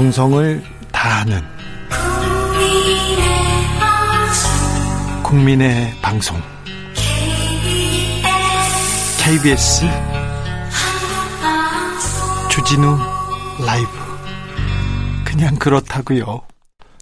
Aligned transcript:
정성을 0.00 0.62
다하는 0.92 1.42
국민의 5.22 5.92
방송 6.00 6.40
KBS 9.22 9.84
주진우 12.48 12.96
라이브 13.66 13.90
그냥 15.22 15.56
그렇다고요. 15.56 16.44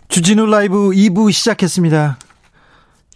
주진우 0.09 0.47
라이브 0.47 0.91
2부 0.91 1.31
시작했습니다. 1.31 2.19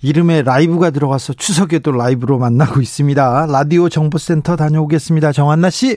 이름에 0.01 0.43
라이브가 0.43 0.91
들어가서 0.91 1.33
추석에도 1.33 1.91
라이브로 1.91 2.39
만나고 2.39 2.81
있습니다. 2.81 3.47
라디오 3.47 3.89
정보센터 3.89 4.55
다녀오겠습니다. 4.55 5.33
정한나 5.33 5.71
씨. 5.71 5.97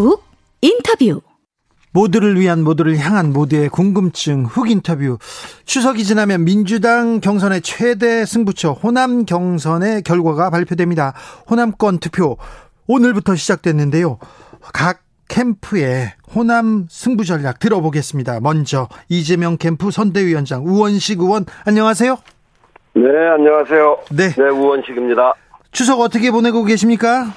훅 0.00 0.22
인터뷰 0.60 1.22
모두를 1.92 2.38
위한 2.38 2.62
모두를 2.62 2.98
향한 2.98 3.32
모두의 3.32 3.70
궁금증 3.70 4.44
훅 4.44 4.70
인터뷰 4.70 5.16
추석이 5.64 6.04
지나면 6.04 6.44
민주당 6.44 7.20
경선의 7.20 7.62
최대 7.62 8.26
승부처 8.26 8.72
호남 8.72 9.24
경선의 9.24 10.02
결과가 10.02 10.50
발표됩니다. 10.50 11.14
호남권 11.50 11.98
투표 11.98 12.36
오늘부터 12.86 13.36
시작됐는데요. 13.36 14.18
각 14.74 15.00
캠프의 15.28 16.12
호남 16.34 16.86
승부 16.90 17.24
전략 17.24 17.58
들어보겠습니다. 17.58 18.40
먼저 18.40 18.88
이재명 19.08 19.56
캠프 19.56 19.90
선대위원장 19.90 20.66
우원식 20.66 21.20
의원 21.20 21.46
안녕하세요. 21.64 22.16
네, 22.94 23.02
안녕하세요. 23.34 23.98
네. 24.12 24.28
네, 24.28 24.48
우원식입니다. 24.50 25.34
추석 25.72 26.00
어떻게 26.00 26.30
보내고 26.30 26.64
계십니까? 26.64 27.32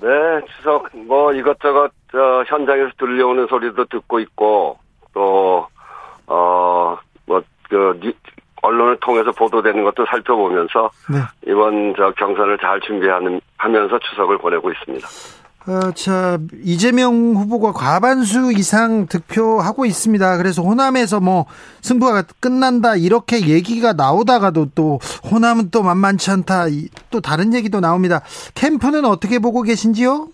네, 0.00 0.08
추석 0.56 0.88
뭐 0.94 1.32
이것저것 1.32 1.90
저 2.12 2.44
현장에서 2.46 2.90
들려오는 2.98 3.46
소리도 3.46 3.84
듣고 3.86 4.20
있고 4.20 4.78
또 5.12 5.68
어 6.26 6.96
뭐그 7.26 8.12
언론을 8.62 8.96
통해서 9.00 9.30
보도되는 9.32 9.84
것도 9.84 10.06
살펴보면서 10.06 10.90
네. 11.08 11.18
이번 11.46 11.94
저 11.96 12.10
경선을 12.12 12.58
잘 12.58 12.80
준비하는 12.80 13.40
하면서 13.56 13.98
추석을 13.98 14.38
보내고 14.38 14.70
있습니다. 14.72 15.06
어, 15.68 15.90
자, 15.92 16.38
이재명 16.62 17.34
후보가 17.34 17.72
과반수 17.72 18.52
이상 18.52 19.06
득표하고 19.06 19.84
있습니다. 19.84 20.36
그래서 20.36 20.62
호남에서 20.62 21.18
뭐 21.18 21.46
승부가 21.82 22.22
끝난다 22.40 22.94
이렇게 22.94 23.48
얘기가 23.48 23.92
나오다가도 23.92 24.68
또 24.76 25.00
호남은 25.30 25.70
또 25.72 25.82
만만치 25.82 26.30
않다 26.30 26.68
이- 26.68 26.88
또 27.10 27.20
다른 27.20 27.52
얘기도 27.52 27.80
나옵니다. 27.80 28.20
캠프는 28.54 29.04
어떻게 29.04 29.40
보고 29.40 29.62
계신지요? 29.62 30.28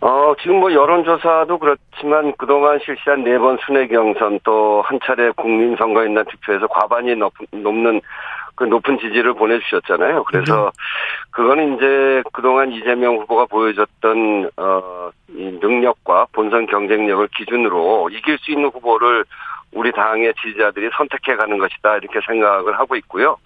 어, 0.00 0.34
지금 0.42 0.60
뭐 0.60 0.70
여론조사도 0.72 1.58
그렇지만 1.58 2.34
그동안 2.38 2.78
실시한 2.84 3.24
네 3.24 3.38
번 3.38 3.58
순회 3.66 3.88
경선 3.88 4.38
또 4.44 4.82
한 4.84 5.00
차례 5.04 5.30
국민선거인단 5.32 6.26
투표에서 6.30 6.66
과반이 6.68 7.16
높, 7.16 7.32
높는 7.52 8.00
그 8.54 8.64
높은 8.64 8.98
지지를 8.98 9.34
보내주셨잖아요. 9.34 10.24
그래서 10.24 10.70
그거는 11.30 11.76
이제 11.76 12.22
그동안 12.32 12.70
이재명 12.70 13.16
후보가 13.16 13.46
보여줬던, 13.46 14.50
어, 14.56 15.10
이 15.28 15.58
능력과 15.60 16.26
본선 16.32 16.66
경쟁력을 16.66 17.26
기준으로 17.36 18.10
이길 18.10 18.38
수 18.38 18.52
있는 18.52 18.68
후보를 18.68 19.24
우리 19.72 19.90
당의 19.90 20.32
지지자들이 20.40 20.90
선택해 20.96 21.34
가는 21.34 21.58
것이다. 21.58 21.96
이렇게 21.96 22.20
생각을 22.26 22.78
하고 22.78 22.94
있고요. 22.96 23.36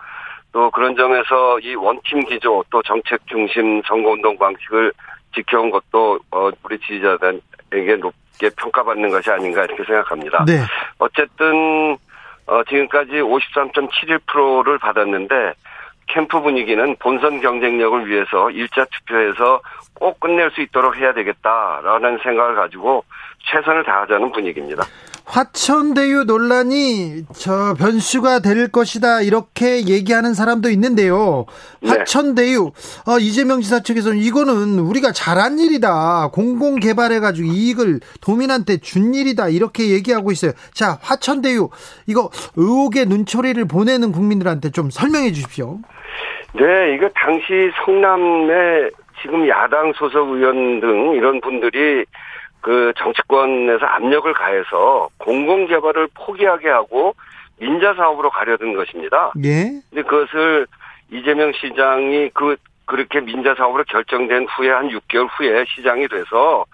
또 0.52 0.70
그런 0.70 0.96
점에서 0.96 1.58
이 1.60 1.74
원팀 1.74 2.20
기조 2.20 2.64
또 2.70 2.82
정책 2.82 3.26
중심 3.26 3.82
선거운동 3.86 4.36
방식을 4.38 4.92
지켜온 5.34 5.70
것도 5.70 6.18
어, 6.30 6.50
우리 6.64 6.78
지지자들에게 6.80 7.96
높게 7.96 8.50
평가받는 8.56 9.10
것이 9.10 9.30
아닌가 9.30 9.64
이렇게 9.64 9.84
생각합니다. 9.84 10.44
네. 10.46 10.60
어쨌든 10.98 11.96
어, 12.48 12.64
지금까지 12.64 13.12
53.71%를 13.12 14.78
받았는데 14.78 15.52
캠프 16.06 16.40
분위기는 16.40 16.96
본선 16.98 17.40
경쟁력을 17.40 18.08
위해서 18.08 18.50
일자 18.50 18.86
투표에서 18.86 19.60
꼭 19.94 20.18
끝낼 20.18 20.50
수 20.50 20.62
있도록 20.62 20.96
해야 20.96 21.12
되겠다라는 21.12 22.18
생각을 22.22 22.54
가지고 22.54 23.04
최선을 23.44 23.84
다하자는 23.84 24.32
분위기입니다. 24.32 24.84
화천대유 25.28 26.24
논란이 26.24 27.24
저 27.34 27.74
변수가 27.74 28.40
될 28.40 28.68
것이다 28.72 29.20
이렇게 29.20 29.86
얘기하는 29.86 30.32
사람도 30.32 30.70
있는데요. 30.70 31.44
네. 31.82 31.90
화천대유 31.90 32.72
어, 33.06 33.18
이재명 33.20 33.60
지사 33.60 33.80
측에서는 33.80 34.16
이거는 34.18 34.78
우리가 34.78 35.12
잘한 35.12 35.58
일이다. 35.58 36.30
공공 36.32 36.76
개발해 36.76 37.20
가지고 37.20 37.46
이익을 37.46 38.00
도민한테 38.22 38.78
준 38.78 39.14
일이다 39.14 39.50
이렇게 39.50 39.90
얘기하고 39.90 40.32
있어요. 40.32 40.52
자 40.72 40.98
화천대유 41.02 41.68
이거 42.06 42.30
의혹의 42.56 43.06
눈초리를 43.06 43.62
보내는 43.66 44.12
국민들한테 44.12 44.70
좀 44.70 44.88
설명해 44.88 45.32
주십시오. 45.32 45.78
네, 46.54 46.94
이거 46.94 47.08
당시 47.14 47.70
성남의 47.84 48.90
지금 49.20 49.46
야당 49.46 49.92
소속 49.94 50.30
의원 50.30 50.80
등 50.80 51.12
이런 51.14 51.40
분들이 51.42 52.06
그 52.60 52.92
정치권에서 52.96 53.84
압력을 53.86 54.32
가해서 54.32 55.08
공공개발을 55.18 56.08
포기하게 56.14 56.68
하고 56.68 57.14
민자 57.58 57.94
사업으로 57.94 58.30
가려든 58.30 58.74
것입니다. 58.74 59.32
예. 59.44 59.80
근데 59.90 60.02
그것을 60.02 60.66
이재명 61.10 61.52
시장이 61.52 62.30
그 62.34 62.56
그렇게 62.84 63.20
민자 63.20 63.54
사업으로 63.54 63.84
결정된 63.84 64.46
후에 64.46 64.70
한 64.70 64.88
6개월 64.88 65.28
후에 65.36 65.64
시장이 65.68 66.08
돼서 66.08 66.64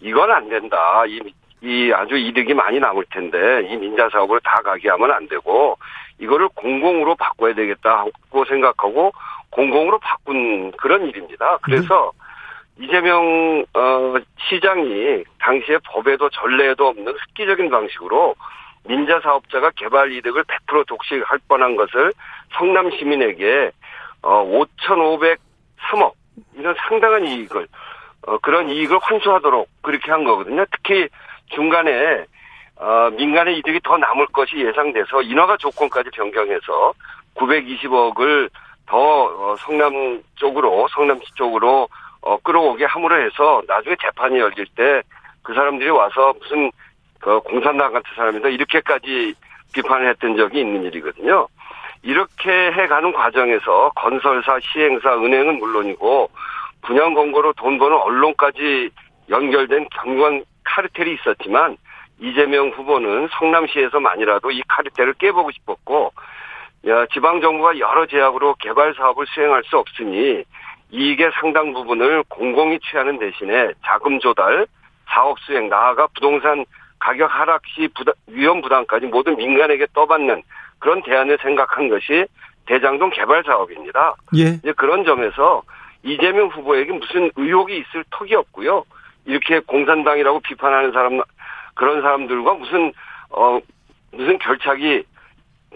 이건 0.00 0.30
안 0.30 0.48
된다. 0.48 1.04
이, 1.06 1.20
이 1.60 1.92
아주 1.92 2.16
이득이 2.16 2.54
많이 2.54 2.78
남을 2.80 3.04
텐데 3.10 3.68
이 3.68 3.76
민자 3.76 4.08
사업을 4.10 4.40
다 4.40 4.60
가게 4.64 4.88
하면 4.88 5.10
안 5.10 5.28
되고 5.28 5.76
이거를 6.18 6.48
공공으로 6.54 7.16
바꿔야 7.16 7.54
되겠다고 7.54 8.44
생각하고 8.48 9.12
공공으로 9.50 9.98
바꾼 9.98 10.72
그런 10.72 11.06
일입니다. 11.06 11.58
그래서 11.62 12.12
이재명 12.78 13.64
어, 13.74 14.14
시장이 14.48 15.24
당시에 15.40 15.78
법에도 15.84 16.28
전례에도 16.30 16.88
없는 16.88 17.12
획기적인 17.12 17.70
방식으로 17.70 18.34
민자 18.86 19.20
사업자가 19.20 19.70
개발 19.76 20.12
이득을 20.12 20.44
100% 20.44 20.86
독식할 20.86 21.40
뻔한 21.48 21.76
것을 21.76 22.12
성남 22.56 22.90
시민에게 22.90 23.70
어 24.22 24.44
5,503억 24.44 26.12
이런 26.56 26.74
상당한 26.88 27.26
이익을 27.26 27.66
어 28.26 28.38
그런 28.38 28.68
이익을 28.68 28.98
환수하도록 29.00 29.68
그렇게 29.82 30.10
한 30.10 30.24
거거든요. 30.24 30.64
특히 30.72 31.08
중간에 31.48 32.24
어 32.76 33.10
민간의 33.10 33.58
이득이 33.58 33.80
더 33.82 33.98
남을 33.98 34.26
것이 34.28 34.56
예상돼서 34.56 35.22
인허가 35.22 35.56
조건까지 35.56 36.10
변경해서 36.10 36.94
920억을 37.34 38.48
더 38.86 38.96
어, 38.96 39.56
성남 39.58 40.22
쪽으로 40.36 40.88
성남시 40.88 41.26
쪽으로 41.34 41.88
어 42.28 42.36
끌어오게 42.38 42.84
함으로 42.84 43.20
해서 43.20 43.62
나중에 43.66 43.96
재판이 44.00 44.38
열릴 44.38 44.66
때 44.76 45.02
그 45.48 45.54
사람들이 45.54 45.88
와서 45.88 46.34
무슨 46.38 46.70
그 47.20 47.40
공산당 47.40 47.90
같은 47.94 48.10
사람이다 48.14 48.50
이렇게까지 48.50 49.34
비판을 49.72 50.10
했던 50.10 50.36
적이 50.36 50.60
있는 50.60 50.82
일이거든요. 50.84 51.48
이렇게 52.02 52.70
해가는 52.70 53.12
과정에서 53.12 53.90
건설사, 53.96 54.58
시행사, 54.60 55.16
은행은 55.16 55.58
물론이고 55.58 56.30
분양 56.82 57.14
공고로 57.14 57.54
돈 57.54 57.78
버는 57.78 57.96
언론까지 57.96 58.90
연결된 59.30 59.88
경관 59.90 60.44
카르텔이 60.64 61.14
있었지만 61.14 61.78
이재명 62.20 62.68
후보는 62.68 63.28
성남시에서만이라도 63.38 64.50
이 64.50 64.62
카르텔을 64.68 65.14
깨보고 65.14 65.50
싶었고 65.52 66.12
야, 66.88 67.06
지방 67.06 67.40
정부가 67.40 67.78
여러 67.78 68.04
제약으로 68.04 68.54
개발 68.56 68.92
사업을 68.94 69.24
수행할 69.28 69.62
수 69.64 69.78
없으니 69.78 70.44
이익의 70.90 71.30
상당 71.34 71.72
부분을 71.72 72.24
공공이 72.28 72.80
취하는 72.80 73.18
대신에 73.18 73.72
자금 73.84 74.18
조달, 74.20 74.66
사업 75.06 75.38
수행, 75.40 75.68
나아가 75.68 76.06
부동산 76.14 76.64
가격 76.98 77.26
하락 77.32 77.62
시 77.66 77.88
부담, 77.88 78.14
위험 78.26 78.60
부담까지 78.60 79.06
모든 79.06 79.36
민간에게 79.36 79.86
떠받는 79.94 80.42
그런 80.78 81.02
대안을 81.02 81.38
생각한 81.42 81.88
것이 81.88 82.26
대장동 82.66 83.10
개발 83.10 83.42
사업입니다. 83.44 84.14
예. 84.36 84.58
이제 84.62 84.72
그런 84.72 85.04
점에서 85.04 85.62
이재명 86.02 86.48
후보에게 86.48 86.92
무슨 86.92 87.30
의혹이 87.36 87.78
있을 87.78 88.04
턱이 88.10 88.34
없고요. 88.34 88.84
이렇게 89.24 89.60
공산당이라고 89.60 90.40
비판하는 90.40 90.92
사람 90.92 91.20
그런 91.74 92.02
사람들과 92.02 92.54
무슨 92.54 92.92
어 93.30 93.60
무슨 94.12 94.38
결착이 94.38 95.02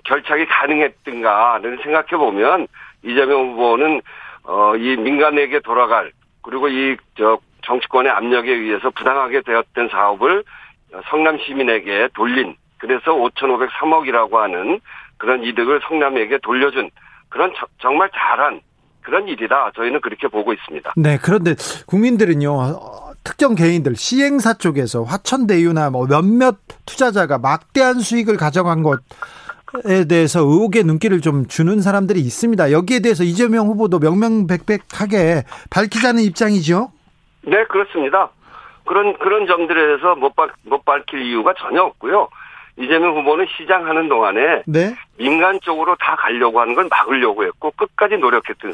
결착이 0.04 0.46
가능했던가를 0.46 1.78
생각해 1.82 2.16
보면 2.16 2.66
이재명 3.02 3.50
후보는 3.50 4.00
어 4.44 4.74
이 4.76 4.96
민간에게 4.96 5.60
돌아갈 5.60 6.12
그리고 6.42 6.68
이 6.68 6.96
저 7.16 7.38
정치권의 7.64 8.10
압력에 8.10 8.50
의해서 8.52 8.90
부당하게 8.90 9.42
되었던 9.42 9.88
사업을 9.90 10.42
성남 11.10 11.38
시민에게 11.38 12.08
돌린 12.14 12.56
그래서 12.78 13.12
5,503억이라고 13.14 14.32
하는 14.34 14.80
그런 15.16 15.44
이득을 15.44 15.80
성남에게 15.86 16.38
돌려준 16.42 16.90
그런 17.28 17.52
저- 17.56 17.66
정말 17.80 18.10
잘한 18.12 18.60
그런 19.02 19.26
일이다. 19.28 19.70
저희는 19.76 20.00
그렇게 20.00 20.26
보고 20.28 20.52
있습니다. 20.52 20.92
네, 20.96 21.18
그런데 21.22 21.54
국민들은요. 21.86 22.52
어, 22.52 23.12
특정 23.24 23.54
개인들 23.54 23.94
시행사 23.94 24.54
쪽에서 24.54 25.04
화천대유나 25.04 25.90
뭐 25.90 26.06
몇몇 26.08 26.56
투자자가 26.86 27.38
막대한 27.38 28.00
수익을 28.00 28.36
가져간 28.36 28.82
것 28.82 29.00
에 29.86 30.04
대해서 30.04 30.40
의혹의 30.40 30.84
눈길을 30.84 31.20
좀 31.20 31.46
주는 31.46 31.80
사람들이 31.80 32.20
있습니다. 32.20 32.72
여기에 32.72 33.00
대해서 33.00 33.24
이재명 33.24 33.66
후보도 33.68 33.98
명명백백하게 33.98 35.44
밝히자는 35.70 36.22
입장이죠. 36.22 36.92
네, 37.42 37.64
그렇습니다. 37.64 38.30
그런 38.84 39.16
그런 39.18 39.46
점들에 39.46 39.86
대해서 39.86 40.14
못, 40.14 40.34
밝, 40.36 40.50
못 40.64 40.84
밝힐 40.84 41.22
이유가 41.22 41.54
전혀 41.54 41.82
없고요. 41.82 42.28
이재명 42.76 43.16
후보는 43.18 43.46
시장 43.56 43.86
하는 43.86 44.08
동안에 44.08 44.62
네. 44.66 44.94
민간 45.18 45.60
쪽으로 45.60 45.94
다 45.96 46.16
가려고 46.16 46.60
하는 46.60 46.74
건 46.74 46.88
막으려고 46.88 47.44
했고 47.44 47.70
끝까지 47.72 48.16
노력했던 48.16 48.72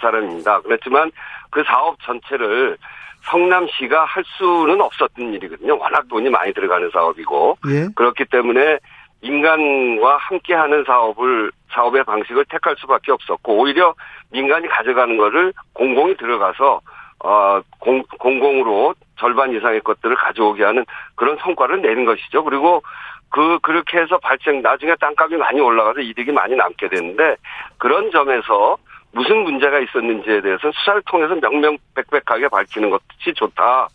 사람입니다. 0.00 0.60
그렇지만 0.62 1.10
그 1.50 1.62
사업 1.64 1.96
전체를 2.02 2.76
성남시가 3.22 4.04
할 4.04 4.24
수는 4.38 4.80
없었던 4.80 5.34
일이거든요. 5.34 5.78
워낙 5.78 6.06
돈이 6.08 6.28
많이 6.30 6.52
들어가는 6.52 6.90
사업이고 6.92 7.58
예. 7.68 7.88
그렇기 7.94 8.24
때문에 8.26 8.78
민간과 9.26 10.16
함께하는 10.18 10.84
사업을 10.84 11.50
사업의 11.72 12.04
방식을 12.04 12.44
택할 12.48 12.76
수밖에 12.78 13.12
없었고 13.12 13.58
오히려 13.58 13.94
민간이 14.30 14.68
가져가는 14.68 15.16
거를 15.16 15.52
공공이 15.72 16.16
들어가서 16.16 16.80
어 17.24 17.60
공, 17.78 18.02
공공으로 18.18 18.94
절반 19.18 19.54
이상의 19.54 19.80
것들을 19.80 20.14
가져오게 20.16 20.62
하는 20.64 20.84
그런 21.16 21.36
성과를 21.38 21.82
내는 21.82 22.04
것이죠. 22.04 22.44
그리고 22.44 22.82
그 23.30 23.58
그렇게 23.62 23.98
해서 23.98 24.18
발생 24.18 24.62
나중에 24.62 24.94
땅값이 25.00 25.36
많이 25.36 25.60
올라가서 25.60 26.00
이득이 26.00 26.30
많이 26.30 26.54
남게 26.54 26.88
되는데 26.88 27.36
그런 27.78 28.10
점에서 28.10 28.76
무슨 29.12 29.38
문제가 29.38 29.78
있었는지에 29.80 30.42
대해서 30.42 30.70
수사를 30.72 31.02
통해서 31.06 31.34
명명백백하게 31.34 32.48
밝히는 32.48 32.90
것이 32.90 33.34
좋다. 33.34 33.88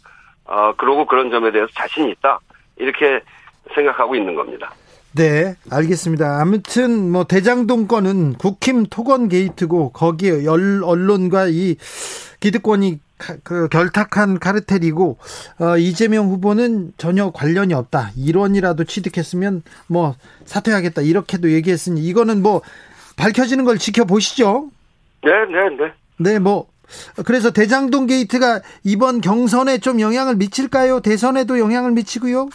어 0.46 0.74
그러고 0.76 1.06
그런 1.06 1.30
점에 1.30 1.52
대해서 1.52 1.72
자신이 1.74 2.12
있다. 2.12 2.40
이렇게 2.78 3.22
생각하고 3.74 4.16
있는 4.16 4.36
겁니다. 4.36 4.72
네, 5.14 5.56
알겠습니다. 5.70 6.40
아무튼 6.40 7.12
뭐 7.12 7.26
대장동 7.26 7.88
건은 7.88 8.34
국힘 8.36 8.86
토건 8.86 9.28
게이트고 9.28 9.92
거기에 9.92 10.48
언론과 10.48 11.48
이 11.48 11.76
기득권이 12.40 13.00
그 13.44 13.68
결탁한 13.68 14.40
카르텔이고 14.40 15.18
어, 15.60 15.78
이재명 15.78 16.28
후보는 16.28 16.94
전혀 16.98 17.30
관련이 17.32 17.74
없다. 17.74 18.12
일원이라도 18.16 18.86
취득했으면 18.86 19.64
뭐 19.88 20.16
사퇴하겠다. 20.46 21.02
이렇게도 21.02 21.52
얘기했으니 21.52 22.02
이거는 22.02 22.42
뭐 22.42 22.62
밝혀지는 23.18 23.66
걸 23.66 23.78
지켜보시죠. 23.78 24.70
네, 25.24 25.32
네, 25.52 25.76
네. 25.78 25.94
네, 26.32 26.40
뭐 26.40 26.68
그래서 27.26 27.52
대장동 27.52 28.08
게이트가 28.08 28.62
이번 28.84 29.22
경선에 29.22 29.80
좀 29.80 30.00
영향을 30.00 30.36
미칠까요? 30.36 31.02
대선에도 31.02 31.60
영향을 31.60 31.92
미치고요. 31.92 32.50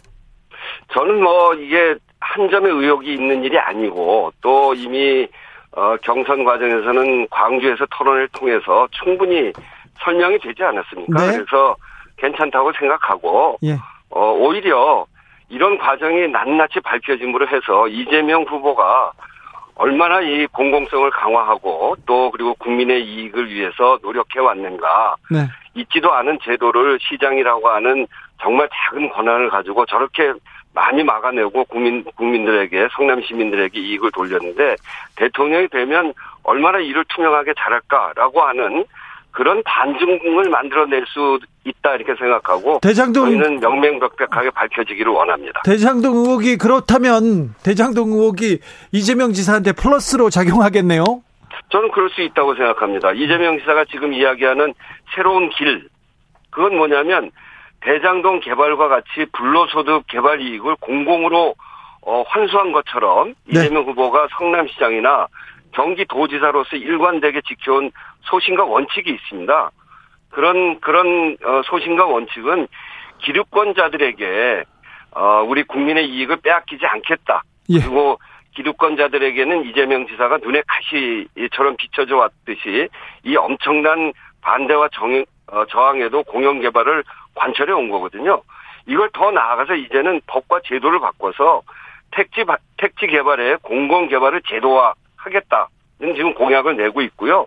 저는 0.92 1.22
뭐 1.22 1.54
이게 1.54 1.96
한 2.20 2.50
점의 2.50 2.72
의혹이 2.72 3.14
있는 3.14 3.44
일이 3.44 3.58
아니고 3.58 4.32
또 4.40 4.74
이미 4.74 5.26
어, 5.72 5.96
경선 6.02 6.44
과정에서는 6.44 7.28
광주에서 7.28 7.86
토론을 7.90 8.28
통해서 8.28 8.88
충분히 8.92 9.52
설명이 10.00 10.38
되지 10.38 10.62
않았습니까? 10.62 11.26
네. 11.26 11.32
그래서 11.32 11.76
괜찮다고 12.16 12.72
생각하고 12.72 13.58
예. 13.64 13.76
어, 14.10 14.32
오히려 14.32 15.06
이런 15.48 15.78
과정이 15.78 16.28
낱낱이 16.28 16.80
밝혀짐으로 16.80 17.46
해서 17.48 17.88
이재명 17.88 18.42
후보가 18.44 19.12
얼마나 19.76 20.22
이 20.22 20.46
공공성을 20.46 21.10
강화하고 21.10 21.96
또 22.06 22.30
그리고 22.30 22.54
국민의 22.54 23.04
이익을 23.04 23.50
위해서 23.50 23.98
노력해 24.02 24.40
왔는가 24.40 25.16
네. 25.30 25.46
있지도 25.74 26.12
않은 26.14 26.38
제도를 26.42 26.98
시장이라고 27.00 27.68
하는 27.68 28.06
정말 28.40 28.68
작은 28.72 29.10
권한을 29.10 29.50
가지고 29.50 29.84
저렇게 29.84 30.32
많이 30.76 31.02
막아내고 31.02 31.64
국민 31.64 32.04
국민들에게 32.04 32.88
성남 32.94 33.22
시민들에게 33.22 33.80
이익을 33.80 34.12
돌렸는데 34.12 34.76
대통령이 35.16 35.68
되면 35.68 36.12
얼마나 36.42 36.78
일을 36.78 37.02
투명하게 37.08 37.54
잘할까라고 37.58 38.42
하는 38.42 38.84
그런 39.30 39.62
반증을 39.64 40.50
만들어낼 40.50 41.04
수 41.06 41.38
있다 41.64 41.94
이렇게 41.94 42.14
생각하고 42.14 42.80
대장동 42.82 43.24
저희는 43.24 43.60
명명백백하게 43.60 44.50
밝혀지기를 44.50 45.10
원합니다. 45.10 45.62
대장동 45.64 46.14
의혹이 46.14 46.58
그렇다면 46.58 47.54
대장동 47.64 48.10
의혹이 48.10 48.60
이재명 48.92 49.32
지사한테 49.32 49.72
플러스로 49.72 50.28
작용하겠네요. 50.28 51.04
저는 51.70 51.90
그럴 51.90 52.10
수 52.10 52.20
있다고 52.20 52.54
생각합니다. 52.54 53.12
이재명 53.12 53.58
지사가 53.58 53.86
지금 53.90 54.12
이야기하는 54.12 54.74
새로운 55.14 55.48
길 55.50 55.88
그건 56.50 56.76
뭐냐면 56.76 57.30
대장동 57.86 58.40
개발과 58.40 58.88
같이 58.88 59.26
불로소득 59.32 60.08
개발 60.08 60.40
이익을 60.40 60.74
공공으로 60.80 61.54
어, 62.02 62.22
환수한 62.26 62.72
것처럼 62.72 63.34
네. 63.44 63.60
이재명 63.60 63.84
후보가 63.84 64.26
성남시장이나 64.36 65.28
경기도지사로서 65.70 66.74
일관되게 66.76 67.42
지켜온 67.42 67.92
소신과 68.22 68.64
원칙이 68.64 69.08
있습니다. 69.08 69.70
그런 70.30 70.80
그런 70.80 71.36
어, 71.44 71.62
소신과 71.64 72.06
원칙은 72.06 72.66
기득권자들에게 73.18 74.64
어, 75.12 75.44
우리 75.46 75.62
국민의 75.62 76.08
이익을 76.08 76.38
빼앗기지 76.38 76.84
않겠다. 76.84 77.44
예. 77.68 77.78
그리고 77.78 78.18
기득권자들에게는 78.56 79.64
이재명 79.66 80.08
지사가 80.08 80.38
눈에 80.38 80.60
가시처럼 80.66 81.76
비춰져 81.76 82.16
왔듯이 82.16 82.88
이 83.22 83.36
엄청난 83.36 84.12
반대와 84.40 84.88
정, 84.92 85.24
어, 85.52 85.64
저항에도 85.66 86.24
공영 86.24 86.60
개발을 86.60 87.04
관철해 87.36 87.72
온 87.72 87.88
거거든요. 87.90 88.42
이걸 88.86 89.08
더 89.12 89.30
나아가서 89.30 89.74
이제는 89.74 90.20
법과 90.26 90.60
제도를 90.64 90.98
바꿔서 91.00 91.62
택지 92.10 92.44
바- 92.44 92.56
택지 92.78 93.06
개발에 93.06 93.56
공공 93.62 94.08
개발을 94.08 94.42
제도화하겠다는 94.48 96.14
지금 96.16 96.34
공약을 96.34 96.76
내고 96.76 97.02
있고요. 97.02 97.46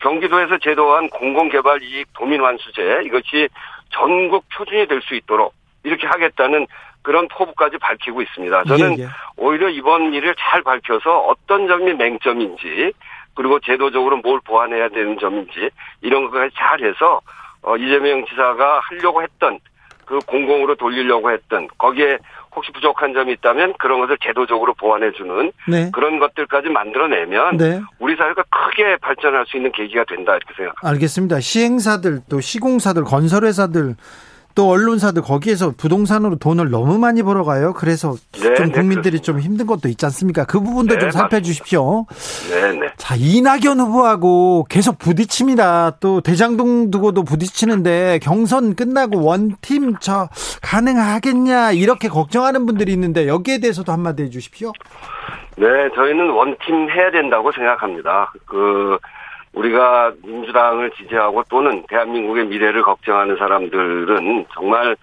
경기도에서 0.00 0.58
제도화한 0.58 1.10
공공 1.10 1.48
개발 1.50 1.82
이익 1.82 2.08
도민 2.14 2.42
환수제 2.42 3.02
이것이 3.04 3.48
전국 3.90 4.44
표준이 4.54 4.86
될 4.86 5.00
수 5.02 5.14
있도록 5.14 5.52
이렇게 5.84 6.06
하겠다는 6.06 6.66
그런 7.02 7.28
포부까지 7.28 7.78
밝히고 7.78 8.22
있습니다. 8.22 8.64
저는 8.64 8.98
예, 8.98 9.02
예. 9.04 9.08
오히려 9.36 9.68
이번 9.68 10.12
일을 10.12 10.34
잘 10.38 10.62
밝혀서 10.62 11.18
어떤 11.20 11.66
점이 11.66 11.94
맹점인지 11.94 12.92
그리고 13.34 13.58
제도적으로 13.60 14.18
뭘 14.18 14.40
보완해야 14.44 14.88
되는 14.88 15.18
점인지 15.18 15.70
이런 16.02 16.24
것까지 16.30 16.54
잘해서 16.56 17.20
어, 17.62 17.76
이재명 17.76 18.24
지사가 18.26 18.80
하려고 18.82 19.22
했던 19.22 19.58
그 20.06 20.18
공공으로 20.26 20.74
돌리려고 20.74 21.30
했던 21.30 21.68
거기에 21.78 22.18
혹시 22.54 22.72
부족한 22.72 23.14
점이 23.14 23.32
있다면 23.34 23.74
그런 23.78 24.00
것을 24.00 24.18
제도적으로 24.20 24.74
보완해주는 24.74 25.52
네. 25.68 25.90
그런 25.92 26.18
것들까지 26.18 26.68
만들어내면 26.68 27.56
네. 27.56 27.80
우리 28.00 28.16
사회가 28.16 28.42
크게 28.50 28.96
발전할 28.96 29.46
수 29.46 29.56
있는 29.56 29.70
계기가 29.70 30.04
된다 30.04 30.32
이렇게 30.32 30.52
생각합니다. 30.56 30.88
알겠습니다. 30.88 31.40
시행사들 31.40 32.22
또 32.28 32.40
시공사들 32.40 33.04
건설회사들 33.04 33.94
또 34.54 34.68
언론사들 34.68 35.22
거기에서 35.22 35.72
부동산으로 35.76 36.36
돈을 36.36 36.70
너무 36.70 36.98
많이 36.98 37.22
벌어가요. 37.22 37.72
그래서 37.72 38.14
네, 38.32 38.54
좀 38.54 38.66
네, 38.66 38.72
국민들이 38.72 39.20
좀 39.20 39.40
힘든 39.40 39.66
것도 39.66 39.88
있지 39.88 40.04
않습니까? 40.06 40.44
그 40.44 40.60
부분도 40.60 40.94
네, 40.94 41.00
좀 41.00 41.10
살펴주십시오. 41.10 42.06
네네. 42.50 42.88
자 42.96 43.14
이낙연 43.16 43.80
후보하고 43.80 44.66
계속 44.68 44.98
부딪힙니다. 44.98 45.98
또 46.00 46.20
대장동 46.20 46.90
두고도 46.90 47.24
부딪히는데 47.24 48.20
경선 48.22 48.74
끝나고 48.74 49.24
원팀 49.24 49.96
저 50.00 50.28
가능하겠냐 50.62 51.72
이렇게 51.72 52.08
걱정하는 52.08 52.66
분들이 52.66 52.92
있는데 52.92 53.28
여기에 53.28 53.58
대해서도 53.58 53.92
한마디 53.92 54.24
해주십시오. 54.24 54.72
네, 55.56 55.66
저희는 55.94 56.30
원팀 56.30 56.90
해야 56.90 57.10
된다고 57.10 57.52
생각합니다. 57.52 58.32
그 58.46 58.98
우리가 59.52 60.12
민주당을 60.22 60.90
지지하고 60.92 61.42
또는 61.48 61.84
대한민국의 61.88 62.46
미래를 62.46 62.82
걱정하는 62.82 63.36
사람들은 63.36 64.46
정말 64.54 64.96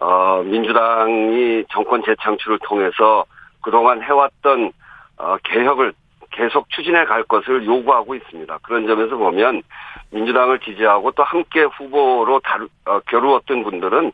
어 0.00 0.42
민주당이 0.44 1.64
정권 1.70 2.02
재창출을 2.04 2.60
통해서 2.62 3.24
그동안 3.60 4.02
해왔던 4.02 4.72
어 5.18 5.36
개혁을 5.44 5.92
계속 6.30 6.70
추진해 6.70 7.04
갈 7.04 7.24
것을 7.24 7.66
요구하고 7.66 8.14
있습니다. 8.14 8.58
그런 8.62 8.86
점에서 8.86 9.16
보면 9.16 9.62
민주당을 10.10 10.60
지지하고 10.60 11.10
또 11.12 11.24
함께 11.24 11.62
후보로 11.62 12.40
다루, 12.40 12.68
어, 12.86 13.00
겨루었던 13.00 13.64
분들은 13.64 14.12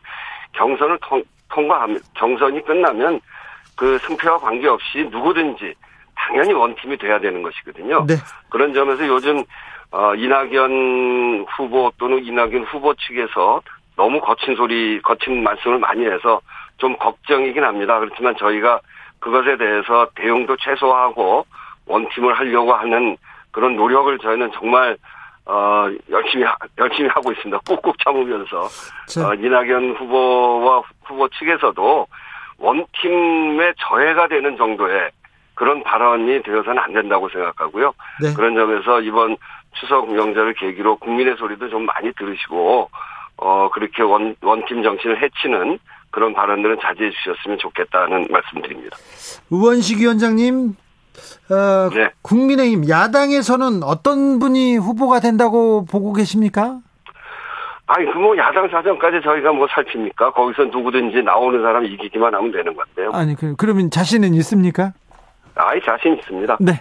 경선을 0.53 0.97
통, 1.01 1.23
통과하면 1.49 1.99
경선이 2.15 2.63
끝나면 2.65 3.19
그 3.75 3.99
승패와 3.99 4.39
관계없이 4.39 5.07
누구든지 5.11 5.75
당연히 6.15 6.53
원팀이 6.53 6.97
돼야 6.97 7.19
되는 7.19 7.43
것이거든요. 7.43 8.05
네. 8.07 8.15
그런 8.49 8.73
점에서 8.73 9.05
요즘 9.07 9.43
어, 9.95 10.13
이낙연 10.13 11.45
후보 11.55 11.89
또는 11.97 12.25
이낙연 12.25 12.63
후보 12.65 12.93
측에서 12.95 13.61
너무 13.95 14.19
거친 14.19 14.53
소리, 14.57 15.01
거친 15.01 15.41
말씀을 15.41 15.79
많이 15.79 16.05
해서 16.05 16.41
좀 16.77 16.97
걱정이긴 16.97 17.63
합니다. 17.63 17.97
그렇지만 17.99 18.35
저희가 18.35 18.81
그것에 19.19 19.55
대해서 19.55 20.09
대응도 20.15 20.57
최소화하고 20.57 21.45
원팀을 21.85 22.33
하려고 22.33 22.73
하는 22.73 23.15
그런 23.51 23.77
노력을 23.77 24.19
저희는 24.19 24.51
정말 24.59 24.97
어, 25.45 25.87
열심히, 26.09 26.43
하, 26.43 26.57
열심히 26.77 27.07
하고 27.07 27.31
있습니다. 27.31 27.57
꾹꾹 27.65 27.93
참으면서. 28.03 28.63
어, 29.23 29.33
이낙연 29.35 29.95
후보와 29.95 30.81
후보 31.05 31.29
측에서도 31.29 32.05
원팀의 32.57 33.75
저해가 33.77 34.27
되는 34.27 34.57
정도의 34.57 35.11
그런 35.53 35.81
발언이 35.83 36.43
되어서는 36.43 36.79
안 36.79 36.93
된다고 36.93 37.29
생각하고요. 37.29 37.93
네. 38.21 38.33
그런 38.33 38.55
점에서 38.55 38.99
이번 38.99 39.37
추석 39.79 40.11
명절을 40.11 40.53
계기로 40.55 40.97
국민의 40.97 41.35
소리도 41.37 41.69
좀 41.69 41.85
많이 41.85 42.11
들으시고, 42.13 42.89
어, 43.37 43.69
그렇게 43.73 44.01
원, 44.03 44.35
원팀 44.41 44.83
정신을 44.83 45.21
해치는 45.21 45.79
그런 46.11 46.33
발언들은 46.33 46.77
자제해 46.81 47.11
주셨으면 47.11 47.57
좋겠다는 47.59 48.27
말씀드립니다. 48.29 48.95
우원식 49.49 49.99
위원장님, 49.99 50.75
어, 51.51 51.89
네. 51.93 52.09
국민의힘 52.21 52.87
야당에서는 52.89 53.83
어떤 53.83 54.39
분이 54.39 54.77
후보가 54.77 55.19
된다고 55.19 55.85
보고 55.85 56.13
계십니까? 56.13 56.79
아니, 57.87 58.05
그 58.11 58.17
뭐 58.17 58.35
야당 58.37 58.67
사정까지 58.67 59.21
저희가 59.23 59.51
뭐 59.53 59.67
살핍니까? 59.69 60.31
거기서 60.31 60.65
누구든지 60.65 61.21
나오는 61.21 61.61
사람 61.61 61.85
이기기만 61.85 62.33
하면 62.33 62.51
되는 62.51 62.73
건데요. 62.75 63.11
아니, 63.13 63.35
그, 63.35 63.55
그러면 63.57 63.91
자신은 63.91 64.33
있습니까? 64.35 64.93
아이, 65.55 65.79
자신 65.83 66.17
있습니다. 66.17 66.57
네. 66.59 66.73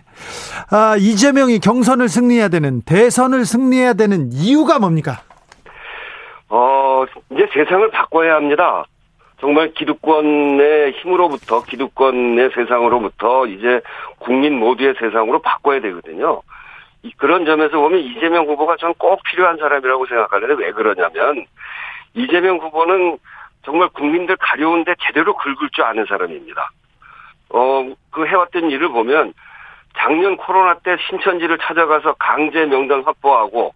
아, 0.71 0.97
이재명이 0.99 1.61
경선을 1.61 2.09
승리해야 2.09 2.49
되는, 2.49 2.83
대선을 2.83 3.45
승리해야 3.45 3.95
되는 3.95 4.31
이유가 4.33 4.79
뭡니까? 4.79 5.21
어, 6.49 7.05
이제 7.31 7.49
세상을 7.53 7.91
바꿔야 7.91 8.37
합니다. 8.37 8.85
정말 9.41 9.73
기득권의 9.75 10.93
힘으로부터 10.93 11.63
기득권의 11.65 12.51
세상으로부터 12.55 13.47
이제 13.47 13.81
국민 14.19 14.59
모두의 14.59 14.95
세상으로 14.99 15.43
바꿔야 15.43 15.81
되거든요. 15.81 16.41
그런 17.19 17.45
점에서 17.45 17.79
보면 17.79 18.01
이재명 18.01 18.47
후보가 18.47 18.77
전 18.79 18.95
꼭 18.97 19.23
필요한 19.25 19.59
사람이라고 19.59 20.07
생각하는데 20.07 20.55
왜 20.65 20.73
그러냐면 20.73 21.45
이재명 22.15 22.57
후보는 22.59 23.19
정말 23.65 23.89
국민들 23.89 24.37
가려운데 24.37 24.95
제대로 25.07 25.35
긁을 25.37 25.69
줄 25.73 25.85
아는 25.85 26.07
사람입니다. 26.09 26.71
어, 27.55 27.95
그 28.11 28.27
해왔던 28.27 28.71
일을 28.71 28.89
보면 28.89 29.33
작년 29.97 30.37
코로나 30.37 30.75
때 30.75 30.97
신천지를 31.09 31.59
찾아가서 31.59 32.15
강제 32.19 32.67
명단 32.67 33.03
확보하고 33.05 33.73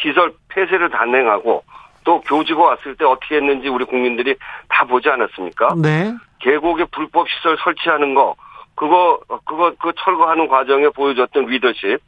시설 0.00 0.32
폐쇄를 0.48 0.90
단행하고 0.90 1.62
또 2.04 2.20
교지가 2.22 2.60
왔을 2.60 2.96
때 2.96 3.04
어떻게 3.04 3.36
했는지 3.36 3.68
우리 3.68 3.84
국민들이 3.84 4.34
다 4.68 4.84
보지 4.84 5.08
않았습니까? 5.08 5.74
네. 5.80 6.12
계곡에 6.40 6.86
불법 6.90 7.28
시설 7.28 7.56
설치하는 7.62 8.14
거 8.14 8.34
그거 8.74 9.20
그거 9.44 9.72
그 9.78 9.92
철거하는 9.96 10.48
과정에 10.48 10.88
보여줬던 10.88 11.46
리더십 11.46 12.00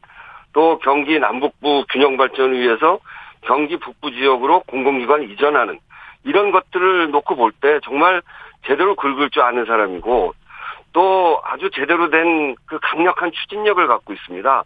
또 0.55 0.79
경기 0.79 1.19
남북부 1.21 1.85
균형 1.91 2.17
발전을 2.17 2.59
위해서 2.59 2.99
경기 3.43 3.77
북부 3.77 4.11
지역으로 4.11 4.61
공공기관 4.67 5.23
이전하는 5.25 5.79
이런 6.25 6.51
것들을 6.51 7.11
놓고 7.11 7.37
볼 7.37 7.53
때 7.61 7.79
정말 7.85 8.23
제대로 8.67 8.97
긁을 8.97 9.31
줄 9.31 9.43
아는 9.43 9.67
사람이고 9.67 10.33
또 10.93 11.41
아주 11.45 11.71
제대로 11.71 12.11
된 12.11 12.55
그 12.73 12.79
강력한 12.81 13.31
추진력을 13.33 13.87
갖고 13.87 14.15
있습니다. 14.15 14.65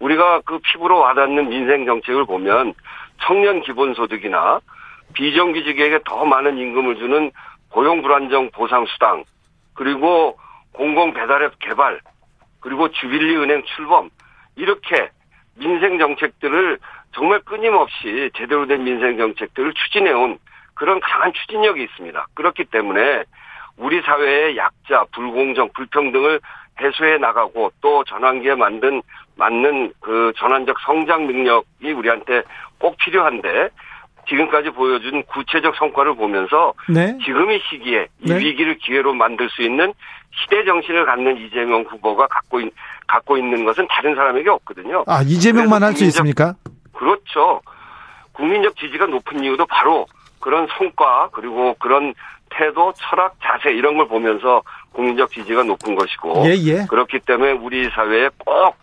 우리가 0.00 0.40
그 0.46 0.58
피부로 0.60 0.98
와닿는 0.98 1.50
민생 1.50 1.84
정책을 1.84 2.24
보면 2.24 2.72
청년 3.22 3.60
기본소득이나 3.60 4.60
비정규직에게 5.12 6.00
더 6.06 6.24
많은 6.24 6.56
임금을 6.56 6.96
주는 6.96 7.30
고용 7.70 8.00
불안정 8.00 8.50
보상 8.50 8.86
수당 8.86 9.24
그리고 9.74 10.38
공공 10.72 11.12
배달앱 11.12 11.58
개발 11.58 12.00
그리고 12.60 12.90
주빌리 12.90 13.36
은행 13.36 13.62
출범 13.64 14.08
이렇게 14.56 15.10
민생 15.56 15.98
정책들을 15.98 16.78
정말 17.12 17.40
끊임없이 17.40 18.30
제대로 18.36 18.66
된 18.66 18.84
민생 18.84 19.18
정책들을 19.18 19.74
추진해온 19.74 20.38
그런 20.72 20.98
강한 21.00 21.32
추진력이 21.34 21.82
있습니다. 21.82 22.26
그렇기 22.34 22.64
때문에 22.64 23.24
우리 23.76 24.00
사회의 24.02 24.56
약자, 24.56 25.04
불공정, 25.12 25.70
불평등을 25.74 26.40
해소해 26.80 27.18
나가고 27.18 27.72
또 27.80 28.04
전환기에 28.04 28.54
만든 28.56 29.02
맞는 29.36 29.92
그 30.00 30.32
전환적 30.36 30.76
성장 30.84 31.26
능력이 31.26 31.92
우리한테 31.92 32.42
꼭 32.78 32.96
필요한데 32.98 33.68
지금까지 34.28 34.70
보여준 34.70 35.22
구체적 35.24 35.76
성과를 35.76 36.14
보면서 36.14 36.72
네. 36.88 37.16
지금의 37.24 37.60
시기에 37.68 38.08
이 38.22 38.28
네. 38.30 38.38
위기를 38.38 38.76
기회로 38.78 39.12
만들 39.14 39.48
수 39.50 39.62
있는 39.62 39.92
시대 40.32 40.64
정신을 40.64 41.04
갖는 41.04 41.36
이재명 41.36 41.82
후보가 41.82 42.26
갖고 42.28 42.60
있, 42.60 42.72
갖고 43.06 43.36
있는 43.36 43.64
것은 43.64 43.86
다른 43.88 44.14
사람에게 44.14 44.48
없거든요. 44.50 45.04
아 45.06 45.22
이재명만 45.22 45.82
할 45.82 45.94
수 45.94 46.04
있습니까? 46.04 46.54
그렇죠. 46.92 47.60
국민적 48.32 48.76
지지가 48.76 49.06
높은 49.06 49.44
이유도 49.44 49.66
바로 49.66 50.06
그런 50.40 50.66
성과 50.76 51.28
그리고 51.32 51.74
그런 51.78 52.14
태도, 52.56 52.92
철학, 52.96 53.34
자세 53.42 53.70
이런 53.70 53.96
걸 53.96 54.08
보면서 54.08 54.62
국민적 54.92 55.30
지지가 55.30 55.64
높은 55.64 55.94
것이고 55.94 56.44
예, 56.46 56.54
예. 56.54 56.86
그렇기 56.88 57.20
때문에 57.20 57.52
우리 57.52 57.88
사회에 57.90 58.30
꼭 58.38 58.76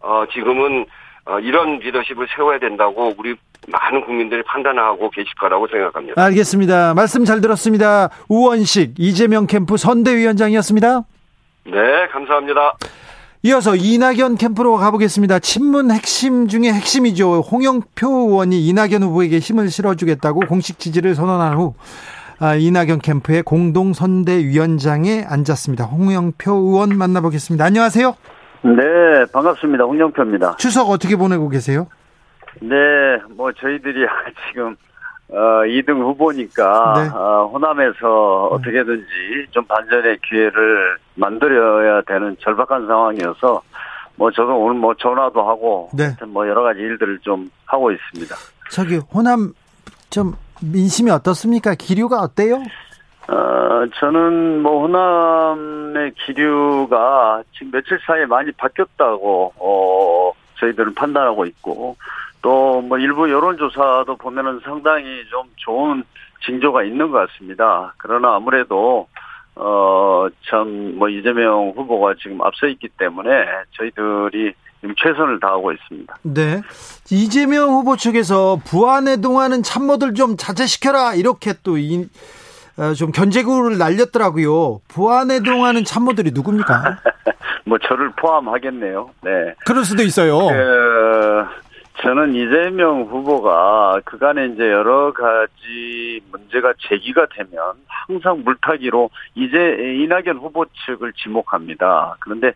어, 0.00 0.24
지금은 0.32 0.86
어, 1.26 1.38
이런 1.38 1.78
리더십을 1.78 2.26
세워야 2.36 2.58
된다고 2.58 3.14
우리 3.16 3.34
많은 3.68 4.04
국민들이 4.04 4.42
판단하고 4.42 5.10
계실 5.10 5.34
거라고 5.36 5.66
생각합니다. 5.68 6.22
알겠습니다. 6.22 6.94
말씀 6.94 7.24
잘 7.24 7.40
들었습니다. 7.40 8.10
우원식 8.28 8.94
이재명 8.98 9.46
캠프 9.46 9.78
선대위원장이었습니다. 9.78 11.02
네, 11.66 12.06
감사합니다. 12.12 12.74
이어서 13.44 13.74
이낙연 13.76 14.36
캠프로 14.36 14.76
가보겠습니다. 14.76 15.38
친문 15.38 15.90
핵심 15.90 16.48
중에 16.48 16.72
핵심이죠. 16.72 17.40
홍영표 17.40 18.06
의원이 18.06 18.66
이낙연 18.66 19.02
후보에게 19.02 19.38
힘을 19.38 19.70
실어주겠다고 19.70 20.40
공식 20.40 20.78
지지를 20.78 21.14
선언한 21.14 21.54
후 21.54 21.74
아, 22.40 22.54
이낙연 22.54 22.98
캠프의 22.98 23.42
공동 23.42 23.92
선대위원장에 23.92 25.24
앉았습니다. 25.28 25.84
홍영표 25.84 26.52
의원 26.52 26.96
만나보겠습니다. 26.96 27.64
안녕하세요. 27.64 28.14
네, 28.62 29.24
반갑습니다. 29.32 29.84
홍영표입니다. 29.84 30.56
추석 30.56 30.90
어떻게 30.90 31.16
보내고 31.16 31.48
계세요? 31.48 31.86
네, 32.60 32.76
뭐 33.36 33.52
저희들이 33.52 34.06
지금 34.48 34.76
어, 35.28 35.36
2등 35.66 36.00
후보니까 36.00 36.94
네. 36.96 37.16
어, 37.16 37.50
호남에서 37.52 38.48
어떻게든지 38.52 39.06
좀 39.50 39.64
반전의 39.66 40.18
기회를 40.28 40.96
만들어야 41.14 42.02
되는 42.02 42.36
절박한 42.40 42.86
상황이어서 42.86 43.62
뭐 44.16 44.30
저도 44.30 44.56
오늘 44.58 44.78
뭐 44.78 44.94
전화도 44.94 45.42
하고 45.42 45.90
네. 45.94 46.14
뭐 46.26 46.46
여러 46.48 46.62
가지 46.62 46.80
일들을 46.80 47.20
좀 47.20 47.50
하고 47.66 47.90
있습니다. 47.90 48.34
저기 48.70 48.96
호남 49.12 49.52
좀 50.10 50.34
민심이 50.72 51.10
어떻습니까? 51.10 51.74
기류가 51.74 52.20
어때요? 52.20 52.62
어, 53.28 53.86
저는 53.98 54.62
뭐 54.62 54.82
호남의 54.82 56.12
기류가 56.26 57.42
지금 57.52 57.70
며칠 57.72 57.98
사이에 58.06 58.26
많이 58.26 58.52
바뀌었다고 58.52 59.54
어, 59.56 60.32
저희들은 60.60 60.94
판단하고 60.94 61.46
있고 61.46 61.96
또 62.42 62.82
뭐 62.82 62.98
일부 62.98 63.30
여론조사도 63.30 64.16
보면은 64.16 64.60
상당히 64.62 65.24
좀 65.30 65.42
좋은 65.56 66.04
징조가 66.44 66.82
있는 66.84 67.10
것 67.10 67.26
같습니다. 67.26 67.94
그러나 67.96 68.34
아무래도 68.34 69.08
어, 69.56 70.26
참, 70.50 70.98
뭐, 70.98 71.08
이재명 71.08 71.72
후보가 71.76 72.14
지금 72.20 72.42
앞서 72.42 72.66
있기 72.66 72.88
때문에 72.98 73.30
저희들이 73.76 74.52
지금 74.84 74.94
최선을 74.98 75.40
다하고 75.40 75.72
있습니다. 75.72 76.14
네. 76.22 76.60
이재명 77.10 77.70
후보 77.70 77.96
측에서 77.96 78.60
부안에 78.66 79.16
동하는 79.16 79.62
참모들 79.62 80.12
좀 80.12 80.36
자제시켜라. 80.36 81.14
이렇게 81.14 81.54
또, 81.62 81.78
이, 81.78 82.06
어, 82.76 82.92
좀 82.92 83.10
견제구를 83.10 83.78
날렸더라고요. 83.78 84.82
부안에 84.88 85.40
동하는 85.40 85.84
참모들이 85.84 86.32
누굽니까? 86.32 86.98
뭐 87.64 87.78
저를 87.78 88.12
포함하겠네요. 88.16 89.08
네. 89.22 89.30
그럴 89.64 89.86
수도 89.86 90.02
있어요. 90.02 90.38
그, 90.38 91.44
저는 92.00 92.34
이재명 92.34 93.02
후보가 93.02 94.00
그간에 94.04 94.46
이제 94.46 94.68
여러 94.68 95.12
가지 95.12 96.20
문제가 96.30 96.74
제기가 96.88 97.26
되면 97.26 97.74
항상 97.86 98.42
물타기로 98.44 99.10
이제 99.36 99.94
이낙연 100.02 100.38
후보 100.38 100.66
측을 100.86 101.12
지목합니다. 101.12 102.16
그런데 102.20 102.52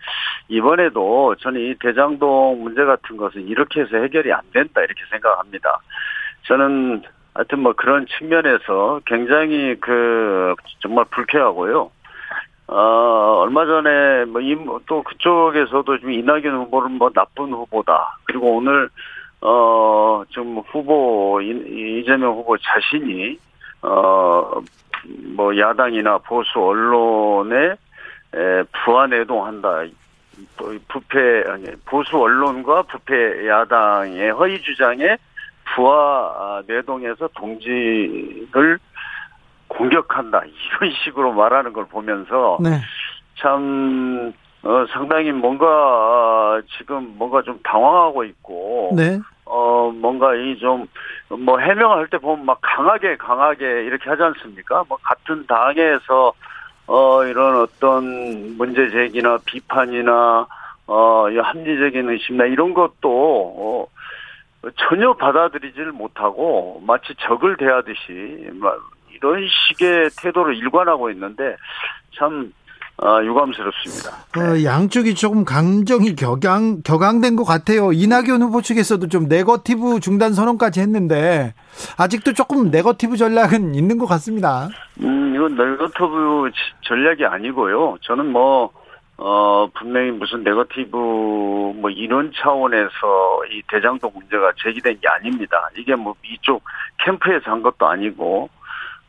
이번에도 0.49 1.37
저는 1.37 1.61
이 1.61 1.75
대장동 1.81 2.63
문제 2.63 2.85
같은 2.85 3.17
것은 3.17 3.47
이렇게 3.47 3.83
해서 3.83 3.97
해결이 3.97 4.33
안 4.33 4.41
된다 4.53 4.81
이렇게 4.83 5.01
생각합니다. 5.11 5.81
저는 6.47 7.03
하여튼 7.35 7.61
뭐 7.61 7.73
그런 7.75 8.07
측면에서 8.07 9.01
굉장히 9.07 9.77
그 9.81 10.55
정말 10.81 11.05
불쾌하고요. 11.11 11.91
어, 12.67 13.39
얼마 13.41 13.65
전에 13.65 14.25
뭐 14.27 14.81
또 14.89 15.03
그쪽에서도 15.03 15.99
좀 15.99 16.11
이낙연 16.11 16.45
후보는 16.45 16.93
뭐 16.99 17.11
나쁜 17.11 17.53
후보다. 17.53 18.19
그리고 18.25 18.57
오늘 18.57 18.89
어, 19.41 20.23
좀 20.31 20.59
후보, 20.71 21.41
이재명 21.41 22.35
후보 22.35 22.57
자신이, 22.59 23.39
어, 23.83 24.61
뭐 25.35 25.57
야당이나 25.57 26.19
보수 26.19 26.59
언론에 26.59 27.77
에, 28.35 28.63
부안해동한다. 28.85 29.85
부패 30.89 31.43
아니 31.49 31.67
보수 31.85 32.17
언론과 32.17 32.83
부패 32.83 33.49
야당의 33.49 34.31
허위 34.33 34.61
주장에 34.63 35.17
부하 35.75 36.63
내동해서 36.67 37.29
동지를 37.35 38.79
공격한다 39.69 40.43
이런 40.81 40.93
식으로 41.05 41.33
말하는 41.33 41.73
걸 41.73 41.87
보면서 41.87 42.59
네. 42.61 42.81
참 43.37 44.33
어, 44.63 44.85
상당히 44.93 45.31
뭔가 45.33 46.61
지금 46.79 47.15
뭔가 47.17 47.41
좀 47.43 47.59
당황하고 47.63 48.25
있고 48.25 48.93
네. 48.97 49.19
어 49.45 49.91
뭔가 49.95 50.35
이 50.35 50.57
좀 50.59 50.87
뭐 51.31 51.59
해명을 51.59 51.99
할때 51.99 52.17
보면 52.17 52.47
막 52.47 52.59
강하게 52.63 53.17
강하게 53.19 53.85
이렇게 53.85 54.09
하지 54.09 54.23
않습니까? 54.23 54.83
뭐 54.89 54.97
같은 55.03 55.47
당에서 55.47 56.33
어 56.87 57.25
이런 57.25 57.61
어떤 57.61 58.57
문제 58.57 58.89
제기나 58.89 59.37
비판이나 59.45 60.47
어 60.87 61.27
합리적인 61.43 62.09
의심이나 62.09 62.47
이런 62.47 62.73
것도 62.73 62.99
어 63.05 63.87
전혀 64.89 65.13
받아들이질 65.13 65.93
못하고 65.93 66.83
마치 66.87 67.15
적을 67.21 67.59
대하듯이 67.59 68.49
이런 69.15 69.47
식의 69.69 70.09
태도를 70.23 70.57
일관하고 70.57 71.11
있는데 71.11 71.57
참 72.17 72.55
어, 73.01 73.23
유감스럽습니다. 73.23 74.11
어, 74.37 74.65
양쪽이 74.65 75.15
조금 75.15 75.45
감정이 75.45 76.17
격양, 76.17 76.83
격앙된 76.83 77.37
것 77.37 77.45
같아요. 77.45 77.93
이낙연 77.93 78.43
후보 78.43 78.61
측에서도 78.61 79.07
좀 79.07 79.29
네거티브 79.29 80.01
중단 80.01 80.33
선언까지 80.33 80.81
했는데, 80.81 81.55
아직도 81.97 82.33
조금 82.33 82.71
네거티브 82.71 83.17
전략은 83.17 83.77
있는 83.77 83.99
것 83.99 84.07
같습니다. 84.07 84.69
음, 85.01 85.33
이건 85.35 85.55
네거티브 85.55 86.51
전략이 86.83 87.25
아니고요. 87.25 87.99
저는 88.03 88.33
뭐, 88.33 88.71
어, 89.17 89.69
분명히 89.79 90.11
무슨 90.11 90.43
네거티브 90.43 90.97
뭐 90.97 91.91
이런 91.91 92.33
차원에서 92.37 93.45
이 93.53 93.63
대장동 93.69 94.11
문제가 94.13 94.53
제기된 94.65 94.99
게 95.01 95.09
아닙니다. 95.09 95.69
이게 95.77 95.95
뭐 95.95 96.15
이쪽 96.25 96.63
캠프에서 97.05 97.51
한 97.53 97.63
것도 97.63 97.87
아니고, 97.87 98.49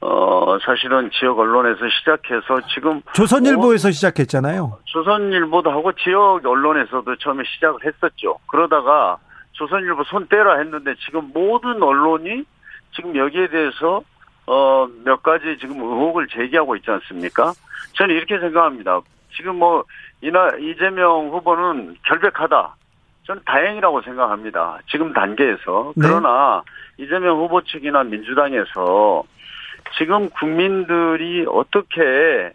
어, 0.01 0.57
사실은 0.65 1.09
지역 1.11 1.39
언론에서 1.39 1.79
시작해서 1.99 2.61
지금. 2.73 3.01
조선일보에서 3.13 3.89
어, 3.89 3.91
시작했잖아요. 3.91 4.79
조선일보도 4.85 5.71
하고 5.71 5.91
지역 5.93 6.45
언론에서도 6.45 7.15
처음에 7.17 7.43
시작을 7.45 7.85
했었죠. 7.85 8.37
그러다가 8.47 9.17
조선일보 9.53 10.03
손 10.05 10.27
떼라 10.27 10.59
했는데 10.59 10.95
지금 11.05 11.31
모든 11.33 11.83
언론이 11.83 12.43
지금 12.95 13.15
여기에 13.15 13.47
대해서 13.47 14.01
어, 14.47 14.87
몇 15.03 15.21
가지 15.21 15.57
지금 15.59 15.79
의혹을 15.79 16.27
제기하고 16.27 16.75
있지 16.77 16.89
않습니까? 16.89 17.53
저는 17.93 18.15
이렇게 18.15 18.39
생각합니다. 18.39 19.01
지금 19.35 19.57
뭐, 19.57 19.83
이나, 20.21 20.49
이재명 20.59 21.29
후보는 21.29 21.97
결백하다. 22.03 22.75
저는 23.27 23.41
다행이라고 23.45 24.01
생각합니다. 24.01 24.79
지금 24.89 25.13
단계에서. 25.13 25.93
네. 25.95 26.07
그러나 26.07 26.63
이재명 26.97 27.37
후보 27.37 27.61
측이나 27.61 28.03
민주당에서 28.03 29.23
지금 29.97 30.29
국민들이 30.29 31.45
어떻게 31.47 32.51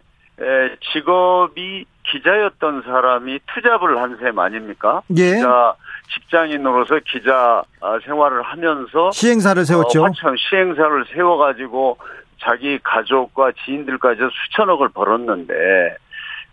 직업이 0.93 1.85
기자였던 2.11 2.83
사람이 2.83 3.39
투잡을 3.53 3.97
한 3.97 4.17
셈 4.19 4.37
아닙니까? 4.39 5.01
예. 5.17 5.35
기자 5.35 5.73
직장인으로서 6.13 6.99
기자 7.05 7.63
아, 7.81 7.99
생활을 8.05 8.41
하면서 8.43 9.11
시행사를 9.11 9.65
세웠죠. 9.65 10.03
어, 10.03 10.07
시행사를 10.49 11.05
세워가지고 11.13 11.97
자기 12.41 12.77
가족과 12.83 13.51
지인들까지 13.65 14.21
수천억을 14.31 14.89
벌었는데 14.89 15.53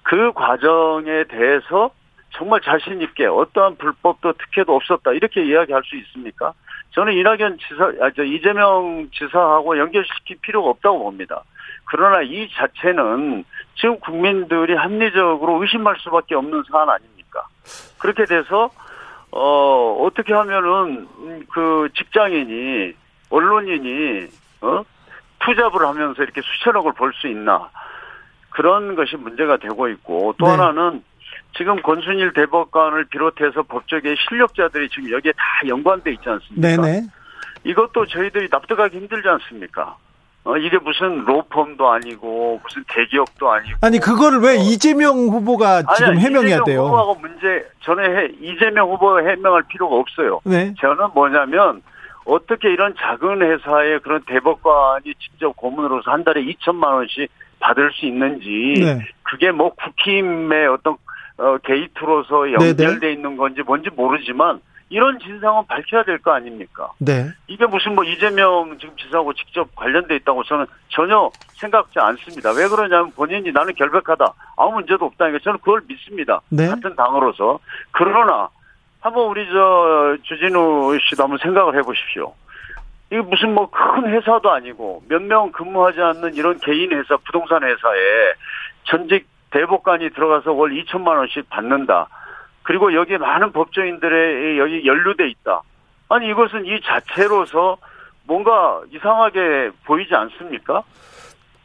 그 0.05 0.33
과정에 0.33 1.25
대해서 1.25 1.91
정말 2.33 2.61
자신 2.61 3.01
있게 3.03 3.27
어떠한 3.27 3.77
불법도 3.77 4.33
특혜도 4.35 4.75
없었다 4.75 5.13
이렇게 5.13 5.45
이야기할 5.45 5.83
수 5.85 5.97
있습니까? 5.97 6.53
저는 6.93 7.15
이낙연 7.15 7.59
지사, 7.59 7.85
아, 8.05 8.11
저 8.15 8.23
이재명 8.23 9.09
지사하고 9.13 9.79
연결시킬 9.79 10.39
필요가 10.43 10.71
없다고 10.71 10.99
봅니다. 11.05 11.43
그러나 11.85 12.23
이 12.23 12.49
자체는 12.53 13.45
지금 13.77 13.99
국민들이 14.01 14.75
합리적으로 14.75 15.63
의심할 15.63 15.97
수밖에 16.01 16.35
없는 16.35 16.63
사안 16.71 16.89
아닙니까? 16.89 17.47
그렇게 17.99 18.25
돼서 18.25 18.71
어 19.31 19.97
어떻게 20.03 20.35
하면은 20.35 21.09
그 21.51 21.89
직장인이 21.97 22.93
언론인이 23.31 24.29
어 24.61 24.85
투잡을 25.41 25.87
하면서 25.87 26.23
이렇게 26.23 26.41
수천억을 26.43 26.93
벌 26.93 27.13
수 27.15 27.27
있나 27.29 27.71
그런 28.51 28.95
것이 28.95 29.17
문제가 29.17 29.57
되고 29.57 29.89
있고 29.89 30.35
또 30.39 30.45
네. 30.47 30.53
하나는 30.53 31.03
지금 31.57 31.81
권순일 31.83 32.33
대법관을 32.33 33.07
비롯해서 33.07 33.63
법조계 33.63 34.15
실력자들이 34.29 34.89
지금 34.89 35.11
여기에 35.11 35.33
다 35.33 35.69
연관돼 35.69 36.13
있지 36.13 36.29
않습니까? 36.29 36.69
네네. 36.69 37.03
이것도 37.65 38.07
저희들이 38.07 38.49
납득하기 38.51 38.97
힘들지 38.97 39.29
않습니까? 39.29 39.97
어, 40.45 40.57
이게 40.57 40.77
무슨 40.79 41.25
로펌도 41.25 41.89
아니고 41.89 42.61
무슨 42.65 42.83
대기업도 42.89 43.49
아니고 43.49 43.79
아니 43.81 44.01
그거를 44.01 44.41
왜 44.41 44.51
어. 44.51 44.61
이재명 44.61 45.29
후보가 45.29 45.83
지금 45.95 46.11
아니, 46.11 46.21
해명해야 46.21 46.57
이재명 46.57 46.65
돼요? 46.65 46.81
후보하고 46.87 47.15
문제 47.15 47.69
전에 47.83 48.03
해, 48.03 48.29
이재명 48.41 48.91
후보가 48.91 49.21
해명할 49.21 49.63
필요가 49.69 49.95
없어요. 49.97 50.41
네. 50.45 50.75
저는 50.81 51.11
뭐냐면 51.15 51.81
어떻게 52.25 52.73
이런 52.73 52.95
작은 52.99 53.41
회사에 53.43 53.99
그런 53.99 54.23
대법관이 54.27 55.15
직접 55.21 55.57
고문으로서 55.57 56.11
한 56.11 56.25
달에 56.25 56.43
2천만 56.43 56.95
원씩 56.95 57.31
받을 57.61 57.93
수 57.93 58.07
있는지 58.07 58.75
네. 58.81 58.99
그게 59.23 59.53
뭐 59.53 59.73
국힘의 59.75 60.67
어떤 60.67 60.97
어, 61.39 61.59
게이트로서 61.59 62.53
연결돼 62.53 63.13
있는 63.13 63.37
건지 63.37 63.63
뭔지 63.65 63.91
모르지만 63.91 64.61
이런 64.91 65.19
진상은 65.19 65.67
밝혀야 65.67 66.05
될 66.05 66.19
거 66.19 66.33
아닙니까? 66.33 66.93
네. 66.99 67.27
이게 67.47 67.65
무슨 67.65 67.95
뭐 67.95 68.05
이재명 68.05 68.77
지금 68.79 68.95
지사하고 68.97 69.33
직접 69.33 69.75
관련돼 69.75 70.17
있다고 70.17 70.45
저는 70.45 70.67
전혀 70.89 71.31
생각지 71.55 71.99
않습니다. 71.99 72.51
왜 72.53 72.69
그러냐면 72.69 73.11
본인이 73.13 73.51
나는 73.53 73.75
결백하다. 73.75 74.25
아무 74.59 74.73
문제도 74.73 75.03
없다니까 75.07 75.39
저는 75.43 75.59
그걸 75.61 75.81
믿습니다. 75.89 76.43
네. 76.51 76.69
같은 76.69 76.95
당으로서. 76.95 77.59
그러나 77.93 78.51
한번 79.01 79.29
우리 79.29 79.47
저 79.51 80.17
주진우 80.25 80.99
씨도 81.09 81.23
한번 81.23 81.39
생각을 81.39 81.75
해보십시오. 81.79 82.35
이게 83.11 83.21
무슨 83.23 83.55
뭐 83.55 83.71
큰 83.71 84.11
회사도 84.11 84.51
아니고 84.51 85.03
몇 85.09 85.23
명 85.23 85.53
근무하지 85.53 86.01
않는 86.01 86.35
이런 86.35 86.59
개인 86.61 86.93
회사, 86.93 87.17
부동산 87.25 87.63
회사에 87.63 88.35
전직 88.85 89.27
대법관이 89.53 90.11
들어가서 90.11 90.53
월 90.53 90.71
2천만 90.71 91.19
원씩 91.19 91.49
받는다. 91.49 92.09
그리고 92.63 92.95
여기에 92.95 93.19
많은 93.19 93.53
법조인들의 93.53 94.59
여기 94.59 94.87
연루돼 94.87 95.29
있다. 95.29 95.63
아니 96.09 96.29
이것은 96.29 96.67
이 96.67 96.81
자체로서 96.83 97.77
뭔가 98.25 98.81
이상하게 98.91 99.71
보이지 99.85 100.15
않습니까? 100.15 100.83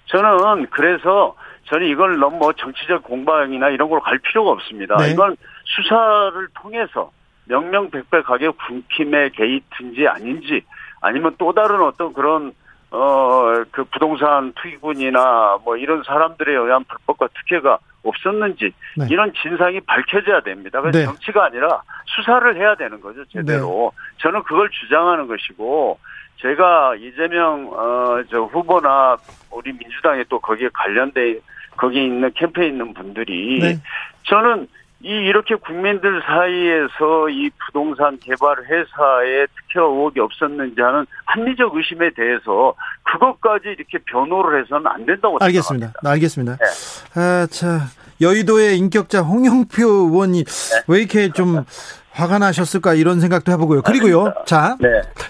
저는 0.05 0.67
그래서 0.69 1.35
저는 1.65 1.87
이걸 1.87 2.17
너무 2.17 2.37
뭐 2.37 2.53
정치적 2.53 3.03
공방이나 3.03 3.69
이런 3.69 3.89
걸로 3.89 4.01
갈 4.01 4.17
필요가 4.19 4.51
없습니다. 4.51 4.95
네. 4.97 5.11
이건 5.11 5.35
수사를 5.65 6.47
통해서 6.55 7.11
명명백백하게 7.45 8.49
군팀의 8.49 9.31
게이트인지 9.31 10.07
아닌지 10.07 10.63
아니면 11.01 11.35
또 11.37 11.53
다른 11.53 11.81
어떤 11.81 12.13
그런 12.13 12.53
어, 12.91 13.63
그 13.71 13.83
부동산 13.85 14.53
투기꾼이나 14.53 15.57
뭐 15.63 15.75
이런 15.77 16.03
사람들에 16.03 16.53
의한 16.53 16.83
불법과 16.85 17.27
특혜가 17.27 17.79
없었는지 18.03 18.71
네. 18.95 19.07
이런 19.09 19.33
진상이 19.33 19.81
밝혀져야 19.81 20.41
됩니다. 20.41 20.79
그래서 20.81 20.99
네. 20.99 21.05
정치가 21.05 21.45
아니라 21.45 21.81
수사를 22.05 22.55
해야 22.55 22.75
되는 22.75 23.01
거죠, 23.01 23.25
제대로. 23.25 23.91
네. 23.93 24.17
저는 24.19 24.43
그걸 24.43 24.69
주장하는 24.69 25.27
것이고 25.27 25.99
제가 26.41 26.95
이재명 26.95 27.69
어 27.73 28.23
저 28.29 28.41
후보나 28.43 29.17
우리 29.51 29.71
민주당에 29.73 30.23
또 30.29 30.39
거기에 30.39 30.69
관련돼 30.73 31.39
거기 31.75 32.03
있는 32.05 32.31
캠페인 32.35 32.73
있는 32.73 32.93
분들이 32.93 33.59
네. 33.59 33.79
저는 34.23 34.67
이 35.03 35.09
이렇게 35.09 35.55
국민들 35.55 36.21
사이에서 36.25 37.29
이 37.29 37.49
부동산 37.65 38.17
개발 38.19 38.57
회사에 38.63 39.45
특혜 39.55 39.79
의혹이 39.79 40.19
없었는지 40.19 40.81
하는 40.81 41.05
합리적 41.25 41.75
의심에 41.75 42.09
대해서 42.15 42.73
그것까지 43.03 43.69
이렇게 43.69 43.99
변호를 44.05 44.63
해서는 44.63 44.87
안 44.87 45.05
된다고 45.05 45.37
알겠습니다. 45.39 45.87
생각합니다. 45.87 46.09
알겠습니다. 46.09 46.57
네. 46.57 47.21
아, 47.21 47.47
자 47.47 47.81
여의도의 48.19 48.77
인격자 48.79 49.21
홍영표 49.21 49.83
의원이 49.85 50.43
네. 50.43 50.81
왜 50.87 50.99
이렇게 50.99 51.29
좀 51.31 51.63
화가 52.11 52.39
나셨을까 52.39 52.95
이런 52.95 53.19
생각도 53.19 53.51
해보고요. 53.51 53.83
그리고요, 53.83 54.33
자, 54.45 54.75
네, 54.79 54.89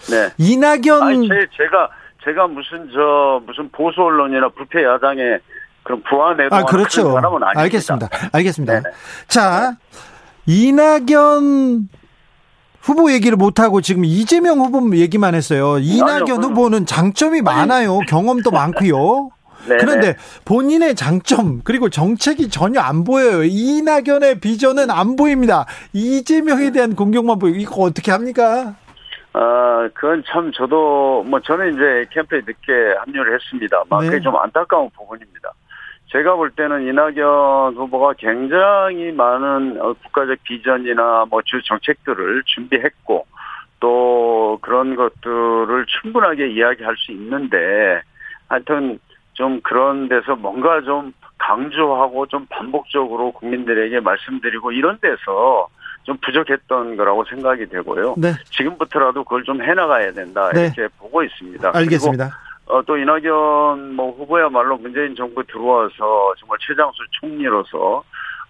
네. 0.10 0.30
이낙연 0.38 1.04
아니, 1.04 1.28
제, 1.28 1.46
제가 1.58 1.90
제가 2.24 2.48
무슨 2.48 2.90
저 2.94 3.42
무슨 3.46 3.70
보수 3.72 4.02
언론이나 4.02 4.48
부패 4.50 4.86
야당의 4.86 5.40
그럼 5.88 6.04
부안에도 6.10 6.54
아, 6.54 6.64
그렇죠. 6.66 7.14
사람은 7.14 7.42
아닙니다. 7.44 7.62
알겠습니다. 7.62 8.10
알겠습니다. 8.34 8.74
네네. 8.74 8.96
자, 9.30 9.78
이낙연 10.46 11.88
후보 12.82 13.10
얘기를 13.14 13.38
못 13.38 13.62
하고 13.62 13.80
지금 13.80 14.04
이재명 14.04 14.60
후보 14.60 14.94
얘기만 14.94 15.34
했어요. 15.34 15.78
이낙연 15.80 16.22
아니요, 16.24 16.36
후보는 16.36 16.86
장점이 16.86 17.42
많아요. 17.42 18.00
경험도 18.00 18.52
많고요. 18.52 19.30
네네. 19.70 19.78
그런데 19.80 20.16
본인의 20.44 20.96
장점 20.96 21.62
그리고 21.64 21.90
정책이 21.90 22.50
전혀 22.50 22.82
안 22.82 23.06
보여요. 23.06 23.46
이낙연의 23.46 24.42
비전은 24.42 24.92
안 24.92 25.16
보입니다. 25.16 25.66
이재명에 25.94 26.72
대한 26.72 26.96
공격만 26.96 27.40
보이고 27.40 27.58
이거 27.58 27.84
어떻게 27.84 28.12
합니까? 28.12 28.76
아, 29.32 29.88
그건 29.94 30.22
참 30.30 30.52
저도 30.54 31.24
뭐 31.28 31.40
저는 31.40 31.74
이제 31.76 32.10
캠프에 32.12 32.40
늦게 32.40 32.74
합류를 33.00 33.36
했습니다. 33.36 33.84
막 33.90 34.02
네. 34.02 34.10
그게 34.10 34.22
좀 34.22 34.36
안타까운 34.36 34.90
부분입니다. 34.98 35.54
제가 36.18 36.36
볼 36.36 36.50
때는 36.50 36.88
이낙연 36.88 37.76
후보가 37.76 38.14
굉장히 38.18 39.12
많은 39.12 39.80
어, 39.80 39.94
국가적 39.94 40.42
비전이나 40.44 41.26
뭐 41.30 41.42
주 41.46 41.62
정책들을 41.64 42.44
준비했고 42.46 43.28
또 43.80 44.58
그런 44.62 44.96
것들을 44.96 45.86
충분하게 46.02 46.50
이야기할 46.50 46.96
수 46.98 47.12
있는데 47.12 48.02
하여튼 48.50 49.00
좀 49.34 49.62
그런 49.62 50.10
데서 50.10 50.36
뭔가 50.36 50.82
좀 50.82 51.14
강조하고 51.38 52.26
좀 52.26 52.48
반복적으로 52.50 53.32
국민들에게 53.34 54.00
말씀드리고 54.00 54.72
이런 54.72 54.98
데서 55.00 55.68
좀 56.04 56.18
부족했던 56.18 56.98
거라고 56.98 57.26
생각이 57.26 57.68
되고요. 57.68 58.16
네. 58.18 58.34
지금부터라도 58.46 59.24
그걸 59.24 59.44
좀 59.44 59.62
해나가야 59.62 60.14
된다 60.14 60.50
네. 60.54 60.72
이렇게 60.76 60.88
보고 60.98 61.22
있습니다. 61.22 61.72
알겠습니다. 61.76 62.32
어, 62.68 62.82
또 62.84 62.98
이낙연 62.98 63.96
뭐 63.96 64.12
후보야말로 64.12 64.78
문재인 64.78 65.16
정부 65.16 65.44
들어와서 65.46 66.34
정말 66.38 66.58
최장수 66.62 66.98
총리로서 67.20 68.04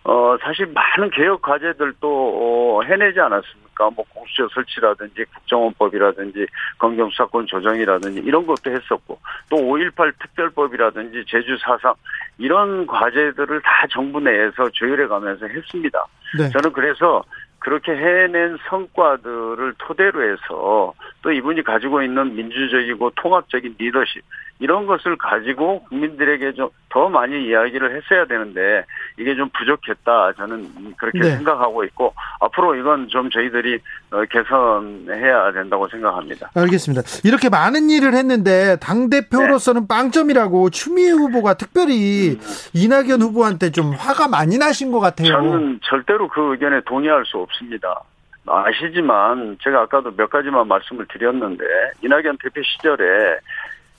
어, 0.03 0.38
사실 0.41 0.65
많은 0.67 1.10
개혁 1.12 1.41
과제들도 1.41 2.08
어, 2.08 2.82
해내지 2.84 3.19
않았습니까? 3.19 3.89
뭐 3.91 4.06
공수처 4.13 4.47
설치라든지 4.53 5.25
국정원법이라든지 5.25 6.47
검경수사권 6.80 7.45
조정이라든지 7.45 8.21
이런 8.21 8.47
것도 8.47 8.71
했었고 8.71 9.19
또 9.49 9.58
5.18 9.58 10.13
특별법이라든지 10.19 11.25
제주 11.27 11.58
사상 11.60 11.93
이런 12.38 12.88
과제들을 12.88 13.62
다 13.62 13.86
정부 13.91 14.19
내에서 14.19 14.69
조율해 14.71 15.08
가면서 15.08 15.45
했습니다. 15.45 16.06
네. 16.38 16.49
저는 16.49 16.71
그래서 16.73 17.21
그렇게 17.60 17.91
해낸 17.91 18.58
성과들을 18.70 19.76
토대로 19.80 20.24
해서 20.24 20.93
또 21.22 21.32
이분이 21.32 21.63
가지고 21.63 22.02
있는 22.02 22.36
민주적이고 22.36 23.12
통합적인 23.15 23.76
리더십 23.78 24.24
이런 24.60 24.86
것을 24.86 25.17
가지고 25.17 25.84
국민들에게 25.84 26.54
좀 26.54 26.70
더 26.98 27.10
많이 27.10 27.48
이야기를 27.48 27.96
했어야 27.96 28.26
되는데 28.26 28.84
이게 29.20 29.36
좀 29.36 29.50
부족했다 29.50 30.34
저는 30.38 30.96
그렇게 30.98 31.20
네. 31.20 31.36
생각하고 31.36 31.84
있고 31.84 32.13
앞으로 32.39 32.76
이건 32.76 33.08
좀 33.10 33.30
저희들이 33.30 33.80
어, 34.12 34.24
개선해야 34.26 35.52
된다고 35.52 35.88
생각합니다. 35.89 36.50
알겠습니다. 36.56 37.04
이렇게 37.24 37.50
많은 37.50 37.89
일을 37.89 38.13
했는데 38.13 38.78
당 38.82 39.10
대표로서는 39.10 39.82
네. 39.82 39.88
빵점이라고 39.88 40.70
추미애 40.70 41.12
후보가 41.12 41.56
특별히 41.56 42.32
음. 42.32 42.39
이낙연 42.74 43.22
후보한테 43.22 43.70
좀 43.72 43.93
화가 43.93 44.28
많이 44.30 44.58
나신 44.58 44.91
것 44.91 45.00
같아요. 45.00 45.28
저는 45.28 45.80
절대로 45.84 46.28
그 46.30 46.54
의견에 46.54 46.82
동의할 46.86 47.26
수 47.26 47.38
없습니다. 47.38 48.02
아시지만 48.48 49.58
제가 49.62 49.82
아까도 49.82 50.15
몇 50.15 50.30
가지만 50.30 50.67
말씀을 50.70 51.06
드렸는데 51.12 51.63
이낙연 52.02 52.38
대표 52.41 52.62
시절에 52.63 53.39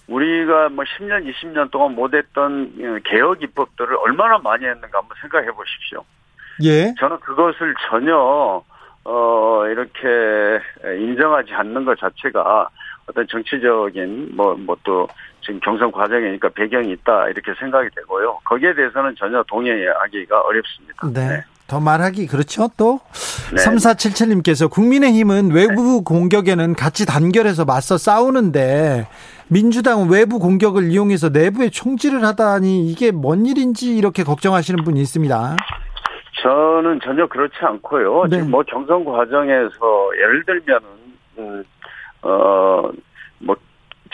우리가 0.08 0.70
뭐 0.70 0.84
10년, 0.84 1.30
20년 1.30 1.70
동안 1.70 1.94
못했던 1.94 2.72
어, 2.80 2.98
개혁 3.04 3.42
입법들을 3.42 3.96
얼마나 3.96 4.38
많이 4.38 4.64
했는가 4.64 4.98
한번 4.98 5.16
생각해 5.20 5.50
보십시오. 5.52 6.04
예. 6.62 6.94
저는 6.98 7.20
그것을 7.20 7.74
전혀 7.88 8.62
어 9.04 9.66
이렇게 9.66 10.60
인정하지 10.98 11.54
않는 11.54 11.84
것 11.84 11.98
자체가 11.98 12.68
어떤 13.06 13.26
정치적인 13.28 14.34
뭐 14.34 14.54
뭐 14.56 14.76
또 14.82 15.08
지금 15.48 15.60
경선 15.60 15.90
과정이니까 15.92 16.50
배경이 16.50 16.92
있다 16.92 17.28
이렇게 17.28 17.54
생각이 17.58 17.88
되고요. 17.96 18.38
거기에 18.44 18.74
대해서는 18.74 19.14
전혀 19.18 19.42
동의하기가 19.44 20.40
어렵습니다. 20.42 21.08
네. 21.14 21.28
네. 21.28 21.44
더 21.66 21.80
말하기 21.80 22.26
그렇죠 22.28 22.70
또 22.78 22.98
네. 23.54 23.62
3477님께서 23.62 24.70
국민의힘은 24.70 25.50
외부 25.52 26.02
공격에는 26.02 26.74
같이 26.74 27.04
단결해서 27.04 27.66
맞서 27.66 27.98
싸우는데 27.98 29.06
민주당은 29.50 30.10
외부 30.10 30.38
공격을 30.38 30.90
이용해서 30.90 31.30
내부에 31.30 31.70
총질을 31.70 32.24
하다니 32.24 32.90
이게 32.90 33.10
뭔 33.10 33.46
일인지 33.46 33.96
이렇게 33.96 34.22
걱정하시는 34.22 34.84
분이 34.84 35.00
있습니다. 35.00 35.56
저는 36.42 37.00
전혀 37.02 37.26
그렇지 37.26 37.54
않고요. 37.60 38.24
네. 38.24 38.36
지금 38.36 38.50
뭐 38.50 38.62
경선 38.62 39.04
과정에서 39.04 40.10
예를 40.16 40.44
들면은 40.44 40.86
음, 41.38 41.64
어뭐 42.22 43.56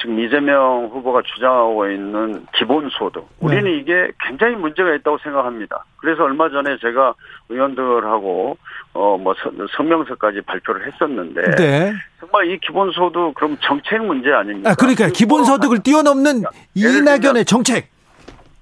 지금 0.04 0.20
이재명 0.20 0.90
후보가 0.92 1.22
주장하고 1.22 1.90
있는 1.90 2.46
기본소득. 2.54 3.22
네. 3.22 3.46
우리는 3.46 3.64
네. 3.64 3.78
이게 3.78 4.10
굉장히 4.20 4.54
문제가 4.54 4.94
있다고 4.94 5.16
생각합니다. 5.22 5.82
그래서 5.96 6.24
얼마 6.24 6.50
전에 6.50 6.76
제가 6.78 7.14
의원들하고 7.48 8.58
어 8.92 9.16
뭐 9.16 9.34
성명서까지 9.76 10.42
발표를 10.42 10.86
했었는데 10.86 11.56
네. 11.56 11.92
정말 12.20 12.50
이 12.50 12.58
기본소득 12.58 13.34
그럼 13.34 13.56
정책 13.62 14.04
문제 14.04 14.30
아닙니까? 14.30 14.70
아 14.70 14.74
그러니까 14.74 15.08
기본소득을 15.08 15.82
뛰어넘는 15.82 16.42
이낙연의 16.74 17.46
정책. 17.46 17.88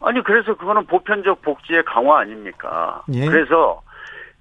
아니 0.01 0.23
그래서 0.23 0.55
그거는 0.55 0.87
보편적 0.87 1.43
복지의 1.43 1.85
강화 1.85 2.21
아닙니까? 2.21 3.03
예. 3.13 3.27
그래서 3.27 3.83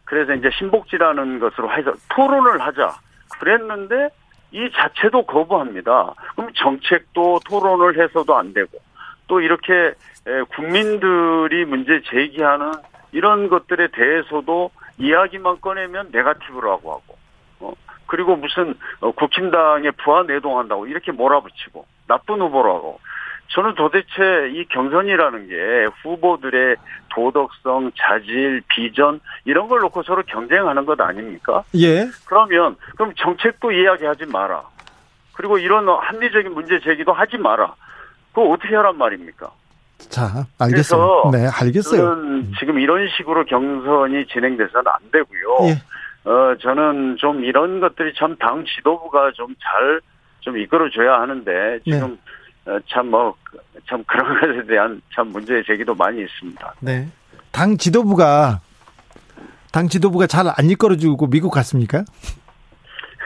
그래서 0.06 0.34
이제 0.34 0.50
신복지라는 0.60 1.40
것으로 1.40 1.72
해서 1.72 1.94
토론을 2.16 2.62
하자. 2.62 2.94
그랬는데 3.40 4.10
이 4.52 4.70
자체도 4.74 5.26
거부합니다. 5.26 6.14
그럼 6.36 6.52
정책도 6.56 7.40
토론을 7.48 8.02
해서도 8.02 8.36
안 8.36 8.54
되고 8.54 8.78
또 9.28 9.40
이렇게 9.40 9.94
국민들이 10.56 11.66
문제 11.66 12.02
제기하는 12.04 12.72
이런 13.12 13.50
것들에 13.50 13.88
대해서도 13.88 14.72
이야기만 14.98 15.62
꺼내면 15.62 16.10
네가티브라고 16.12 16.92
하고 16.92 17.18
어 17.60 17.74
그리고 18.06 18.36
무슨 18.36 18.76
어, 19.00 19.12
국힘당에 19.12 19.92
부하 19.92 20.24
내동한다고 20.24 20.88
이렇게 20.88 21.12
몰아붙이고 21.12 21.86
나쁜 22.08 22.42
후보라고 22.42 23.00
저는 23.54 23.76
도대체 23.76 24.50
이 24.54 24.66
경선이라는 24.70 25.48
게 25.50 25.88
후보들의 26.04 26.76
도덕성, 27.14 27.92
자질, 27.98 28.62
비전 28.70 29.20
이런 29.44 29.68
걸 29.68 29.80
놓고 29.82 30.04
서로 30.04 30.24
경쟁하는 30.24 30.86
것 30.86 31.00
아닙니까? 31.02 31.64
예. 31.76 32.08
그러면 32.26 32.78
그럼 32.96 33.14
정책도 33.18 33.72
이야기하지 33.74 34.26
마라. 34.28 34.64
그리고 35.34 35.58
이런 35.58 35.88
합리적인 35.90 36.54
문제 36.54 36.80
제기도 36.80 37.12
하지 37.12 37.38
마라. 37.38 37.74
그거 38.34 38.50
어떻게 38.52 38.74
하란 38.76 38.98
말입니까? 38.98 39.50
자, 40.10 40.46
알겠어요. 40.58 41.32
네, 41.34 41.48
알겠어요. 41.62 42.08
음. 42.14 42.54
지금 42.58 42.80
이런 42.80 43.08
식으로 43.18 43.46
경선이 43.46 44.28
진행돼서는 44.28 44.88
안 44.88 45.12
되고요. 45.12 45.58
예. 45.70 46.30
어, 46.30 46.56
저는 46.62 47.18
좀 47.18 47.44
이런 47.44 47.80
것들이 47.82 48.14
참 48.16 48.36
당 48.38 48.64
지도부가 48.66 49.32
좀 49.34 49.54
잘좀 49.60 50.00
좀 50.40 50.58
이끌어줘야 50.58 51.20
하는데 51.20 51.80
지금 51.84 52.12
네. 52.12 52.18
어, 52.66 52.78
참 52.88 53.10
뭐, 53.10 53.36
참 53.90 54.04
그런 54.06 54.40
것에 54.40 54.68
대한 54.68 55.02
참 55.14 55.28
문제 55.30 55.62
제기도 55.66 55.96
많이 55.96 56.22
있습니다. 56.22 56.74
네. 56.80 57.08
당 57.52 57.78
지도부가, 57.78 58.60
당 59.72 59.88
지도부가 59.88 60.28
잘안 60.28 60.54
이끌어주고 60.70 61.28
미국 61.28 61.52
갔습니까? 61.52 62.04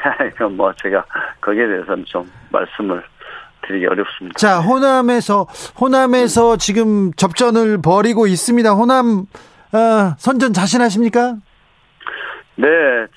뭐 0.55 0.71
제가 0.81 1.03
거기에 1.41 1.67
대해서는 1.67 2.05
좀 2.05 2.29
말씀을 2.51 3.03
드리기 3.67 3.87
어렵습니다. 3.87 4.37
자, 4.37 4.59
호남에서, 4.59 5.47
호남에서 5.79 6.57
지금 6.57 7.11
접전을 7.13 7.81
벌이고 7.81 8.27
있습니다. 8.27 8.71
호남, 8.73 9.25
어, 9.73 10.15
선전 10.17 10.53
자신하십니까? 10.53 11.35
네, 12.55 12.67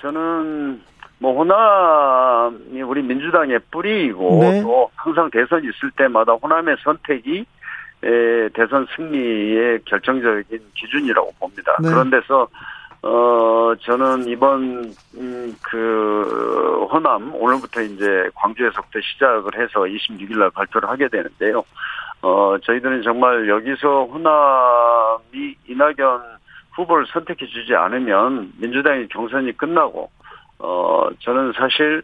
저는 0.00 0.81
뭐 1.20 1.35
호남이 1.35 2.83
우리 2.83 3.02
민주당의 3.02 3.59
뿌리이고 3.70 4.38
네. 4.40 4.62
또 4.62 4.90
항상 4.94 5.31
대선 5.31 5.62
있을 5.64 5.90
때마다 5.96 6.33
호남의 6.35 6.76
선택이 6.83 7.44
에, 8.04 8.48
대선 8.50 8.87
승리의 8.94 9.81
결정적인 9.85 10.61
기준이라고 10.74 11.33
봅니다. 11.40 11.76
네. 11.83 11.88
그런 11.88 12.11
데서 12.11 12.46
어 13.02 13.72
저는 13.81 14.28
이번 14.28 14.92
음, 15.16 15.57
그 15.62 16.87
호남 16.90 17.35
오늘부터 17.35 17.83
이제 17.83 18.28
광주에서부터 18.35 19.00
시작을 19.00 19.61
해서 19.61 19.81
26일 19.81 20.38
날 20.38 20.50
발표를 20.50 20.88
하게 20.88 21.09
되는데요. 21.09 21.64
어 22.22 22.57
저희들은 22.62 23.02
정말 23.02 23.48
여기서 23.48 24.04
호남이 24.04 25.54
이낙연 25.68 26.22
후보를 26.72 27.07
선택해 27.12 27.46
주지 27.46 27.74
않으면 27.74 28.52
민주당의 28.59 29.09
경선이 29.09 29.57
끝나고 29.57 30.11
어, 30.61 31.09
저는 31.21 31.53
사실 31.57 32.03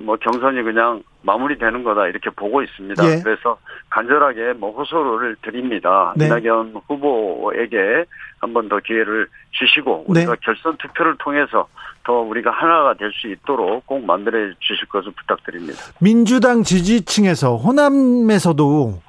뭐 0.00 0.16
경선이 0.16 0.62
그냥 0.62 1.02
마무리되는 1.22 1.82
거다 1.82 2.06
이렇게 2.08 2.28
보고 2.30 2.62
있습니다. 2.62 3.02
예. 3.04 3.22
그래서 3.22 3.58
간절하게 3.90 4.52
뭐 4.52 4.70
호소를 4.72 5.36
드립니다. 5.42 6.12
네. 6.16 6.26
이낙연 6.26 6.74
후보에게 6.86 8.04
한 8.40 8.52
번 8.52 8.68
더 8.68 8.78
기회를 8.80 9.26
주시고 9.52 10.04
네. 10.10 10.20
우리가 10.20 10.32
네. 10.34 10.38
결선 10.42 10.76
투표를 10.76 11.16
통해서 11.18 11.66
더 12.04 12.12
우리가 12.20 12.50
하나가 12.50 12.94
될 12.94 13.10
수 13.12 13.26
있도록 13.28 13.86
꼭 13.86 14.04
만들어 14.04 14.38
주실 14.60 14.86
것을 14.88 15.12
부탁드립니다. 15.12 15.78
민주당 16.00 16.62
지지층에서 16.62 17.56
호남에서도 17.56 19.00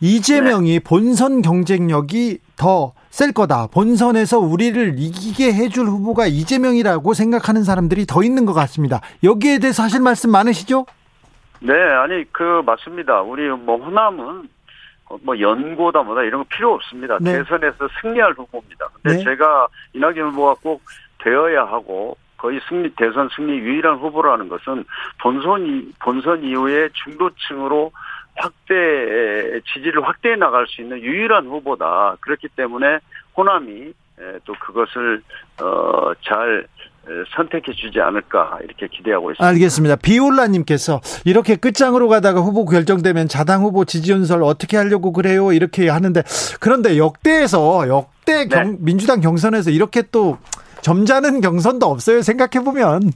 이재명이 0.00 0.70
네. 0.72 0.78
본선 0.78 1.42
경쟁력이 1.42 2.38
더 2.56 2.92
셀 3.12 3.32
거다. 3.32 3.66
본선에서 3.66 4.38
우리를 4.38 4.94
이기게 4.96 5.52
해줄 5.52 5.84
후보가 5.84 6.26
이재명이라고 6.26 7.12
생각하는 7.12 7.62
사람들이 7.62 8.06
더 8.06 8.22
있는 8.22 8.46
것 8.46 8.54
같습니다. 8.54 9.02
여기에 9.22 9.58
대해서 9.58 9.82
하실 9.82 10.00
말씀 10.00 10.32
많으시죠? 10.32 10.86
네, 11.60 11.74
아니 11.74 12.24
그 12.32 12.62
맞습니다. 12.64 13.20
우리 13.20 13.50
뭐 13.50 13.76
호남은 13.76 14.48
뭐 15.24 15.38
연고다 15.38 16.02
뭐다 16.02 16.22
이런 16.22 16.40
거 16.40 16.46
필요 16.48 16.72
없습니다. 16.72 17.18
네. 17.20 17.32
대선에서 17.32 17.86
승리할 18.00 18.32
후보입니다. 18.32 18.88
근데 19.02 19.18
네. 19.18 19.24
제가 19.24 19.68
이낙연 19.92 20.30
후보가 20.30 20.54
꼭 20.62 20.80
되어야 21.18 21.66
하고 21.66 22.16
거의 22.38 22.60
승리 22.66 22.88
대선 22.96 23.28
승리 23.36 23.58
유일한 23.58 23.98
후보라는 23.98 24.48
것은 24.48 24.86
본선 25.20 25.92
본선 26.00 26.42
이후에 26.42 26.88
중도층으로 27.04 27.92
확대 28.34 28.74
지지를 29.72 30.06
확대해 30.06 30.36
나갈 30.36 30.66
수 30.66 30.80
있는 30.80 31.00
유일한 31.00 31.46
후보다. 31.46 32.16
그렇기 32.20 32.48
때문에 32.56 32.98
호남이 33.36 33.92
또 34.44 34.54
그것을 34.60 35.22
어잘 35.60 36.66
선택해 37.36 37.72
주지 37.72 38.00
않을까 38.00 38.58
이렇게 38.62 38.86
기대하고 38.86 39.32
있습니다. 39.32 39.46
알겠습니다. 39.46 39.96
비올라님께서 39.96 41.00
이렇게 41.24 41.56
끝장으로 41.56 42.08
가다가 42.08 42.40
후보 42.40 42.64
결정되면 42.64 43.28
자당 43.28 43.62
후보 43.62 43.84
지지연설 43.84 44.42
어떻게 44.42 44.76
하려고 44.76 45.12
그래요? 45.12 45.52
이렇게 45.52 45.88
하는데 45.88 46.22
그런데 46.60 46.96
역대에서 46.98 47.88
역대 47.88 48.46
경, 48.46 48.72
네. 48.72 48.76
민주당 48.80 49.20
경선에서 49.20 49.70
이렇게 49.70 50.02
또 50.12 50.38
점잖은 50.82 51.40
경선도 51.40 51.86
없어요. 51.86 52.22
생각해 52.22 52.64
보면. 52.64 53.12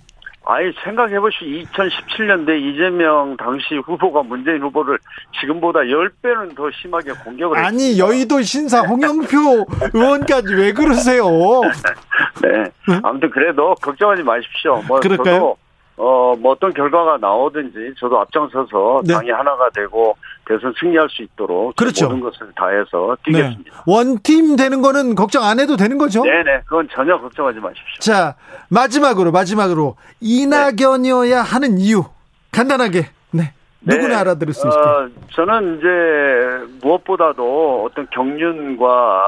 아니 0.48 0.72
생각해보시오 0.85 1.48
2017년대 1.48 2.61
이재명 2.61 3.37
당시 3.37 3.74
후보가 3.85 4.22
문재인 4.22 4.62
후보를 4.62 4.96
지금보다 5.40 5.80
10배는 5.80 6.56
더 6.56 6.70
심하게 6.80 7.11
공격을 7.24 7.59
아니 7.59 7.88
했습니다. 7.90 8.06
여의도 8.06 8.42
신사 8.42 8.80
홍영표 8.82 9.66
의원까지 9.92 10.54
왜 10.54 10.72
그러세요? 10.72 11.24
네 12.42 12.70
아무튼 13.02 13.28
그래도 13.30 13.74
걱정하지 13.82 14.22
마십시오. 14.22 14.80
뭐 14.87 15.00
그럴까요? 15.00 15.56
어, 15.98 16.35
뭐 16.38 16.52
어떤 16.52 16.74
결과가 16.74 17.16
나오든지 17.18 17.94
저도 17.98 18.20
앞장서서 18.20 19.02
네. 19.06 19.14
당이 19.14 19.30
하나가 19.30 19.70
되고 19.70 20.14
대선 20.44 20.74
승리할 20.78 21.09
수 21.09 21.22
있도록 21.22 21.74
그렇죠. 21.76 22.06
모든 22.06 22.20
것을 22.20 22.52
다해서 22.54 23.16
뛰겠습니다. 23.24 23.70
네. 23.70 23.82
원팀 23.87 24.56
되는 24.56 24.82
거는 24.82 25.14
걱정 25.14 25.42
안 25.44 25.59
해도 25.59 25.76
되는 25.76 25.96
거죠? 25.96 26.22
네네. 26.22 26.62
그건 26.66 26.87
전혀 26.92 27.18
걱정하지 27.18 27.61
마십시오. 27.61 28.00
자, 28.00 28.35
마지막으로, 28.68 29.32
마지막으로. 29.32 29.96
이낙연이어야 30.20 31.42
네. 31.42 31.50
하는 31.50 31.78
이유. 31.78 32.04
간단하게. 32.52 33.06
네. 33.30 33.52
누구나 33.80 34.09
네. 34.09 34.14
알아들을 34.16 34.52
수 34.52 34.66
있게. 34.66 34.78
어, 34.78 35.09
저는 35.32 35.78
이제 35.78 36.78
무엇보다도 36.82 37.85
어떤 37.87 38.06
경륜과 38.11 39.22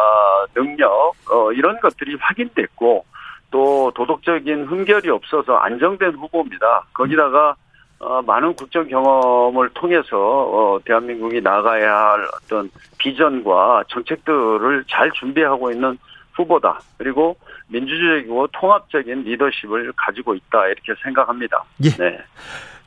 능력, 0.54 1.14
어, 1.31 1.52
이런 1.52 1.81
것들이 1.81 2.16
확인됐고, 2.20 3.04
또 3.50 3.90
도덕적인 3.94 4.66
흠결이 4.66 5.08
없어서 5.11 5.56
안정된 5.56 6.14
후보입니다. 6.14 6.84
거기다가 6.92 7.56
어, 8.00 8.22
많은 8.22 8.54
국정 8.54 8.87
경험을 8.87 9.70
통해서 9.70 10.16
어, 10.16 10.78
대한민국이 10.84 11.40
나가야 11.40 11.92
할 11.92 12.28
어떤 12.34 12.70
비전과 12.98 13.84
정책들을 13.88 14.84
잘 14.88 15.11
준비하고 15.12 15.72
있는 15.72 15.98
후보다. 16.34 16.78
그리고 16.96 17.37
민주적이고 17.68 18.46
통합적인 18.52 19.24
리더십을 19.24 19.92
가지고 19.96 20.34
있다 20.34 20.66
이렇게 20.66 20.94
생각합니다. 21.02 21.64
예. 21.84 21.90
네. 21.90 22.18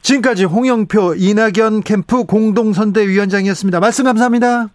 지금까지 0.02 0.45
홍영표 0.45 1.15
이낙연 1.17 1.82
캠프 1.86 2.24
공동선대위원장이었습니다. 2.26 3.80
말씀 3.80 4.06
감사합니다. 4.06 4.67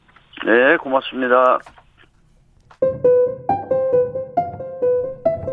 네, 0.45 0.77
고맙습니다. 0.77 1.59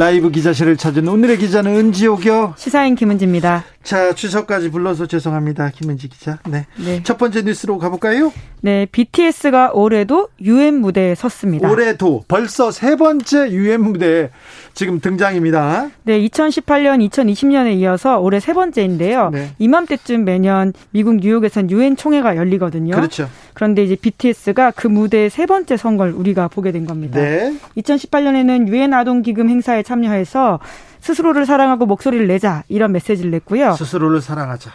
라이브 0.00 0.30
기자실을 0.30 0.78
찾은 0.78 1.06
오늘의 1.06 1.36
기자는 1.36 1.76
은지옥이요. 1.76 2.54
시사인 2.56 2.94
김은지입니다. 2.94 3.66
자, 3.82 4.14
추석까지 4.14 4.70
불러서 4.70 5.04
죄송합니다. 5.04 5.68
김은지 5.68 6.08
기자. 6.08 6.38
네. 6.48 6.64
네. 6.82 7.02
첫 7.02 7.18
번째 7.18 7.42
뉴스로 7.42 7.76
가볼까요? 7.76 8.32
네, 8.62 8.86
BTS가 8.90 9.72
올해도 9.74 10.30
유엔 10.40 10.80
무대에 10.80 11.14
섰습니다. 11.14 11.70
올해도 11.70 12.22
벌써 12.28 12.70
세 12.70 12.96
번째 12.96 13.50
유엔 13.50 13.82
무대에 13.82 14.30
지금 14.74 15.00
등장입니다. 15.00 15.90
네, 16.04 16.20
2018년, 16.20 17.08
2020년에 17.08 17.76
이어서 17.78 18.18
올해 18.18 18.40
세 18.40 18.52
번째인데요. 18.52 19.30
네. 19.30 19.50
이맘때쯤 19.58 20.24
매년 20.24 20.72
미국 20.90 21.16
뉴욕에선 21.16 21.70
유엔 21.70 21.96
총회가 21.96 22.36
열리거든요. 22.36 22.94
그렇죠. 22.94 23.28
그런데 23.54 23.84
이제 23.84 23.96
BTS가 23.96 24.72
그 24.72 24.86
무대에 24.86 25.28
세 25.28 25.46
번째 25.46 25.76
선걸 25.76 26.12
우리가 26.12 26.48
보게 26.48 26.72
된 26.72 26.86
겁니다. 26.86 27.20
네. 27.20 27.54
2018년에는 27.76 28.68
유엔 28.68 28.94
아동 28.94 29.22
기금 29.22 29.48
행사에 29.48 29.82
참여해서 29.82 30.60
스스로를 31.00 31.46
사랑하고 31.46 31.86
목소리를 31.86 32.26
내자 32.26 32.62
이런 32.68 32.92
메시지를 32.92 33.30
냈고요. 33.30 33.72
스스로를 33.72 34.20
사랑하자. 34.20 34.70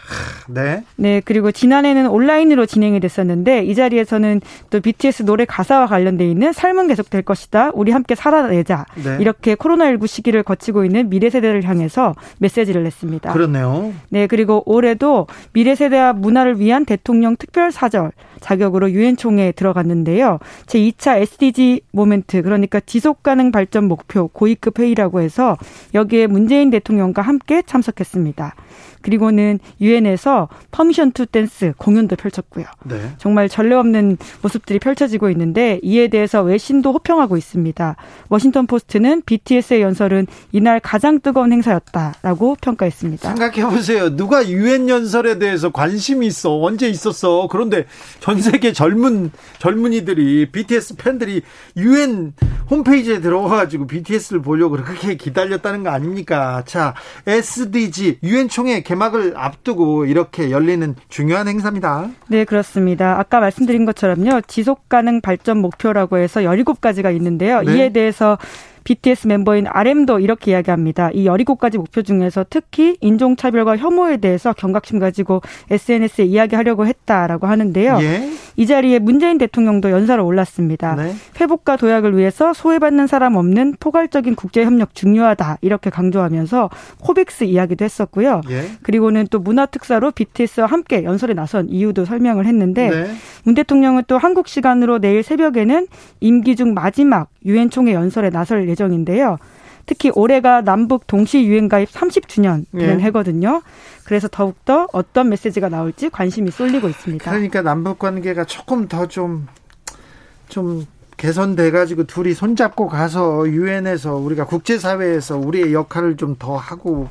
네. 0.50 0.84
네, 0.96 1.22
그리고 1.24 1.52
지난해는 1.52 2.08
온라인으로 2.08 2.66
진행이 2.66 3.00
됐었는데 3.00 3.64
이 3.64 3.76
자리에서는 3.76 4.42
또 4.70 4.80
BTS 4.80 5.24
노래 5.24 5.46
가사와 5.46 5.88
관련돼 5.88 6.28
있는 6.30 6.52
삶은 6.52 6.88
계속될 6.88 7.22
것이다. 7.24 7.72
우리 7.74 7.92
함께 7.92 8.16
살아내자. 8.16 8.86
네. 9.04 9.18
이렇게 9.20 9.56
코로나19 9.56 10.08
시기를 10.08 10.44
거치고 10.44 10.86
있는 10.86 11.10
미래 11.10 11.30
세대를 11.30 11.64
향해서 11.64 12.16
메시지를 12.40 12.84
냈습니다. 12.84 13.32
그렇네요. 13.32 13.94
네, 14.10 14.28
그리고 14.28 14.64
올해도 14.66 15.28
미래 15.54 15.76
세대와 15.76 16.14
문화를 16.14 16.60
위한 16.60 16.86
대통령 16.86 17.36
특별 17.38 17.72
사절 17.72 18.12
자격으로 18.40 18.92
유엔 18.92 19.18
총회에 19.18 19.52
들어갔는데요. 19.52 20.40
제 20.68 20.80
2차 20.80 21.20
SDG 21.22 21.82
Moment 21.92 22.42
그러니까 22.44 22.80
지속 22.80 23.24
가능 23.24 23.52
발전 23.52 23.86
목표 23.86 24.28
고위급 24.28 24.80
회의라고 24.80 25.22
해서 25.22 25.58
여기 25.94 26.15
에 26.16 26.28
문재인 26.28 26.70
대통령과 26.70 27.22
함께 27.22 27.62
참석했습니다. 27.66 28.56
그리고는 29.02 29.60
유엔에서 29.80 30.50
Permission 30.72 31.12
to 31.12 31.26
Dance 31.26 31.74
공연도 31.78 32.16
펼쳤고요. 32.16 32.66
네. 32.86 33.12
정말 33.20 33.48
전례 33.50 33.76
없는 33.76 34.18
모습들이 34.42 34.80
펼쳐지고 34.80 35.30
있는데 35.30 35.80
이에 35.84 36.08
대해서 36.08 36.42
외신도 36.42 36.92
호평하고 36.94 37.38
있습니다. 37.38 37.96
워싱턴 38.30 38.66
포스트는 38.66 39.22
BTS의 39.26 39.82
연설은 39.82 40.26
이날 40.52 40.80
가장 40.80 41.20
뜨거운 41.20 41.52
행사였다라고 41.52 42.58
평가했습니다. 42.62 43.36
생각해 43.36 43.70
보세요. 43.70 44.16
누가 44.16 44.48
유엔 44.50 44.90
연설에 44.90 45.38
대해서 45.38 45.70
관심이 45.72 46.26
있어? 46.26 46.60
언제 46.60 46.90
있었어? 46.90 47.48
그런데 47.50 47.86
전 48.20 48.42
세계 48.42 48.74
젊은 48.74 49.32
젊은이들이 49.60 50.48
BTS 50.52 50.96
팬들이 50.96 51.44
유엔 51.78 52.34
홈페이지에 52.72 53.22
들어가 53.22 53.56
가지고 53.58 53.86
BTS를 53.86 54.42
보려고 54.42 54.78
그렇게 54.78 55.16
기다렸다는 55.16 55.84
거 55.84 55.96
아 55.96 56.00
닙니까? 56.06 56.64
자, 56.66 56.94
SDG 57.28 58.20
유엔 58.24 58.48
총회 58.50 58.82
개막을 58.82 59.34
앞두고 59.36 60.06
이렇게 60.06 60.52
열리는 60.52 60.96
중요한 61.10 61.48
행사입니다. 61.48 62.10
네, 62.28 62.46
그렇습니다. 62.46 63.20
아까 63.20 63.40
말씀드린 63.40 63.86
것처럼요. 63.86 64.42
지속 64.48 64.90
가능 64.90 65.22
발전 65.22 65.60
목표라고 65.60 66.18
해서 66.18 66.42
17가지가 66.42 67.16
있는데요. 67.16 67.62
네. 67.62 67.76
이에 67.76 67.90
대해서 67.90 68.38
BTS 68.86 69.28
멤버인 69.28 69.66
RM도 69.68 70.20
이렇게 70.20 70.52
이야기합니다. 70.52 71.10
이 71.12 71.26
17가지 71.26 71.78
목표 71.78 72.04
중에서 72.04 72.46
특히 72.50 72.96
인종차별과 73.02 73.78
혐오에 73.78 74.18
대해서 74.18 74.54
경각심 74.54 75.00
가지고 75.00 75.42
SNS에 75.70 76.26
이야기하려고 76.26 76.86
했다라고 76.86 77.48
하는데요. 77.48 77.98
예? 78.02 78.30
이 78.56 78.68
자리에 78.68 79.00
문재인 79.00 79.38
대통령도 79.38 79.90
연사로 79.90 80.26
올랐습니다. 80.26 80.96
네? 80.96 81.14
회복과 81.42 81.78
도약을 81.78 82.16
위해서 82.16 82.54
소외받는 82.54 83.08
사람 83.08 83.36
없는 83.36 83.76
포괄적인 83.80 84.36
국제협력 84.36 84.94
중요하다 84.94 85.58
이렇게 85.62 85.90
강조하면서 85.90 86.70
코빅스 87.02 87.46
이야기도 87.46 87.84
했었고요. 87.84 88.42
예? 88.52 88.70
그리고는 88.84 89.28
또 89.32 89.40
문화특사로 89.40 90.12
BTS와 90.12 90.68
함께 90.68 91.04
연설에 91.04 91.34
나선 91.34 91.68
이유도 91.70 92.06
설명을 92.06 92.46
했는데 92.46 92.90
네? 92.90 93.12
문 93.44 93.56
대통령은 93.56 94.04
또 94.08 94.20
한국 94.20 94.48
시간으로 94.48 95.00
내일 95.00 95.24
새벽에는 95.24 95.88
임기 96.20 96.56
중 96.56 96.76
마지막 96.76 97.30
유엔 97.46 97.70
총회 97.70 97.94
연설에 97.94 98.30
나설 98.30 98.68
예정인데요. 98.68 99.38
특히 99.86 100.12
올해가 100.16 100.62
남북 100.62 101.06
동시 101.06 101.46
유엔 101.46 101.70
가입 101.70 101.90
30주년 101.92 102.66
되는 102.72 103.00
예. 103.00 103.04
해거든요. 103.06 103.62
그래서 104.04 104.28
더욱더 104.28 104.88
어떤 104.94 105.30
메시지가 105.30 105.70
나올지 105.70 106.10
관심이 106.10 106.50
쏠리고 106.50 106.90
있습니다. 106.90 107.30
그러니까 107.30 107.62
남북 107.62 108.00
관계가 108.00 108.46
조금 108.46 108.88
더 108.88 109.08
좀좀 109.08 110.88
개선돼 111.18 111.72
가지고 111.72 112.06
둘이 112.06 112.34
손잡고 112.34 112.88
가서 112.88 113.48
유엔에서 113.48 114.16
우리가 114.16 114.46
국제 114.46 114.78
사회에서 114.80 115.38
우리의 115.38 115.74
역할을 115.74 116.18
좀 116.18 116.36
더 116.38 116.58
하고 116.58 117.08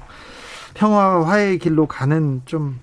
평화 0.74 1.24
화해의 1.24 1.58
길로 1.60 1.86
가는 1.86 2.42
좀 2.44 2.80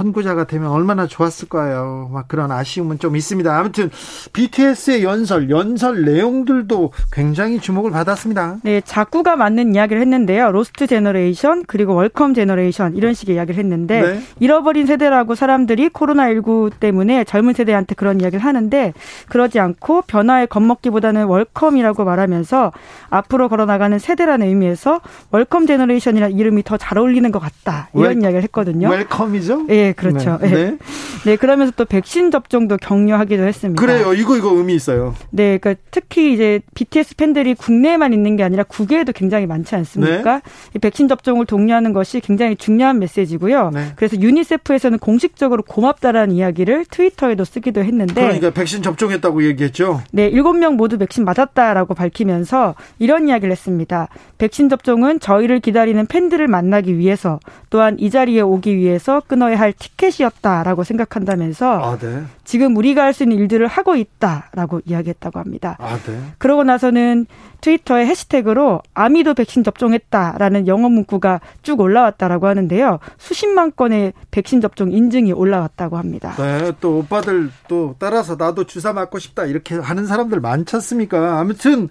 선구자가 0.00 0.44
되면 0.44 0.70
얼마나 0.70 1.06
좋았을 1.06 1.48
거예요. 1.48 2.10
막 2.12 2.28
그런 2.28 2.52
아쉬움은 2.52 2.98
좀 2.98 3.16
있습니다. 3.16 3.58
아무튼 3.58 3.90
BTS의 4.34 5.02
연설, 5.02 5.48
연설 5.48 6.04
내용들도 6.04 6.92
굉장히 7.10 7.58
주목을 7.60 7.90
받았습니다. 7.90 8.56
네, 8.62 8.82
자꾸가 8.84 9.36
맞는 9.36 9.74
이야기를 9.74 10.02
했는데요. 10.02 10.52
lost 10.52 10.86
generation 10.86 11.64
그리고 11.66 11.94
welcome 11.94 12.34
generation 12.34 12.94
이런 12.94 13.14
식의 13.14 13.36
이야기를 13.36 13.58
했는데 13.58 14.02
네. 14.02 14.20
잃어버린 14.38 14.84
세대라고 14.86 15.34
사람들이 15.34 15.88
코로나19 15.88 16.72
때문에 16.78 17.24
젊은 17.24 17.54
세대한테 17.54 17.94
그런 17.94 18.20
이야기를 18.20 18.44
하는데 18.44 18.92
그러지 19.30 19.58
않고 19.58 20.02
변화에 20.02 20.44
겁먹기보다는 20.46 21.24
welcome이라고 21.24 22.04
말하면서 22.04 22.72
앞으로 23.08 23.48
걸어나가는 23.48 23.98
세대라는 23.98 24.46
의미에서 24.46 25.00
welcome 25.30 25.66
generation이라는 25.66 26.36
이름이 26.36 26.62
더 26.64 26.76
잘 26.76 26.98
어울리는 26.98 27.32
것 27.32 27.38
같다. 27.38 27.88
이런 27.94 28.16
wel- 28.16 28.22
이야기를 28.22 28.42
했거든요. 28.44 28.90
Welcome이죠? 28.90 29.66
예, 29.70 29.85
그렇죠. 29.92 30.38
네. 30.40 30.48
네. 30.48 30.56
네. 30.56 30.78
네, 31.24 31.36
그러면서 31.36 31.72
또 31.76 31.84
백신 31.84 32.30
접종도 32.30 32.76
격려하기도 32.78 33.42
했습니다. 33.42 33.80
그래요. 33.80 34.14
이거 34.14 34.36
이거 34.36 34.50
의미 34.54 34.74
있어요. 34.74 35.14
네, 35.30 35.58
그러니까 35.58 35.82
특히 35.90 36.32
이제 36.32 36.60
BTS 36.74 37.16
팬들이 37.16 37.54
국내에만 37.54 38.12
있는 38.12 38.36
게 38.36 38.44
아니라 38.44 38.62
국외에도 38.62 39.12
굉장히 39.12 39.46
많지 39.46 39.74
않습니까? 39.74 40.40
이 40.74 40.78
백신 40.78 41.08
접종을 41.08 41.46
독려하는 41.46 41.92
것이 41.92 42.20
굉장히 42.20 42.56
중요한 42.56 42.98
메시지고요. 42.98 43.70
네. 43.74 43.92
그래서 43.96 44.16
유니세프에서는 44.20 44.98
공식적으로 44.98 45.62
고맙다라는 45.62 46.34
이야기를 46.34 46.86
트위터에도 46.90 47.44
쓰기도 47.44 47.82
했는데 47.82 48.14
그러니까 48.14 48.50
백신 48.50 48.82
접종했다고 48.82 49.44
얘기했죠. 49.44 50.02
네, 50.12 50.28
일곱 50.28 50.54
명 50.54 50.76
모두 50.76 50.98
백신 50.98 51.24
맞았다라고 51.24 51.94
밝히면서 51.94 52.74
이런 52.98 53.28
이야기를 53.28 53.50
했습니다. 53.50 54.08
백신 54.38 54.68
접종은 54.68 55.20
저희를 55.20 55.60
기다리는 55.60 56.06
팬들을 56.06 56.46
만나기 56.46 56.98
위해서 56.98 57.40
또한 57.70 57.96
이 57.98 58.10
자리에 58.10 58.40
오기 58.40 58.76
위해서 58.76 59.22
끊어야 59.26 59.58
할 59.58 59.72
티켓이었다라고 59.78 60.84
생각한다면서 60.84 61.80
아, 61.82 61.98
네. 61.98 62.24
지금 62.44 62.76
우리가 62.76 63.02
할 63.02 63.16
수 63.16 63.22
있는 63.22 63.38
일들을 63.38 63.66
하고 63.66 63.96
있다라고 63.96 64.80
이야기했다고 64.84 65.38
합니다. 65.38 65.76
아, 65.80 65.98
네. 66.06 66.20
그러고 66.38 66.64
나서는 66.64 67.26
트위터에 67.62 68.04
해시태그로 68.06 68.82
아미도 68.94 69.34
백신 69.34 69.64
접종했다라는 69.64 70.66
영어 70.68 70.88
문구가 70.90 71.40
쭉 71.62 71.80
올라왔다라고 71.80 72.46
하는데요. 72.46 72.98
수십만 73.18 73.72
건의 73.74 74.12
백신 74.30 74.60
접종 74.60 74.92
인증이 74.92 75.32
올라왔다고 75.32 75.96
합니다. 75.96 76.34
네, 76.36 76.72
또 76.80 76.98
오빠들 76.98 77.50
또 77.68 77.96
따라서 77.98 78.36
나도 78.36 78.64
주사 78.64 78.92
맞고 78.92 79.18
싶다 79.18 79.46
이렇게 79.46 79.74
하는 79.76 80.06
사람들 80.06 80.40
많지 80.40 80.76
않습니까? 80.76 81.38
아무튼 81.40 81.88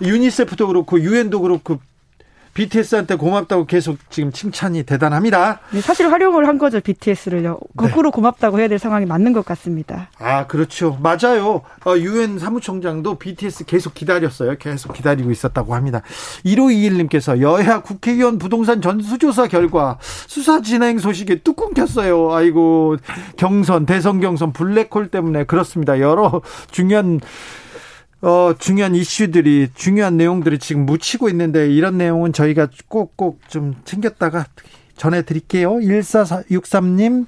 유니세프도 0.00 0.66
그렇고 0.66 1.00
유엔도 1.00 1.40
그렇고 1.40 1.78
BTS한테 2.56 3.16
고맙다고 3.16 3.66
계속 3.66 3.98
지금 4.08 4.32
칭찬이 4.32 4.84
대단합니다. 4.84 5.60
네, 5.72 5.82
사실 5.82 6.10
활용을 6.10 6.48
한 6.48 6.56
거죠 6.56 6.80
BTS를요. 6.80 7.58
거꾸로 7.76 8.10
고맙다고 8.10 8.58
해야 8.58 8.66
될 8.66 8.78
상황이 8.78 9.04
맞는 9.04 9.34
것 9.34 9.44
같습니다. 9.44 10.08
아, 10.18 10.46
그렇죠. 10.46 10.98
맞아요. 11.02 11.60
어, 11.84 11.96
유엔 11.98 12.38
사무총장도 12.38 13.16
BTS 13.16 13.66
계속 13.66 13.92
기다렸어요. 13.92 14.56
계속 14.58 14.94
기다리고 14.94 15.30
있었다고 15.30 15.74
합니다. 15.74 16.00
1521님께서 16.46 17.42
여야 17.42 17.82
국회의원 17.82 18.38
부동산 18.38 18.80
전수조사 18.80 19.48
결과 19.48 19.98
수사 20.00 20.62
진행 20.62 20.98
소식에 20.98 21.40
뚝 21.42 21.56
끊겼어요. 21.56 22.32
아이고, 22.32 22.96
경선, 23.36 23.84
대선 23.84 24.20
경선, 24.20 24.54
블랙홀 24.54 25.08
때문에 25.10 25.44
그렇습니다. 25.44 26.00
여러 26.00 26.40
중요한 26.70 27.20
어, 28.22 28.54
중요한 28.58 28.94
이슈들이, 28.94 29.68
중요한 29.74 30.16
내용들이 30.16 30.58
지금 30.58 30.86
묻히고 30.86 31.28
있는데, 31.28 31.70
이런 31.70 31.98
내용은 31.98 32.32
저희가 32.32 32.68
꼭꼭 32.88 33.40
좀 33.48 33.74
챙겼다가 33.84 34.46
전해드릴게요. 34.96 35.74
1463님, 35.74 37.26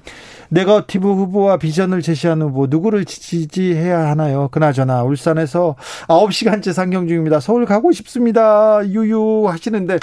네거티브 0.49 1.07
후보와 1.07 1.57
비전을 1.57 2.01
제시한 2.01 2.41
후보, 2.41 2.65
누구를 2.65 3.05
지지해야 3.05 4.09
하나요? 4.09 4.49
그나저나, 4.51 5.03
울산에서 5.03 5.75
9시간째 6.07 6.73
상경 6.73 7.07
중입니다. 7.07 7.39
서울 7.39 7.65
가고 7.65 7.91
싶습니다. 7.91 8.81
유유 8.83 9.47
하시는데, 9.47 9.99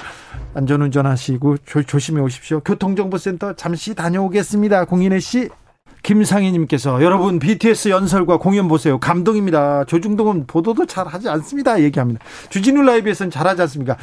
안전운전 0.55 1.07
하시고, 1.07 1.57
조, 1.67 1.83
조심해 1.83 2.21
오십시오. 2.21 2.61
교통정보센터 2.61 3.55
잠시 3.55 3.95
다녀오겠습니다. 3.95 4.85
공인혜 4.85 5.19
씨. 5.19 5.49
김상희님께서 6.07 7.03
여러분 7.03 7.41
BTS 7.41 7.89
연설과 7.89 8.39
공연 8.39 8.69
보세요. 8.69 8.99
감동입니다. 9.01 9.85
조중동은 9.87 10.47
보도도 10.47 10.87
잘 10.87 11.09
하지 11.09 11.29
않습니다. 11.29 11.83
얘기합니다. 11.83 12.21
주진우 12.49 12.83
라이브에서는 12.83 13.31
잘하지 13.33 13.63
않습니까? 13.63 13.97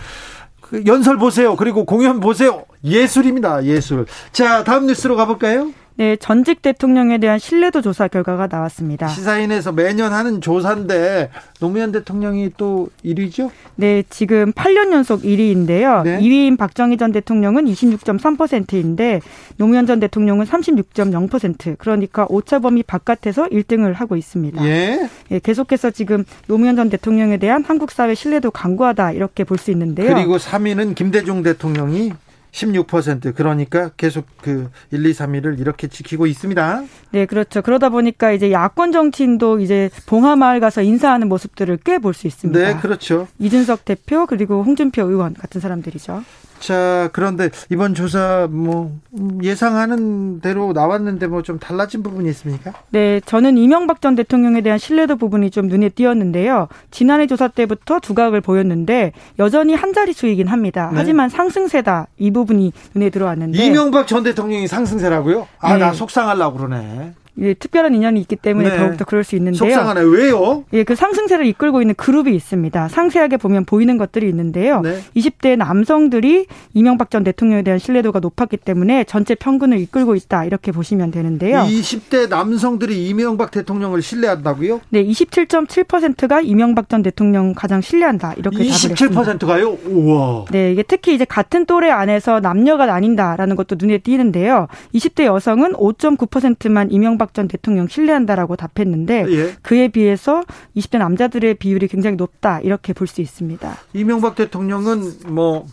그 0.60 0.84
연설 0.86 1.18
보세요. 1.18 1.56
그리고 1.56 1.86
공연 1.86 2.20
보세요. 2.20 2.66
예술입니다. 2.84 3.64
예술. 3.64 4.06
자 4.34 4.66
다음 4.66 4.86
뉴스로 4.88 5.16
가볼까요 5.16 5.72
네, 5.96 6.16
전직 6.16 6.62
대통령에 6.62 7.18
대한 7.20 7.38
신뢰도 7.40 7.82
조사 7.82 8.08
결과가 8.08 8.48
나왔습니다. 8.50 9.08
시사인에서 9.08 9.72
매년 9.72 10.12
하는 10.14 10.42
조사인데 10.42 11.30
노무현 11.60 11.92
대통령이 11.92 12.52
또 12.58 12.90
1위죠 13.06 13.50
네, 13.76 14.04
지금 14.10 14.52
8년 14.54 14.92
연속 14.92 15.22
1위인데요. 15.22 16.04
네. 16.04 16.20
2위인 16.20 16.58
박정희 16.58 16.98
전 16.98 17.12
대통령은 17.12 17.66
26.3%인데 17.66 19.22
노무현 19.58 19.86
전 19.86 20.00
대통령은 20.00 20.46
36.0%. 20.46 21.78
그러니까 21.78 22.26
오차 22.30 22.60
범위 22.60 22.84
바깥에서 22.84 23.48
1등을 23.50 23.94
하고 23.94 24.16
있습니다. 24.16 24.66
예 24.66 25.10
예, 25.32 25.40
계속해서 25.40 25.92
지금 25.92 26.24
노무현 26.48 26.76
전 26.76 26.90
대통령에 26.90 27.38
대한 27.38 27.64
한국 27.66 27.92
사회 27.92 28.16
신뢰도 28.16 28.52
강구하다 28.52 29.12
이렇게 29.14 29.44
볼 29.44 29.58
수 29.64 29.72
있는데요. 29.72 30.14
그리고 30.14 30.38
3위는 30.38 30.96
김대중 30.96 31.42
대통령이 31.44 32.12
16% 32.54 33.34
그러니까 33.36 33.90
계속 33.98 34.26
그 34.42 34.70
1, 34.92 35.06
2, 35.06 35.12
3위를 35.12 35.60
이렇게 35.60 35.88
지키고 35.88 36.28
있습니다. 36.28 36.84
네, 37.12 37.26
그렇죠. 37.26 37.62
그러다 37.62 37.90
보니까 37.90 38.32
이제 38.32 38.52
야권 38.52 38.92
정치인도 38.92 39.60
이제 39.60 39.90
봉하마을 40.06 40.60
가서 40.60 40.82
인사하는 40.84 41.28
모습들을 41.30 41.78
꽤 41.78 41.98
볼 41.98 42.14
수 42.14 42.28
있습니다. 42.28 42.60
네, 42.60 42.80
그렇죠. 42.80 43.28
이준석 43.40 43.86
대표 43.86 44.26
그리고 44.28 44.62
홍준표 44.64 45.04
의원 45.04 45.34
같은 45.34 45.60
사람들이죠. 45.62 46.24
자, 46.68 47.10
그런데 47.12 47.50
이번 47.70 47.94
조사 47.94 48.48
뭐 48.50 48.92
음, 49.20 49.40
예상하는 49.44 50.40
대로 50.40 50.72
나왔는데 50.74 51.28
뭐 51.28 51.44
좀 51.44 51.60
달라진 51.60 52.02
부분이 52.04 52.30
있습니까? 52.30 52.72
네, 52.90 53.20
저는 53.26 53.58
이명박 53.58 54.02
전 54.02 54.16
대통령에 54.16 54.62
대한 54.62 54.80
신뢰도 54.80 55.18
부분이 55.18 55.52
좀 55.52 55.68
눈에 55.68 55.90
띄었는데요. 55.90 56.70
지난해 56.90 57.28
조사 57.28 57.50
때부터 57.50 58.00
두각을 58.00 58.40
보였는데 58.40 59.12
여전히 59.40 59.76
한 59.76 59.92
자릿수이긴 59.94 60.48
합니다. 60.48 60.90
네. 60.92 60.98
하지만 61.00 61.28
상승세다 61.28 62.08
이 62.18 62.32
부분이 62.32 62.72
눈에 62.96 63.10
들어왔는데 63.10 63.58
이명박 63.66 64.08
전 64.08 64.24
대통령이 64.24 64.68
상승세라고요? 64.68 65.48
아, 65.60 65.74
네. 65.74 65.80
나 65.80 65.92
속상하려고 65.92 66.60
그러네. 66.60 67.14
예, 67.40 67.54
특별한 67.56 67.96
인연이 67.96 68.20
있기 68.22 68.36
때문에 68.36 68.70
네. 68.70 68.78
더욱더 68.78 69.06
그럴 69.06 69.24
수 69.24 69.36
있는데요. 69.36 69.58
속상하네. 69.58 70.02
왜요? 70.02 70.66
예, 70.74 70.84
그 70.84 70.96
상승세를 70.96 71.46
이끌고 71.48 71.82
있는 71.82 71.96
그룹이 71.96 72.36
있습니다. 72.36 72.90
상세하게 72.90 73.38
보면 73.38 73.66
보이는 73.66 73.98
것들이 73.98 74.30
있는데요. 74.30 74.82
네. 74.82 75.00
20대 75.16 75.58
남성들이 75.58 76.46
이명박 76.74 77.10
전 77.10 77.24
대통령에 77.24 77.64
대한 77.64 77.80
신뢰도가 77.80 78.20
높았기 78.20 78.58
때문에 78.58 79.06
전체 79.06 79.34
평균을 79.34 79.80
이끌고 79.80 80.16
있다 80.16 80.46
이렇게 80.46 80.72
보시면 80.72 81.12
되는데요. 81.12 81.60
20대 81.60 82.30
남성들이 82.30 83.08
이명박 83.08 83.50
대통령을 83.52 84.02
신뢰한다고요? 84.02 84.82
네, 84.90 85.04
27.7%가 85.04 86.42
이명박 86.42 86.90
전 86.90 87.02
대통령 87.02 87.54
가장 87.54 87.82
신뢰한다 87.82 88.34
이렇게 88.34 88.58
답을 88.58 88.70
했습니다. 88.70 89.06
27%가요? 89.06 89.78
우와. 89.88 90.46
네, 90.52 90.72
이게 90.72 90.84
특히 90.84 91.16
이제 91.16 91.26
같은 91.26 91.66
또래 91.66 91.90
안에서 91.90 92.40
남녀가 92.40 92.86
나뉜다라는 92.86 93.56
것도 93.56 93.76
눈에 93.80 93.98
띄는데요. 93.98 94.68
20대 94.94 95.24
여성은 95.24 95.74
5.9%만 95.74 96.92
이명박 96.92 97.23
전 97.32 97.48
대통령 97.48 97.88
신뢰한다라고 97.88 98.56
답했는데 98.56 99.26
예. 99.30 99.56
그에 99.62 99.88
비해서 99.88 100.44
20대 100.76 100.98
남자들의 100.98 101.54
비율이 101.56 101.88
굉장히 101.88 102.16
높다 102.18 102.60
이렇게 102.62 102.92
볼 102.94 103.08
수 103.08 103.22
있습니다. 103.22 103.78
이명박 103.94 104.36
대통령은 104.36 105.12
뭐 105.28 105.66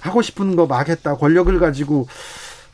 하고 0.00 0.20
싶은 0.22 0.54
거 0.56 0.66
막 0.66 0.88
했다. 0.88 1.16
권력을 1.16 1.58
가지고 1.58 2.06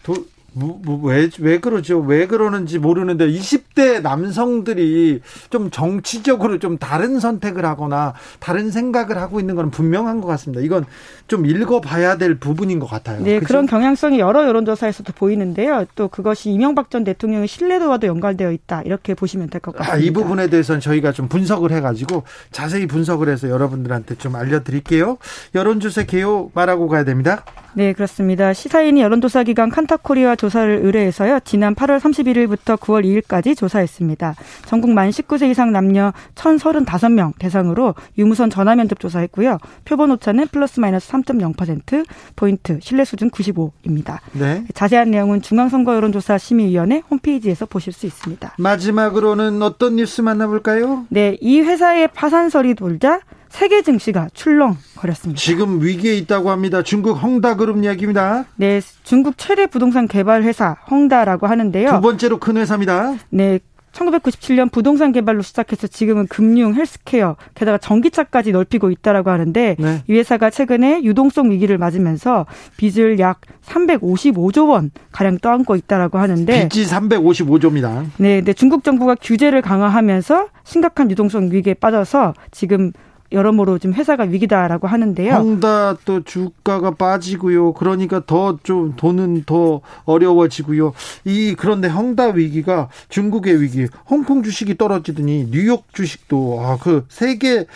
도, 0.03 0.14
뭐, 0.53 0.80
뭐, 0.84 1.01
왜, 1.03 1.28
왜 1.38 1.59
그러죠? 1.61 2.01
왜 2.01 2.26
그러는지 2.26 2.78
모르는데 2.78 3.28
20대 3.28 4.01
남성들이 4.03 5.20
좀 5.51 5.70
정치적으로 5.70 6.59
좀 6.59 6.76
다른 6.78 7.20
선택을 7.20 7.64
하거나 7.64 8.14
다른 8.40 8.70
생각을 8.70 9.18
하고 9.18 9.38
있는 9.40 9.55
건 9.55 9.70
분명한 9.70 10.20
것 10.20 10.26
같습니다. 10.28 10.61
이건 10.62 10.84
좀 11.28 11.46
읽어봐야 11.46 12.16
될 12.16 12.34
부분인 12.38 12.78
것 12.80 12.86
같아요. 12.86 13.22
네, 13.22 13.34
그죠? 13.38 13.46
그런 13.46 13.66
경향성이 13.66 14.18
여러 14.18 14.46
여론조사에서도 14.48 15.12
보이는데요. 15.14 15.84
또 15.94 16.09
그것이 16.09 16.51
이명박 16.51 16.90
전 16.90 17.05
대통령의 17.05 17.46
신뢰도와도 17.48 18.07
연관되어 18.09 18.51
있다. 18.53 18.82
이렇게 18.82 19.14
보시면 19.14 19.48
될 19.51 19.61
것 19.61 19.76
같습니다. 19.76 19.94
아, 19.94 19.98
이 19.98 20.11
부분에 20.11 20.48
대해서는 20.48 20.80
저희가 20.80 21.12
좀 21.12 21.28
분석을 21.28 21.70
해가지고 21.72 22.24
자세히 22.51 22.86
분석을 22.86 23.28
해서 23.28 23.48
여러분들한테 23.48 24.16
좀 24.16 24.34
알려드릴게요. 24.36 25.18
여론조사 25.55 26.05
개요 26.05 26.51
말하고 26.55 26.88
가야 26.88 27.05
됩니다. 27.05 27.44
네, 27.74 27.92
그렇습니다. 27.92 28.52
시사인이 28.52 29.00
여론조사 29.00 29.44
기관 29.44 29.70
칸타코리아 29.70 30.36
조사를 30.36 30.80
의뢰해서요. 30.82 31.40
지난 31.44 31.74
8월 31.74 32.00
31일부터 32.00 32.76
9월 32.78 33.04
2일까지 33.04 33.56
조사했습니다. 33.56 34.34
전국 34.66 34.90
만 34.90 35.10
19세 35.10 35.50
이상 35.50 35.72
남녀 35.72 36.12
1,035명 36.34 37.38
대상으로 37.38 37.94
유무선 38.18 38.50
전화 38.50 38.74
면접 38.74 38.98
조사했고요. 38.98 39.58
표본 39.84 40.10
오차는 40.12 40.48
플러스 40.48 40.80
마이너스 40.80 41.10
3.0% 41.12 42.04
포인트, 42.36 42.78
신뢰 42.82 43.04
수준 43.04 43.30
95입니다. 43.30 44.18
네. 44.32 44.64
자세한 44.74 45.10
내용은 45.10 45.42
중앙선거 45.42 45.94
여론조사 45.94 46.38
심의위원회 46.38 47.02
홈페이지에서 47.10 47.66
보실 47.66 47.92
수 47.92 48.06
있습니다. 48.06 48.54
마지막으로는 48.58 49.62
어떤 49.62 49.96
뉴스 49.96 50.20
만나볼까요? 50.20 51.06
네, 51.08 51.36
이 51.40 51.60
회사의 51.60 52.08
파산설이 52.08 52.74
돌자 52.74 53.20
세계 53.51 53.82
증시가 53.82 54.28
출렁거렸습니다. 54.32 55.38
지금 55.38 55.82
위기에 55.82 56.14
있다고 56.14 56.51
합니다. 56.51 56.82
중국 56.82 57.12
헝다 57.22 57.57
그룹 57.57 57.82
이야기입니다. 57.82 58.46
네, 58.57 58.80
중국 59.03 59.36
최대 59.36 59.66
부동산 59.66 60.09
개발 60.09 60.42
회사 60.44 60.76
헝다라고 60.90 61.46
하는데요. 61.46 61.90
두 61.90 62.01
번째로 62.01 62.38
큰 62.38 62.57
회사입니다. 62.57 63.16
네. 63.28 63.59
1997년 63.92 64.70
부동산 64.70 65.11
개발로 65.11 65.42
시작해서 65.42 65.88
지금은 65.88 66.28
금융, 66.28 66.74
헬스케어, 66.74 67.34
게다가 67.55 67.76
전기차까지 67.76 68.53
넓히고 68.53 68.92
있다라고 68.92 69.30
하는데 69.30 69.76
네. 69.76 70.03
이 70.09 70.12
회사가 70.12 70.51
최근에 70.51 71.03
유동성 71.03 71.51
위기를 71.51 71.76
맞으면서 71.76 72.46
빚을 72.76 73.18
약 73.18 73.40
355조 73.66 74.68
원 74.68 74.92
가량 75.11 75.38
떠안고 75.38 75.74
있다라고 75.74 76.18
하는데 76.18 76.68
빚이 76.68 76.86
355조입니다. 76.86 78.07
네, 78.18 78.36
근데 78.36 78.53
중국 78.53 78.84
정부가 78.84 79.16
규제를 79.16 79.61
강화하면서 79.61 80.46
심각한 80.62 81.11
유동성 81.11 81.51
위기에 81.51 81.74
빠져서 81.74 82.34
지금 82.53 82.92
여러모로 83.33 83.78
지금 83.78 83.95
회사가 83.95 84.24
위기다라고 84.24 84.89
하는데요. 84.89 85.33
헝다 85.35 85.99
또 86.05 86.22
주가가 86.24 86.93
빠지고요. 86.93 87.72
그러니까 87.74 88.22
더 88.26 88.59
좀 88.62 88.95
돈은 88.97 89.45
더 89.47 89.81
어려워지고요. 90.05 90.93
이 91.24 91.55
그런데 91.57 91.89
헝다 91.89 92.28
위기가 92.33 92.89
중국의 93.09 93.61
위기, 93.62 93.87
홍콩 94.09 94.43
주식이 94.43 94.76
떨어지더니 94.76 95.49
뉴욕 95.51 95.85
주식도 95.93 96.61
아 96.61 96.76
그 96.81 97.05
세계 97.09 97.66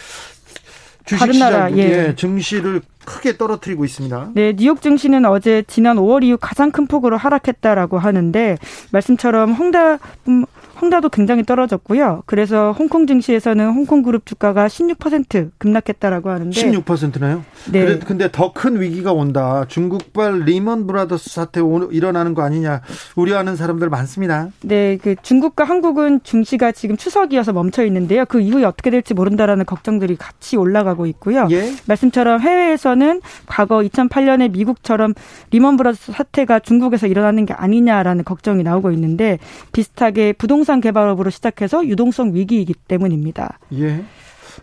주식 1.04 1.20
다른 1.20 1.38
나라, 1.38 1.68
시장 1.68 1.78
예. 1.78 1.82
예, 2.08 2.14
증시를 2.16 2.80
크게 3.04 3.36
떨어뜨리고 3.36 3.84
있습니다. 3.84 4.30
네, 4.34 4.54
뉴욕 4.56 4.80
증시는 4.80 5.24
어제 5.26 5.62
지난 5.66 5.96
5월 5.96 6.22
이후 6.24 6.36
가장 6.40 6.70
큰 6.70 6.86
폭으로 6.86 7.16
하락했다라고 7.16 7.98
하는데 7.98 8.56
말씀처럼 8.92 9.52
헝다 9.52 9.98
음, 10.28 10.44
헝다도 10.82 11.08
굉장히 11.10 11.44
떨어졌고요. 11.44 12.24
그래서 12.26 12.72
홍콩 12.72 13.06
증시에서는 13.06 13.64
헝다 13.70 14.02
그룹 14.02 14.26
주가가 14.26 14.66
16% 14.66 15.50
급락했다라고 15.58 16.30
하는데 16.30 16.50
16%나요? 16.50 17.44
네. 17.70 17.84
그래, 17.84 17.98
근데 18.04 18.28
더 18.30 18.52
큰 18.52 18.80
위기가 18.80 19.12
온다. 19.12 19.64
중국발 19.68 20.40
리먼 20.40 20.86
브라더스 20.86 21.30
사태 21.30 21.60
오- 21.60 21.90
일어나는 21.90 22.34
거 22.34 22.42
아니냐 22.42 22.82
우려하는 23.16 23.56
사람들 23.56 23.88
많습니다. 23.88 24.48
네, 24.62 24.96
그 25.02 25.14
중국과 25.22 25.64
한국은 25.64 26.20
증시가 26.24 26.70
지금 26.72 26.96
추석이어서 26.96 27.52
멈춰 27.52 27.84
있는데요. 27.86 28.24
그 28.26 28.40
이후에 28.40 28.64
어떻게 28.64 28.90
될지 28.90 29.14
모른다라는 29.14 29.64
걱정들이 29.66 30.16
같이 30.16 30.56
올라가고 30.56 31.06
있고요. 31.06 31.46
예. 31.50 31.72
말씀처럼 31.86 32.40
해외에서 32.40 32.93
는 32.94 33.20
과거 33.46 33.78
2008년에 33.78 34.52
미국처럼 34.52 35.14
리먼 35.50 35.76
브라더스 35.76 36.12
사태가 36.12 36.60
중국에서 36.60 37.08
일어나는 37.08 37.44
게 37.44 37.52
아니냐라는 37.52 38.22
걱정이 38.24 38.62
나오고 38.62 38.92
있는데 38.92 39.38
비슷하게 39.72 40.34
부동산 40.34 40.80
개발업으로 40.80 41.30
시작해서 41.30 41.84
유동성 41.86 42.34
위기이기 42.34 42.74
때문입니다. 42.86 43.58
예. 43.74 44.04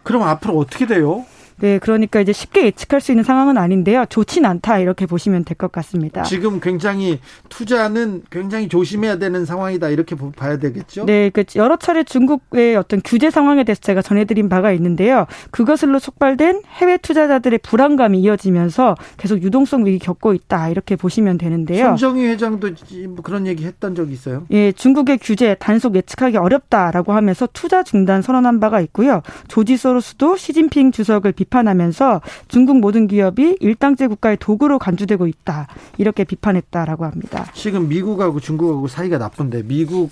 그럼 0.03 0.23
앞으로 0.23 0.57
어떻게 0.57 0.85
돼요? 0.85 1.25
네, 1.61 1.77
그러니까 1.79 2.19
이제 2.19 2.33
쉽게 2.33 2.65
예측할 2.65 2.99
수 3.01 3.11
있는 3.11 3.23
상황은 3.23 3.57
아닌데요. 3.57 4.05
좋진 4.09 4.45
않다 4.45 4.79
이렇게 4.79 5.05
보시면 5.05 5.45
될 5.45 5.55
것 5.61 5.71
같습니다. 5.71 6.23
지금 6.23 6.59
굉장히 6.59 7.19
투자는 7.49 8.23
굉장히 8.31 8.67
조심해야 8.67 9.17
되는 9.19 9.45
상황이다 9.45 9.89
이렇게 9.89 10.15
보- 10.15 10.31
봐야 10.31 10.57
되겠죠? 10.57 11.05
네, 11.05 11.29
그 11.29 11.43
여러 11.55 11.75
차례 11.77 12.03
중국의 12.03 12.75
어떤 12.75 12.99
규제 13.05 13.29
상황에 13.29 13.63
대해서 13.63 13.79
제가 13.81 14.01
전해드린 14.01 14.49
바가 14.49 14.71
있는데요. 14.71 15.27
그것으로 15.51 15.99
촉발된 15.99 16.61
해외 16.77 16.97
투자자들의 16.97 17.59
불안감이 17.61 18.19
이어지면서 18.21 18.95
계속 19.17 19.43
유동성 19.43 19.85
위기 19.85 19.99
겪고 19.99 20.33
있다 20.33 20.69
이렇게 20.69 20.95
보시면 20.95 21.37
되는데요. 21.37 21.85
손정희 21.89 22.25
회장도 22.25 22.69
이- 22.89 23.05
뭐 23.07 23.17
그런 23.21 23.45
얘기 23.45 23.65
했던 23.65 23.93
적이 23.93 24.13
있어요. 24.13 24.45
예, 24.49 24.71
중국의 24.71 25.19
규제 25.21 25.53
단속 25.59 25.95
예측하기 25.95 26.37
어렵다라고 26.37 27.13
하면서 27.13 27.47
투자 27.53 27.83
중단 27.83 28.23
선언한 28.23 28.59
바가 28.59 28.81
있고요. 28.81 29.21
조지 29.47 29.77
소로스도 29.77 30.37
시진핑 30.37 30.91
주석을 30.91 31.33
비판 31.33 31.50
하면서 31.67 32.21
중국 32.47 32.79
모든 32.79 33.07
기업이 33.07 33.57
일당제 33.59 34.07
국가의 34.07 34.37
도구로 34.39 34.79
간주되고 34.79 35.27
있다 35.27 35.67
이렇게 35.97 36.23
비판했다라고 36.23 37.05
합니다. 37.05 37.45
지금 37.53 37.87
미국하고 37.87 38.39
중국하고 38.39 38.87
사이가 38.87 39.17
나쁜데 39.17 39.63
미국 39.63 40.09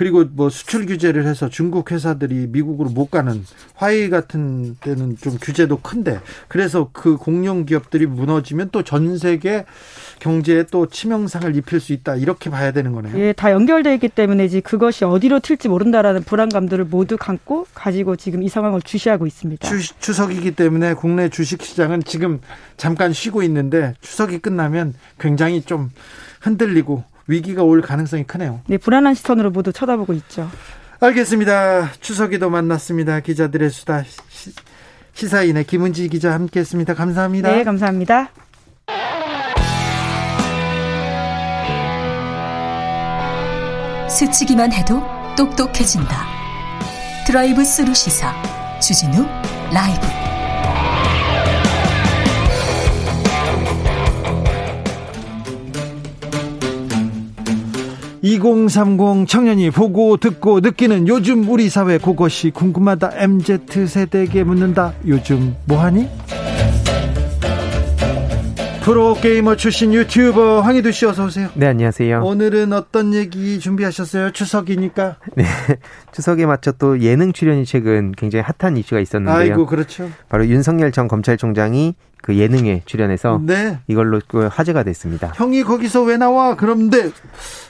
그리고 0.00 0.24
뭐 0.32 0.48
수출 0.48 0.86
규제를 0.86 1.26
해서 1.26 1.50
중국 1.50 1.92
회사들이 1.92 2.46
미국으로 2.48 2.88
못 2.88 3.10
가는 3.10 3.44
화웨이 3.74 4.08
같은 4.08 4.78
데는 4.80 5.18
좀 5.18 5.36
규제도 5.38 5.78
큰데 5.78 6.20
그래서 6.48 6.88
그 6.94 7.18
공룡 7.18 7.66
기업들이 7.66 8.06
무너지면 8.06 8.70
또 8.70 8.80
전 8.82 9.18
세계 9.18 9.66
경제에 10.18 10.64
또 10.70 10.86
치명상을 10.86 11.54
입힐 11.54 11.80
수 11.80 11.92
있다 11.92 12.16
이렇게 12.16 12.48
봐야 12.48 12.72
되는 12.72 12.92
거네요. 12.92 13.18
예, 13.18 13.34
다 13.34 13.52
연결되어 13.52 13.92
있기 13.92 14.08
때문에 14.08 14.46
이제 14.46 14.60
그것이 14.60 15.04
어디로 15.04 15.40
튈지 15.40 15.68
모른다라는 15.68 16.22
불안감들을 16.22 16.86
모두 16.86 17.18
감고 17.18 17.66
가지고 17.74 18.16
지금 18.16 18.42
이 18.42 18.48
상황을 18.48 18.80
주시하고 18.80 19.26
있습니다. 19.26 19.68
추, 19.68 20.00
추석이기 20.00 20.52
때문에 20.52 20.94
국내 20.94 21.28
주식 21.28 21.62
시장은 21.62 22.04
지금 22.04 22.40
잠깐 22.78 23.12
쉬고 23.12 23.42
있는데 23.42 23.92
추석이 24.00 24.38
끝나면 24.38 24.94
굉장히 25.18 25.60
좀 25.60 25.90
흔들리고 26.40 27.04
위기가 27.30 27.62
올 27.62 27.80
가능성이 27.80 28.24
크네요. 28.24 28.60
네, 28.66 28.76
불안한 28.76 29.14
시선으로 29.14 29.50
모두 29.50 29.72
쳐다보고 29.72 30.12
있죠. 30.14 30.50
알겠습니다. 31.00 31.92
추석에도 32.00 32.50
만났습니다. 32.50 33.20
기자들의 33.20 33.70
수다 33.70 34.02
시, 34.02 34.52
시사인의 35.14 35.64
김은지 35.64 36.08
기자 36.08 36.34
함께했습니다. 36.34 36.94
감사합니다. 36.94 37.52
네, 37.52 37.64
감사합니다. 37.64 38.30
스치기만 44.08 44.72
해도 44.72 45.00
똑똑해진다. 45.36 46.26
드라이브 47.26 47.64
스루 47.64 47.94
시사 47.94 48.34
주진우 48.80 49.24
라이브. 49.72 50.19
2030 58.22 59.26
청년이 59.26 59.70
보고 59.70 60.16
듣고 60.16 60.60
느끼는 60.60 61.08
요즘 61.08 61.48
우리 61.48 61.68
사회 61.68 61.98
그것이 61.98 62.50
궁금하다. 62.50 63.12
MZ 63.14 63.86
세대에게 63.86 64.44
묻는다. 64.44 64.92
요즘 65.06 65.56
뭐하니? 65.64 66.08
프로게이머 68.90 69.54
출신 69.54 69.94
유튜버 69.94 70.62
황희두 70.62 70.90
씨 70.90 71.06
어서 71.06 71.24
오세요. 71.24 71.48
네, 71.54 71.68
안녕하세요. 71.68 72.24
오늘은 72.24 72.72
어떤 72.72 73.14
얘기 73.14 73.60
준비하셨어요? 73.60 74.32
추석이니까. 74.32 75.14
네, 75.36 75.44
추석에 76.10 76.44
맞춰 76.44 76.72
또 76.72 76.98
예능 76.98 77.32
출연이 77.32 77.64
최근 77.64 78.10
굉장히 78.10 78.44
핫한 78.58 78.76
이슈가 78.78 79.00
있었는데요. 79.00 79.52
아이고 79.52 79.66
그렇죠. 79.66 80.10
바로 80.28 80.44
윤석열 80.44 80.90
전 80.90 81.06
검찰총장이 81.06 81.94
그 82.20 82.36
예능에 82.36 82.82
출연해서 82.84 83.40
네. 83.44 83.78
이걸로 83.86 84.20
그 84.26 84.48
화제가 84.48 84.82
됐습니다. 84.82 85.34
형이 85.36 85.62
거기서 85.62 86.02
왜 86.02 86.16
나와? 86.16 86.56
그런데 86.56 87.12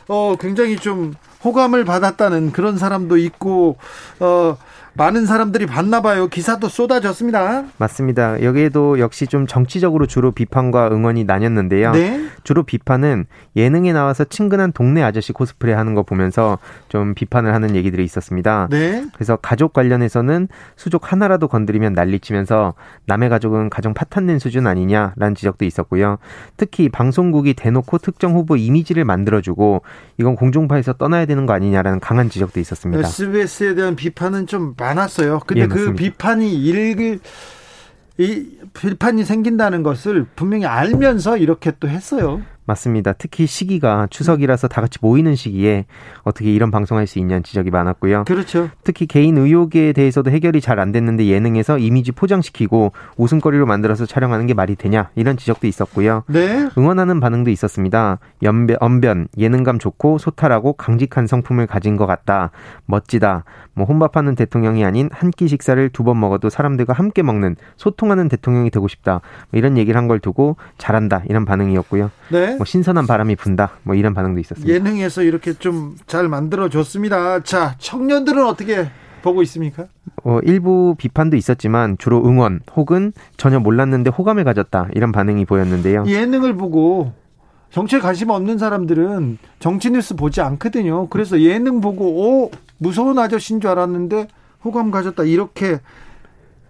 어 0.09 0.37
굉장히 0.41 0.77
좀 0.77 1.13
호감을 1.45 1.85
받았다는 1.85 2.53
그런 2.53 2.79
사람도 2.79 3.19
있고 3.19 3.77
어 4.21 4.57
많은 4.95 5.27
사람들이 5.27 5.67
봤나 5.67 6.03
봐요. 6.03 6.29
기사도 6.29 6.69
쏟아졌습니다. 6.69 7.65
맞습니다. 7.79 8.43
여기에도 8.43 8.99
역시 8.99 9.27
좀 9.27 9.47
정치적으로 9.47 10.07
주로 10.07 10.33
비판과 10.33 10.89
응원이 10.93 11.25
나뉘었는데요. 11.25 11.93
네? 11.93 12.27
주로 12.45 12.63
비판은 12.63 13.27
예능에 13.57 13.93
나와서 13.93 14.25
친근한 14.25 14.73
동네 14.73 15.03
아저씨 15.03 15.33
코스프레 15.33 15.73
하는 15.73 15.95
거 15.95 16.03
보면서 16.03 16.59
좀 16.89 17.15
비판을 17.15 17.55
하는 17.55 17.77
얘기들이 17.77 18.05
있었습니다. 18.05 18.69
네? 18.71 19.05
그래서 19.15 19.37
가족 19.37 19.73
관련해서는 19.73 20.49
수족 20.77 21.13
하나라도 21.13 21.49
건드리면 21.49 21.93
난리치면서 21.93 22.75
남의 23.07 23.29
가족은 23.29 23.71
가정 23.71 23.95
파탄낸 23.95 24.39
수준 24.39 24.67
아니냐라는 24.67 25.35
지적도 25.35 25.65
있었고요. 25.65 26.19
특히 26.57 26.89
방송국이 26.89 27.55
대놓고 27.55 27.99
특정 27.99 28.35
후보 28.35 28.57
이미지를 28.57 29.05
만들어주고 29.05 29.83
이건 30.19 30.37
공중파에서 30.37 30.95
떠나야 30.95 31.27
되는 31.27 31.47
거 31.47 31.53
아니냐라는 31.53 32.01
강한 32.01 32.29
지적도 32.29 32.61
있었습니다. 32.61 33.07
SBS에 33.07 33.75
대한 33.75 33.97
비판은 33.97 34.47
좀 34.47 34.75
많았어요. 34.81 35.41
근데 35.47 35.63
예, 35.63 35.67
그 35.67 35.95
비판이 35.95 36.53
일일 36.53 37.21
이 38.19 38.47
비판이 38.75 39.25
생긴다는 39.25 39.83
것을 39.83 40.27
분명히 40.37 40.67
알면서 40.67 41.37
이렇게 41.39 41.73
또 41.81 41.89
했어요. 41.89 42.43
맞습니다. 42.71 43.13
특히 43.15 43.47
시기가 43.47 44.07
추석이라서 44.11 44.69
다 44.69 44.81
같이 44.81 44.99
모이는 45.03 45.35
시기에 45.35 45.87
어떻게 46.23 46.53
이런 46.53 46.71
방송할 46.71 47.07
수 47.07 47.19
있냐는 47.19 47.43
지적이 47.43 47.71
많았고요. 47.71 48.25
그렇죠. 48.25 48.71
특히 48.85 49.07
개인 49.07 49.37
의혹에 49.39 49.93
대해서도 49.93 50.31
해결이 50.31 50.61
잘 50.61 50.81
안 50.81 50.93
됐는데 50.93 51.27
예능에서 51.27 51.77
이미지 51.79 52.11
포장시키고 52.13 52.93
웃음거리로 53.19 53.67
만들어서 53.67 54.07
촬영하는 54.07 54.47
게 54.47 54.55
말이 54.55 54.77
되냐 54.77 55.11
이런 55.15 55.37
지적도 55.37 55.67
있었고요. 55.67 56.23
네. 56.29 56.69
응원하는 56.79 57.21
반응도 57.21 57.51
있었습니다. 57.51 58.19
연변, 58.43 58.77
언변, 58.81 59.29
예능감 59.37 59.79
좋고 59.79 60.17
소탈하고 60.19 60.73
강직한 60.75 61.27
성품을 61.27 61.67
가진 61.67 61.97
것 61.97 62.07
같다. 62.07 62.51
멋지다. 62.87 63.45
뭐 63.75 63.85
혼밥하는 63.87 64.35
대통령이 64.37 64.85
아닌 64.85 65.09
한 65.13 65.31
끼 65.31 65.49
식사를 65.49 65.89
두 65.91 66.03
번 66.05 66.19
먹어도 66.21 66.49
사람들과 66.51 66.93
함께 66.95 67.23
먹는 67.23 67.57
소통하는 67.77 68.29
대통령이 68.29 68.71
되고 68.71 68.89
싶다. 68.89 69.21
뭐 69.51 69.59
이런 69.59 69.77
얘기를 69.77 69.99
한 69.99 70.09
걸 70.09 70.19
두고 70.19 70.57
잘한다 70.79 71.23
이런 71.29 71.45
반응이었고요. 71.45 72.11
네. 72.31 72.57
뭐 72.61 72.67
신선한 72.67 73.07
바람이 73.07 73.37
분다. 73.37 73.71
뭐 73.85 73.95
이런 73.95 74.13
반응도 74.13 74.39
있었습니다. 74.41 74.71
예능에서 74.71 75.23
이렇게 75.23 75.55
좀 75.55 75.97
잘 76.07 76.29
만들어 76.29 76.69
줬습니다. 76.69 77.43
자, 77.43 77.75
청년들은 77.79 78.45
어떻게 78.45 78.91
보고 79.23 79.41
있습니까? 79.43 79.87
어, 80.25 80.41
일부 80.43 80.95
비판도 80.99 81.39
있었지만 81.39 81.97
주로 81.99 82.23
응원 82.23 82.61
혹은 82.77 83.15
전혀 83.39 83.59
몰랐는데 83.61 84.11
호감을 84.11 84.45
가졌다 84.45 84.89
이런 84.95 85.11
반응이 85.11 85.47
보였는데요. 85.47 86.05
예능을 86.07 86.55
보고 86.57 87.13
정치에 87.71 87.99
관심 87.99 88.29
없는 88.29 88.59
사람들은 88.59 89.39
정치 89.59 89.91
뉴스 89.91 90.15
보지 90.15 90.43
않거든요. 90.43 91.09
그래서 91.09 91.41
예능 91.41 91.81
보고 91.81 92.05
오 92.45 92.51
무서운 92.77 93.19
아저씨인 93.19 93.63
줄 93.63 93.71
알았는데 93.71 94.29
호감 94.65 94.91
가졌다 94.91 95.23
이렇게 95.25 95.79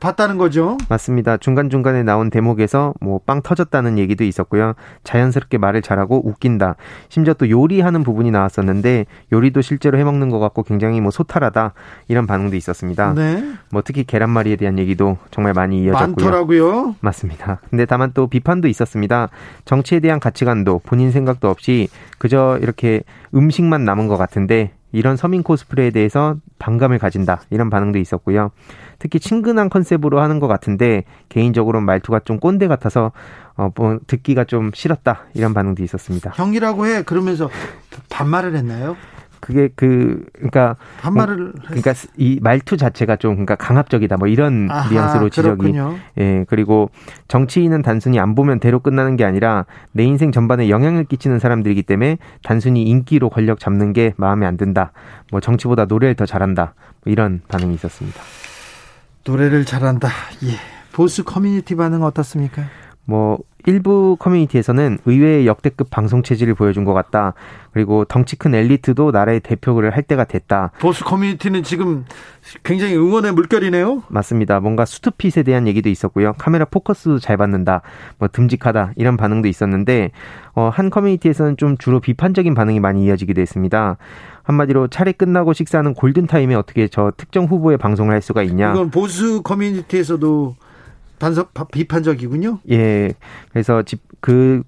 봤다는 0.00 0.38
거죠. 0.38 0.76
맞습니다. 0.88 1.36
중간중간에 1.36 2.02
나온 2.02 2.30
대목에서 2.30 2.94
뭐 3.00 3.20
빵 3.26 3.42
터졌다는 3.42 3.98
얘기도 3.98 4.24
있었고요. 4.24 4.72
자연스럽게 5.04 5.58
말을 5.58 5.82
잘하고 5.82 6.26
웃긴다. 6.26 6.76
심지어 7.10 7.34
또 7.34 7.48
요리하는 7.48 8.02
부분이 8.02 8.30
나왔었는데 8.30 9.04
요리도 9.32 9.60
실제로 9.60 9.98
해 9.98 10.04
먹는 10.04 10.30
것 10.30 10.38
같고 10.38 10.62
굉장히 10.62 11.00
뭐 11.00 11.10
소탈하다 11.10 11.74
이런 12.08 12.26
반응도 12.26 12.56
있었습니다. 12.56 13.12
네. 13.14 13.44
뭐 13.70 13.82
특히 13.84 14.04
계란말이에 14.04 14.56
대한 14.56 14.78
얘기도 14.78 15.18
정말 15.30 15.52
많이 15.52 15.82
이어졌고요. 15.84 16.06
많더라고요. 16.06 16.96
맞습니다. 17.00 17.60
근데 17.68 17.84
다만 17.84 18.12
또 18.14 18.26
비판도 18.26 18.68
있었습니다. 18.68 19.28
정치에 19.64 20.00
대한 20.00 20.18
가치관도 20.18 20.80
본인 20.84 21.12
생각도 21.12 21.48
없이 21.48 21.88
그저 22.18 22.58
이렇게 22.62 23.02
음식만 23.34 23.84
남은 23.84 24.08
것 24.08 24.16
같은데 24.16 24.72
이런 24.92 25.16
서민 25.16 25.42
코스프레에 25.42 25.90
대해서 25.90 26.36
반감을 26.58 26.98
가진다 26.98 27.42
이런 27.50 27.70
반응도 27.70 27.98
있었고요. 27.98 28.50
특히 28.98 29.18
친근한 29.20 29.68
컨셉으로 29.70 30.20
하는 30.20 30.40
것 30.40 30.48
같은데 30.48 31.04
개인적으로 31.28 31.80
말투가 31.80 32.20
좀 32.20 32.38
꼰대 32.38 32.68
같아서 32.68 33.12
어, 33.56 33.70
뭐 33.74 33.98
듣기가 34.06 34.44
좀 34.44 34.70
싫었다 34.74 35.26
이런 35.34 35.54
반응도 35.54 35.82
있었습니다. 35.82 36.32
형이라고 36.34 36.86
해 36.86 37.02
그러면서 37.02 37.50
반말을 38.08 38.56
했나요? 38.56 38.96
그게 39.40 39.68
그 39.74 40.24
그러니까 40.34 40.76
반말을 41.00 41.36
뭐, 41.36 41.52
그러니까 41.66 41.94
이 42.16 42.38
말투 42.42 42.76
자체가 42.76 43.16
좀 43.16 43.32
그러니까 43.32 43.56
강압적이다 43.56 44.16
뭐 44.18 44.28
이런 44.28 44.68
아하, 44.70 44.90
뉘앙스로 44.90 45.30
지적이 45.30 45.72
그렇군요. 45.72 45.96
예 46.18 46.44
그리고 46.48 46.90
정치인은 47.28 47.82
단순히 47.82 48.20
안 48.20 48.34
보면 48.34 48.60
대로 48.60 48.80
끝나는 48.80 49.16
게 49.16 49.24
아니라 49.24 49.66
내 49.92 50.04
인생 50.04 50.30
전반에 50.30 50.68
영향을 50.68 51.04
끼치는 51.04 51.38
사람들이기 51.38 51.82
때문에 51.82 52.18
단순히 52.42 52.82
인기로 52.84 53.30
권력 53.30 53.58
잡는 53.58 53.92
게 53.92 54.14
마음에 54.16 54.46
안 54.46 54.56
든다 54.56 54.92
뭐 55.30 55.40
정치보다 55.40 55.86
노래를 55.86 56.14
더 56.14 56.26
잘한다 56.26 56.74
뭐 57.04 57.12
이런 57.12 57.40
반응이 57.48 57.74
있었습니다. 57.74 58.20
노래를 59.24 59.64
잘한다. 59.64 60.08
예. 60.44 60.54
보수 60.92 61.24
커뮤니티 61.24 61.76
반응 61.76 62.02
어떻습니까? 62.02 62.64
뭐 63.04 63.38
일부 63.66 64.16
커뮤니티에서는 64.18 64.98
의외의 65.04 65.46
역대급 65.46 65.90
방송 65.90 66.22
체질을 66.22 66.54
보여준 66.54 66.84
것 66.84 66.92
같다. 66.92 67.34
그리고 67.72 68.04
덩치 68.04 68.36
큰 68.36 68.54
엘리트도 68.54 69.10
나라의 69.12 69.40
대표를 69.40 69.90
할 69.90 70.02
때가 70.02 70.24
됐다. 70.24 70.72
보수 70.80 71.04
커뮤니티는 71.04 71.62
지금 71.62 72.04
굉장히 72.64 72.96
응원의 72.96 73.32
물결이네요. 73.32 74.02
맞습니다. 74.08 74.60
뭔가 74.60 74.84
수트핏에 74.84 75.42
대한 75.44 75.68
얘기도 75.68 75.88
있었고요. 75.88 76.34
카메라 76.38 76.64
포커스도 76.64 77.18
잘 77.18 77.36
받는다. 77.36 77.82
뭐 78.18 78.28
듬직하다 78.28 78.92
이런 78.96 79.16
반응도 79.16 79.46
있었는데 79.48 80.10
어, 80.54 80.70
한 80.72 80.90
커뮤니티에서는 80.90 81.56
좀 81.56 81.76
주로 81.76 82.00
비판적인 82.00 82.54
반응이 82.54 82.80
많이 82.80 83.04
이어지기도 83.04 83.40
했습니다. 83.40 83.98
한마디로 84.42 84.88
차례 84.88 85.12
끝나고 85.12 85.52
식사하는 85.52 85.94
골든 85.94 86.26
타임에 86.26 86.54
어떻게 86.54 86.88
저 86.88 87.12
특정 87.16 87.44
후보의 87.44 87.78
방송을 87.78 88.12
할 88.12 88.20
수가 88.20 88.42
있냐? 88.42 88.72
이건 88.72 88.90
보수 88.90 89.42
커뮤니티에서도 89.42 90.56
반석 91.20 91.52
비판적이군요. 91.70 92.58
예. 92.70 93.12
그래서 93.52 93.84
집그 93.84 94.64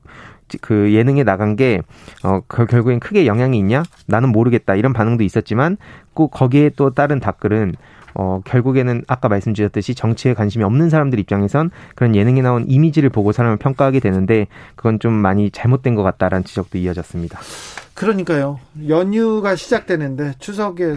그 0.61 0.93
예능에 0.93 1.25
나간 1.25 1.57
게, 1.57 1.81
어, 2.23 2.41
그 2.47 2.67
결국엔 2.67 3.01
크게 3.01 3.27
영향이 3.27 3.59
있냐? 3.59 3.83
나는 4.07 4.29
모르겠다. 4.29 4.75
이런 4.75 4.93
반응도 4.93 5.25
있었지만, 5.25 5.79
꼭 6.13 6.31
거기에 6.31 6.71
또 6.77 6.91
다른 6.91 7.21
댓글은, 7.21 7.75
어, 8.15 8.43
결국에는 8.45 9.03
아까 9.09 9.31
말씀드렸듯이 9.31 9.95
정치에 9.95 10.35
관심이 10.35 10.63
없는 10.63 10.91
사람들 10.91 11.19
입장에선 11.19 11.71
그런 11.95 12.15
예능에 12.15 12.43
나온 12.43 12.67
이미지를 12.69 13.09
보고 13.09 13.33
사람을 13.33 13.57
평가하게 13.57 14.01
되는데, 14.01 14.47
그건 14.77 14.99
좀 14.99 15.15
많이 15.15 15.51
잘못된 15.51 15.95
것 15.95 16.03
같다라는 16.03 16.45
지적도 16.45 16.77
이어졌습니다. 16.77 17.41
그러니까요. 17.95 18.61
연휴가 18.89 19.57
시작되는데, 19.57 20.35
추석에 20.39 20.97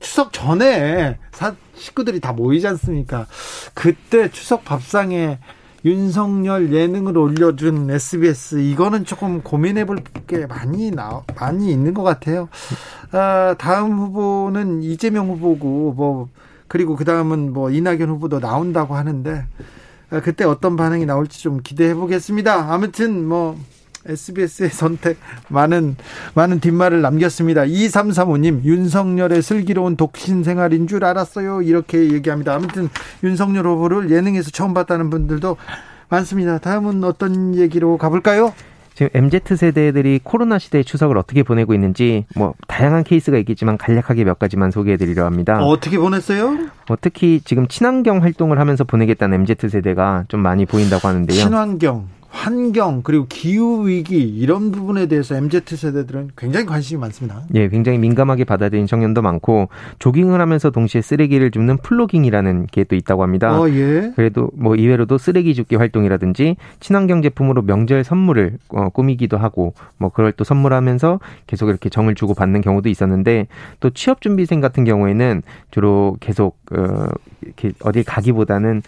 추석 0.00 0.32
전에 0.32 1.18
사, 1.32 1.54
식구들이 1.74 2.20
다 2.20 2.32
모이지 2.32 2.66
않습니까? 2.68 3.26
그때 3.74 4.30
추석 4.30 4.64
밥상에 4.64 5.38
윤석열 5.84 6.72
예능을 6.74 7.16
올려준 7.16 7.90
SBS 7.90 8.58
이거는 8.60 9.04
조금 9.06 9.40
고민해 9.42 9.86
볼 9.86 9.98
게 10.26 10.46
많이 10.46 10.90
나 10.90 11.22
많이 11.36 11.72
있는 11.72 11.92
것 11.94 12.02
같아요. 12.02 12.48
아, 13.12 13.54
다음 13.58 13.98
후보는 13.98 14.82
이재명 14.82 15.28
후보고 15.28 15.92
뭐 15.94 16.28
그리고 16.68 16.94
그 16.96 17.04
다음은 17.04 17.52
뭐 17.52 17.70
이낙연 17.70 18.08
후보도 18.10 18.38
나온다고 18.40 18.94
하는데 18.94 19.44
아, 20.10 20.20
그때 20.20 20.44
어떤 20.44 20.76
반응이 20.76 21.06
나올지 21.06 21.42
좀 21.42 21.60
기대해 21.62 21.94
보겠습니다. 21.94 22.72
아무튼 22.72 23.26
뭐 23.26 23.58
SBS의 24.06 24.70
선택 24.70 25.18
많은 25.48 25.96
많은 26.34 26.60
뒷말을 26.60 27.02
남겼습니다. 27.02 27.62
2335님 27.62 28.64
윤석열의 28.64 29.42
슬기로운 29.42 29.96
독신 29.96 30.42
생활인 30.42 30.86
줄 30.86 31.04
알았어요. 31.04 31.62
이렇게 31.62 32.12
얘기합니다. 32.12 32.54
아무튼 32.54 32.88
윤석열 33.22 33.66
후보를 33.66 34.10
예능에서 34.10 34.50
처음 34.50 34.74
봤다는 34.74 35.10
분들도 35.10 35.56
많습니다. 36.08 36.58
다음은 36.58 37.04
어떤 37.04 37.54
얘기로 37.54 37.98
가볼까요? 37.98 38.52
지금 38.94 39.08
MZ 39.14 39.56
세대들이 39.56 40.20
코로나 40.22 40.58
시대의 40.58 40.84
추석을 40.84 41.16
어떻게 41.16 41.42
보내고 41.42 41.72
있는지 41.72 42.26
뭐 42.36 42.54
다양한 42.66 43.04
케이스가 43.04 43.38
있겠지만 43.38 43.78
간략하게 43.78 44.24
몇 44.24 44.38
가지만 44.38 44.70
소개해드리려 44.70 45.24
합니다. 45.24 45.58
어떻게 45.64 45.96
보냈어요? 45.96 46.50
뭐 46.86 46.98
특히 47.00 47.40
지금 47.44 47.66
친환경 47.68 48.22
활동을 48.22 48.58
하면서 48.58 48.84
보내겠다는 48.84 49.40
MZ 49.40 49.68
세대가 49.70 50.24
좀 50.28 50.40
많이 50.40 50.66
보인다고 50.66 51.08
하는데요. 51.08 51.38
친환경. 51.38 52.08
환경 52.30 53.02
그리고 53.02 53.26
기후 53.28 53.88
위기 53.88 54.18
이런 54.20 54.70
부분에 54.70 55.06
대해서 55.06 55.34
MZ 55.34 55.62
세대들은 55.76 56.30
굉장히 56.36 56.66
관심이 56.66 57.00
많습니다. 57.00 57.42
예, 57.54 57.68
굉장히 57.68 57.98
민감하게 57.98 58.44
받아들인 58.44 58.86
청년도 58.86 59.22
많고 59.22 59.68
조깅을 59.98 60.40
하면서 60.40 60.70
동시에 60.70 61.02
쓰레기를 61.02 61.50
줍는 61.50 61.78
plogging이라는 61.78 62.66
게 62.70 62.84
또 62.90 62.96
있다고 62.96 63.22
합니다. 63.22 63.58
어, 63.58 63.68
예. 63.70 64.12
그래도 64.16 64.50
뭐 64.54 64.74
이외로도 64.74 65.16
쓰레기 65.16 65.54
줍기 65.54 65.76
활동이라든지 65.76 66.56
친환경 66.80 67.22
제품으로 67.22 67.62
명절 67.62 68.02
선물을 68.02 68.58
어, 68.70 68.88
꾸미기도 68.88 69.38
하고 69.38 69.74
뭐 69.96 70.08
그걸 70.08 70.32
또 70.32 70.42
선물하면서 70.42 71.20
계속 71.46 71.68
이렇게 71.68 71.88
정을 71.88 72.16
주고 72.16 72.34
받는 72.34 72.62
경우도 72.62 72.88
있었는데 72.88 73.46
또 73.78 73.90
취업 73.90 74.20
준비생 74.22 74.60
같은 74.60 74.84
경우에는 74.84 75.42
주로 75.70 76.16
계속 76.18 76.58
어, 76.72 77.06
이렇게 77.42 77.70
어디 77.82 78.02
가기보다는 78.02 78.82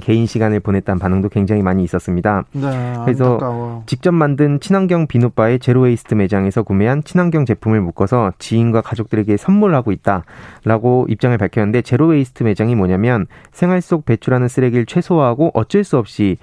개인 0.00 0.26
시간을 0.26 0.60
보냈다는 0.60 0.98
반응도 0.98 1.30
굉장히 1.30 1.62
많이 1.62 1.82
있었습니다. 1.84 2.44
네, 2.52 2.60
그래서 3.04 3.32
안타까워. 3.32 3.82
직접 3.86 4.12
만든 4.12 4.60
친환경 4.60 5.06
비누바와 5.06 5.58
zero 5.60 5.84
waste 5.84 6.14
매장에서 6.14 6.62
구매한 6.62 7.02
친환경 7.02 7.46
제품을 7.46 7.80
묶어서 7.80 8.32
지인과 8.38 8.82
가족들에게 8.82 9.36
선물하고 9.38 9.92
있다라고 9.92 11.06
입장을 11.08 11.36
밝혔는데 11.38 11.82
zero 11.82 12.09
waste 12.09 12.42
매장이 12.42 12.74
뭐냐면 12.74 13.26
생활 13.50 13.80
속 13.80 14.04
배출하는 14.04 14.48
쓰레기를 14.48 14.84
최소화하고 14.84 15.52
어쩔 15.54 15.82
수 15.84 15.96
없이 15.96 16.36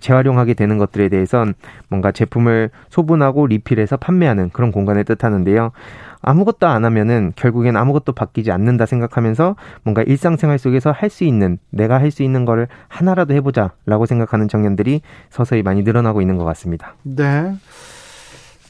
재활용하게 0.00 0.54
되는 0.54 0.78
것들에 0.78 1.08
대해선 1.08 1.54
뭔가 1.88 2.10
제품을 2.10 2.70
소분하고 2.88 3.46
리필해서 3.46 3.98
판매하는 3.98 4.50
그런 4.50 4.72
공간을 4.72 5.04
뜻하는데요. 5.04 5.70
아무것도 6.22 6.66
안 6.66 6.84
하면은 6.84 7.32
결국엔 7.36 7.76
아무것도 7.76 8.12
바뀌지 8.12 8.50
않는다 8.50 8.86
생각하면서 8.86 9.56
뭔가 9.84 10.02
일상생활 10.02 10.58
속에서 10.58 10.90
할 10.90 11.08
수 11.10 11.24
있는 11.24 11.58
내가 11.70 11.98
할 12.00 12.10
수 12.10 12.22
있는 12.22 12.44
거를 12.44 12.68
하나라도 12.88 13.34
해보자라고 13.34 14.06
생각하는 14.06 14.48
청년들이 14.48 15.00
서서히 15.30 15.62
많이 15.62 15.82
늘어나고 15.82 16.20
있는 16.20 16.36
것 16.36 16.44
같습니다. 16.44 16.94
네. 17.02 17.54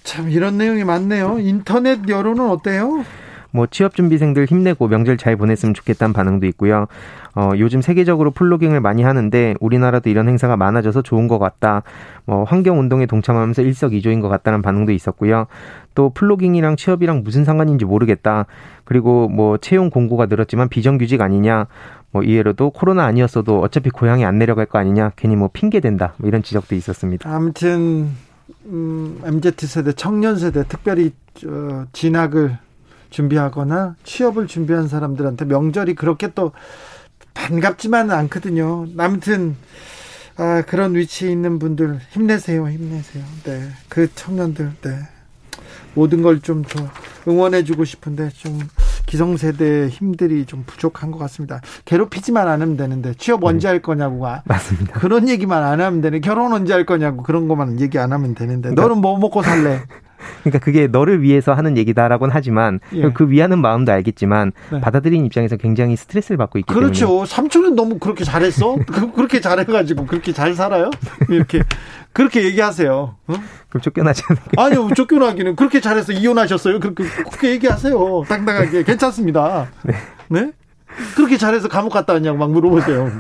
참 0.05 0.31
이런 0.31 0.57
내용이 0.57 0.85
많네요. 0.85 1.39
인터넷 1.39 2.09
여론은 2.09 2.49
어때요? 2.49 3.05
뭐 3.51 3.67
취업 3.67 3.95
준비생들 3.95 4.45
힘내고 4.45 4.89
명절 4.89 5.17
잘 5.17 5.37
보냈으면 5.37 5.73
좋겠다는 5.75 6.13
반응도 6.13 6.47
있고요. 6.49 6.87
어, 7.35 7.53
요즘 7.57 7.81
세계적으로 7.81 8.31
플로깅을 8.31 8.81
많이 8.81 9.03
하는데 9.03 9.55
우리나라도 9.61 10.11
이런 10.11 10.29
행사가 10.29 10.57
많아져서 10.57 11.03
좋은 11.03 11.29
것 11.29 11.39
같다. 11.39 11.83
뭐 12.27 12.45
환경 12.45 12.79
운동에 12.79 13.07
동참하면서 13.07 13.63
일석이조인 13.63 14.21
것 14.21 14.29
같다는 14.29 14.61
반응도 14.61 14.93
있었고요. 14.93 15.47
또 15.99 16.11
플로깅이랑 16.11 16.77
취업이랑 16.77 17.25
무슨 17.25 17.45
상관인지 17.45 17.85
모르겠다. 17.85 18.47
그리고 18.85 19.29
뭐 19.29 19.59
채용 19.59 19.91
공고가 19.91 20.27
늘었지만 20.27 20.69
비정규직 20.69 21.21
아니냐. 21.21 21.67
뭐 22.13 22.23
이해로도 22.23 22.71
코로나 22.71 23.05
아니었어도 23.05 23.59
어차피 23.61 23.91
고향에 23.91 24.25
안 24.25 24.39
내려갈 24.39 24.67
거 24.67 24.79
아니냐. 24.79 25.11
괜히 25.17 25.35
뭐 25.35 25.51
핑계 25.53 25.81
된다. 25.81 26.15
뭐 26.19 26.29
이런 26.29 26.45
지적도 26.45 26.77
있었습니다. 26.77 27.29
아무튼 27.29 28.11
음, 28.67 29.21
MZ 29.25 29.67
세대, 29.67 29.93
청년 29.93 30.37
세대 30.37 30.63
특별히 30.69 31.11
어, 31.45 31.87
진학을 31.93 32.57
준비하거나 33.11 33.97
취업을 34.05 34.47
준비한 34.47 34.87
사람들한테 34.87 35.47
명절이 35.47 35.97
그렇게 35.97 36.29
또 36.29 36.53
반갑지만은 37.35 38.15
않거든요. 38.15 38.87
아무튼 38.99 39.57
아, 40.37 40.63
그런 40.63 40.95
위치에 40.95 41.33
있는 41.33 41.59
분들 41.59 41.99
힘내세요, 42.11 42.69
힘내세요. 42.69 43.25
네, 43.43 43.69
그 43.89 44.15
청년들, 44.15 44.71
네. 44.83 45.18
모든 45.95 46.23
걸좀더 46.23 46.89
응원해주고 47.27 47.85
싶은데 47.85 48.31
좀 48.31 48.59
기성세대의 49.07 49.89
힘들이 49.89 50.45
좀 50.45 50.65
부족한 50.67 51.11
것 51.11 51.19
같습니다. 51.19 51.61
괴롭히지만 51.87 52.47
않으면 52.47 52.77
되는데 52.77 53.15
취업 53.15 53.43
언제 53.45 53.69
네. 53.69 53.73
할 53.73 53.83
거냐고 53.83 54.27
맞습니다. 54.45 55.01
그런 55.01 55.29
얘기만 55.29 55.63
안 55.63 55.81
하면 55.81 56.01
되네. 56.01 56.21
결혼 56.21 56.53
언제 56.53 56.73
할 56.73 56.85
거냐고 56.85 57.23
그런 57.23 57.49
것만 57.49 57.81
얘기 57.81 57.99
안 57.99 58.13
하면 58.13 58.35
되는데 58.35 58.71
그러니까, 58.71 58.83
너는 58.83 59.01
뭐 59.01 59.19
먹고 59.19 59.43
살래? 59.43 59.83
그러니까 60.41 60.59
그게 60.59 60.87
너를 60.87 61.23
위해서 61.23 61.53
하는 61.55 61.77
얘기다라고는 61.77 62.35
하지만 62.35 62.81
예. 62.93 63.11
그 63.13 63.31
위하는 63.31 63.59
마음도 63.59 63.93
알겠지만 63.93 64.53
네. 64.73 64.81
받아들인 64.81 65.25
입장에서 65.27 65.57
굉장히 65.57 65.97
스트레스를 65.97 66.37
받고 66.37 66.59
있기 66.59 66.73
그렇죠. 66.73 67.01
때문에 67.01 67.17
그렇죠. 67.17 67.27
삼촌은 67.27 67.75
너무 67.75 67.99
그렇게 67.99 68.25
잘했어? 68.25 68.77
그, 68.87 69.13
그렇게 69.13 69.41
잘해가지고 69.41 70.07
그렇게 70.07 70.33
잘 70.33 70.55
살아요? 70.55 70.91
이렇게 71.29 71.63
그렇게 72.13 72.45
얘기하세요. 72.45 72.93
어? 72.93 73.35
그럼 73.69 73.83
쫓겨나지 73.83 74.23
않을까? 74.29 74.65
아니요, 74.65 74.89
쫓겨나기는 74.95 75.57
그렇게 75.57 75.81
잘해서 75.81 76.13
이혼하셨어요. 76.13 76.81
그렇게 76.81 77.05
그렇게 77.05 77.51
얘기하세요. 77.51 78.25
당당하게 78.29 78.83
괜찮습니다. 78.83 79.69
네. 79.85 79.95
네? 80.29 80.53
그렇게 81.15 81.37
잘해서 81.37 81.69
감옥 81.69 81.93
갔다 81.93 82.13
왔냐고 82.13 82.39
막 82.39 82.51
물어보세요. 82.51 83.11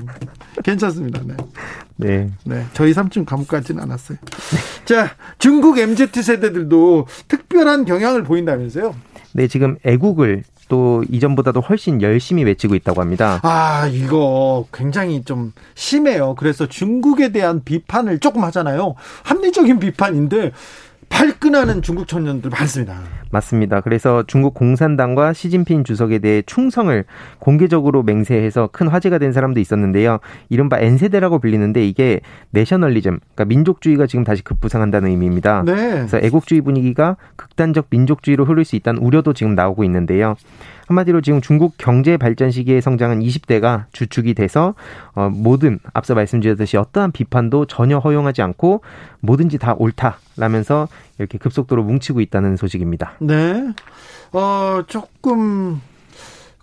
괜찮습니다. 0.64 1.20
네. 1.24 1.36
네. 1.96 2.30
네. 2.44 2.64
저희 2.72 2.92
삼촌 2.92 3.24
감옥 3.24 3.48
가지는 3.48 3.82
않았어요. 3.82 4.18
자, 4.84 5.10
중국 5.38 5.78
MZ 5.78 6.22
세대들도 6.22 7.06
특별한 7.28 7.84
경향을 7.84 8.24
보인다면서요? 8.24 8.94
네, 9.32 9.46
지금 9.48 9.76
애국을 9.84 10.44
또 10.68 11.02
이전보다도 11.08 11.60
훨씬 11.60 12.02
열심히 12.02 12.44
외치고 12.44 12.74
있다고 12.74 13.00
합니다. 13.00 13.40
아, 13.42 13.88
이거 13.90 14.66
굉장히 14.72 15.22
좀 15.24 15.52
심해요. 15.74 16.34
그래서 16.36 16.66
중국에 16.66 17.32
대한 17.32 17.62
비판을 17.64 18.18
조금 18.18 18.44
하잖아요. 18.44 18.94
합리적인 19.24 19.78
비판인데 19.78 20.52
발끈하는 21.08 21.82
중국 21.82 22.06
청년들 22.06 22.50
많습니다. 22.50 22.98
맞습니다. 23.30 23.80
그래서 23.80 24.24
중국 24.26 24.54
공산당과 24.54 25.32
시진핑 25.32 25.84
주석에 25.84 26.18
대해 26.18 26.42
충성을 26.46 27.04
공개적으로 27.38 28.02
맹세해서 28.02 28.70
큰 28.72 28.88
화제가 28.88 29.18
된 29.18 29.32
사람도 29.32 29.60
있었는데요. 29.60 30.18
이른바 30.48 30.78
N세대라고 30.78 31.38
불리는데 31.38 31.86
이게 31.86 32.20
내셔널리즘, 32.50 33.18
그러니까 33.20 33.44
민족주의가 33.44 34.06
지금 34.06 34.24
다시 34.24 34.42
급부상한다는 34.42 35.10
의미입니다. 35.10 35.62
네. 35.66 35.74
그래서 35.74 36.18
애국주의 36.18 36.60
분위기가 36.60 37.16
극단적 37.36 37.86
민족주의로 37.90 38.44
흐를 38.44 38.64
수 38.64 38.76
있다는 38.76 39.02
우려도 39.02 39.32
지금 39.32 39.54
나오고 39.54 39.84
있는데요. 39.84 40.36
한마디로 40.88 41.20
지금 41.20 41.40
중국 41.42 41.74
경제 41.76 42.16
발전 42.16 42.50
시기의 42.50 42.80
성장은 42.80 43.20
20대가 43.20 43.84
주축이 43.92 44.32
돼서 44.34 44.74
어, 45.14 45.28
모든 45.28 45.78
앞서 45.92 46.14
말씀드렸듯이 46.14 46.78
어떠한 46.78 47.12
비판도 47.12 47.66
전혀 47.66 47.98
허용하지 47.98 48.40
않고 48.40 48.82
뭐든지 49.20 49.58
다 49.58 49.74
옳다라면서 49.78 50.88
이렇게 51.18 51.36
급속도로 51.36 51.84
뭉치고 51.84 52.22
있다는 52.22 52.56
소식입니다. 52.56 53.12
네. 53.20 53.72
어, 54.32 54.82
조금 54.86 55.80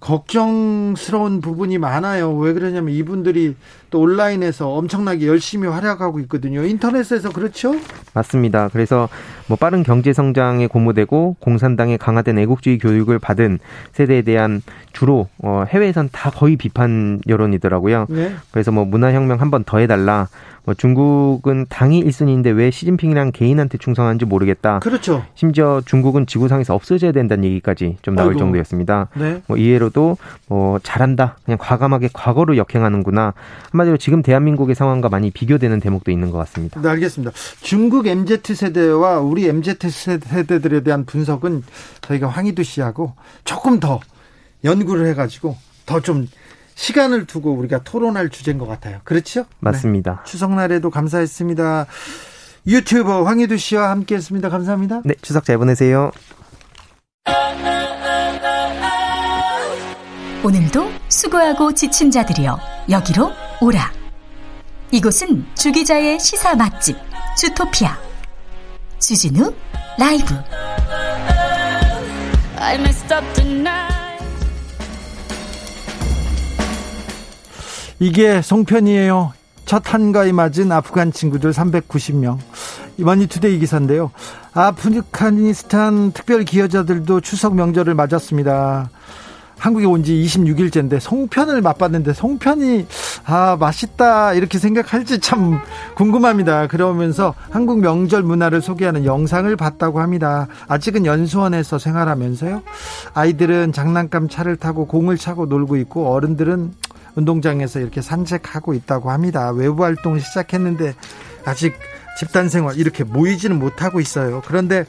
걱정스러운 0.06 1.42
부분이 1.42 1.80
많아요. 1.80 2.36
왜 2.36 2.54
그러냐면 2.54 2.94
이분들이 2.94 3.56
또 3.90 4.02
온라인에서 4.02 4.70
엄청나게 4.70 5.26
열심히 5.28 5.68
활약하고 5.68 6.20
있거든요. 6.22 6.64
인터넷에서 6.64 7.32
그렇죠? 7.32 7.74
맞습니다. 8.14 8.70
그래서 8.72 9.10
뭐 9.48 9.58
빠른 9.58 9.82
경제 9.84 10.14
성장에 10.14 10.68
고무되고 10.68 11.38
공산당의 11.40 11.98
강화된 11.98 12.38
애국주의 12.38 12.78
교육을 12.78 13.18
받은 13.18 13.60
세대에 13.94 14.22
대한 14.22 14.62
주로 14.94 15.28
어 15.42 15.64
해외에선 15.68 16.10
다 16.12 16.30
거의 16.30 16.56
비판 16.56 17.20
여론이더라고요. 17.28 18.06
네. 18.10 18.36
그래서 18.52 18.72
뭐 18.72 18.86
문화혁명 18.86 19.42
한 19.42 19.50
번 19.50 19.64
더 19.66 19.80
해달라. 19.80 20.28
뭐 20.66 20.74
중국은 20.74 21.68
당이 21.70 22.04
1순위인데 22.04 22.56
왜 22.56 22.72
시진핑이랑 22.72 23.32
개인한테 23.32 23.78
충성하는지 23.78 24.26
모르겠다. 24.26 24.80
그렇죠. 24.80 25.24
심지어 25.36 25.82
중국은 25.86 26.26
지구상에서 26.26 26.74
없어져야 26.74 27.12
된다는 27.12 27.44
얘기까지 27.46 27.98
좀 28.02 28.16
나올 28.16 28.30
아이고. 28.30 28.40
정도였습니다. 28.40 29.10
네. 29.16 29.42
뭐 29.48 29.58
이해로도 29.58 30.18
뭐 30.48 30.80
잘한다. 30.80 31.38
그냥 31.46 31.58
과감하게 31.62 32.10
과거로 32.14 32.58
역행하는구나. 32.58 33.34
한마디로 33.72 33.98
지금 33.98 34.24
대한민국의 34.24 34.76
상황과 34.76 35.10
많이 35.10 35.30
비교되는 35.30 35.80
대목도 35.80 36.12
있는 36.12 36.32
것 36.32 36.38
같습니다. 36.40 36.82
네, 36.82 36.90
알겠습니다. 36.90 37.32
중국 37.62 38.08
MZ 38.08 38.56
세대와 38.56 39.20
우리 39.20 39.48
MZ 39.48 39.76
세대들에 39.90 40.82
대한 40.82 41.06
분석은 41.06 41.64
저희가 42.02 42.28
황희두 42.28 42.64
씨하고 42.64 43.14
조금 43.44 43.80
더 43.80 44.00
연구를 44.64 45.06
해가지고 45.08 45.56
더좀 45.86 46.28
시간을 46.76 47.26
두고 47.26 47.54
우리가 47.54 47.80
토론할 47.84 48.30
주제인 48.30 48.58
것 48.58 48.68
같아요. 48.68 49.00
그렇죠? 49.04 49.46
맞습니다. 49.60 50.22
네. 50.24 50.30
추석날에도 50.32 50.90
감사했습니다. 50.90 51.88
유튜버 52.68 53.24
황희두 53.24 53.58
씨와 53.58 53.90
함께했습니다. 53.92 54.50
감사합니다. 54.50 55.02
네, 55.06 55.16
추석 55.22 55.46
잘 55.46 55.58
보내세요. 55.58 56.12
오늘도 60.44 60.92
수고하고 61.10 61.74
지친 61.74 62.12
자들이여 62.12 62.60
여기로 62.90 63.32
오라. 63.62 63.92
이곳은 64.92 65.46
주기자의 65.56 66.20
시사 66.20 66.56
맛집 66.56 66.96
주토피아 67.38 67.98
주진우 69.00 69.54
라이브. 69.98 70.36
이게 78.00 78.42
송편이에요. 78.42 79.34
첫 79.66 79.82
한가위 79.94 80.32
맞은 80.32 80.72
아프간 80.72 81.12
친구들 81.12 81.52
390명. 81.52 82.38
이번이투데이 82.98 83.58
기사인데요. 83.60 84.12
아프가니스탄 84.54 86.12
특별 86.12 86.44
기여자들도 86.44 87.22
추석 87.22 87.56
명절을 87.56 87.96
맞았습니다. 87.96 88.90
한국에 89.58 89.86
온 89.86 90.04
지 90.04 90.14
26일째인데 90.14 91.00
송편을 91.00 91.62
맛봤는데 91.62 92.14
송편이 92.14 92.86
아 93.26 93.56
맛있다 93.58 94.34
이렇게 94.34 94.60
생각할지 94.60 95.20
참 95.20 95.60
궁금합니다. 95.96 96.68
그러면서 96.68 97.34
한국 97.50 97.80
명절 97.80 98.22
문화를 98.22 98.62
소개하는 98.62 99.06
영상을 99.06 99.54
봤다고 99.56 100.02
합니다. 100.02 100.48
아직은 100.68 101.06
연수원에서 101.06 101.80
생활하면서요. 101.80 102.62
아이들은 103.14 103.72
장난감 103.72 104.28
차를 104.28 104.58
타고 104.58 104.86
공을 104.86 105.18
차고 105.18 105.46
놀고 105.48 105.78
있고 105.78 106.12
어른들은 106.14 106.74
운동장에서 107.16 107.80
이렇게 107.80 108.02
산책하고 108.02 108.74
있다고 108.74 109.12
합니다. 109.12 109.52
외부 109.52 109.84
활동을 109.84 110.20
시작했는데 110.20 110.96
아직 111.46 111.76
집단 112.18 112.50
생활 112.50 112.78
이렇게 112.78 113.04
모이지는 113.04 113.60
못하고 113.60 114.00
있어요. 114.00 114.42
그런데 114.46 114.86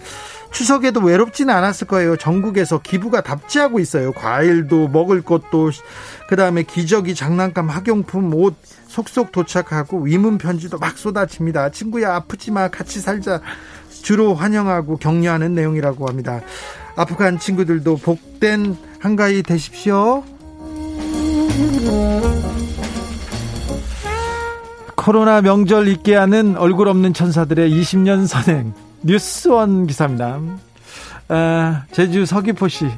추석에도 0.53 1.01
외롭지는 1.01 1.53
않았을 1.53 1.87
거예요. 1.87 2.17
전국에서 2.17 2.79
기부가 2.79 3.21
답지하고 3.21 3.81
있어요. 3.81 4.13
과일도 4.13 4.89
먹을 4.89 5.23
것도 5.23 5.71
그다음에 6.29 6.63
기저귀, 6.63 7.15
장난감, 7.15 7.69
학용품, 7.69 8.33
옷 8.35 8.55
속속 8.87 9.33
도착하고 9.33 10.03
위문 10.03 10.39
편지도 10.39 10.79
막 10.79 10.97
쏟아집니다. 10.97 11.71
친구야 11.71 12.15
아프지 12.15 12.53
마 12.53 12.69
같이 12.69 13.01
살자. 13.01 13.41
주로 14.03 14.35
환영하고 14.35 14.99
격려하는 14.99 15.55
내용이라고 15.55 16.09
합니다. 16.09 16.41
아프간 16.95 17.39
친구들도 17.39 17.97
복된 17.97 18.77
한가위 19.01 19.43
되십시오. 19.43 20.25
코로나 24.95 25.41
명절 25.41 25.87
있게 25.89 26.17
하는 26.17 26.57
얼굴 26.57 26.89
없는 26.89 27.15
천사들의 27.15 27.71
20년 27.71 28.27
선행 28.27 28.75
뉴스원 29.03 29.87
기사입니다. 29.87 30.41
아, 31.29 31.85
제주 31.93 32.27
서귀포시 32.27 32.91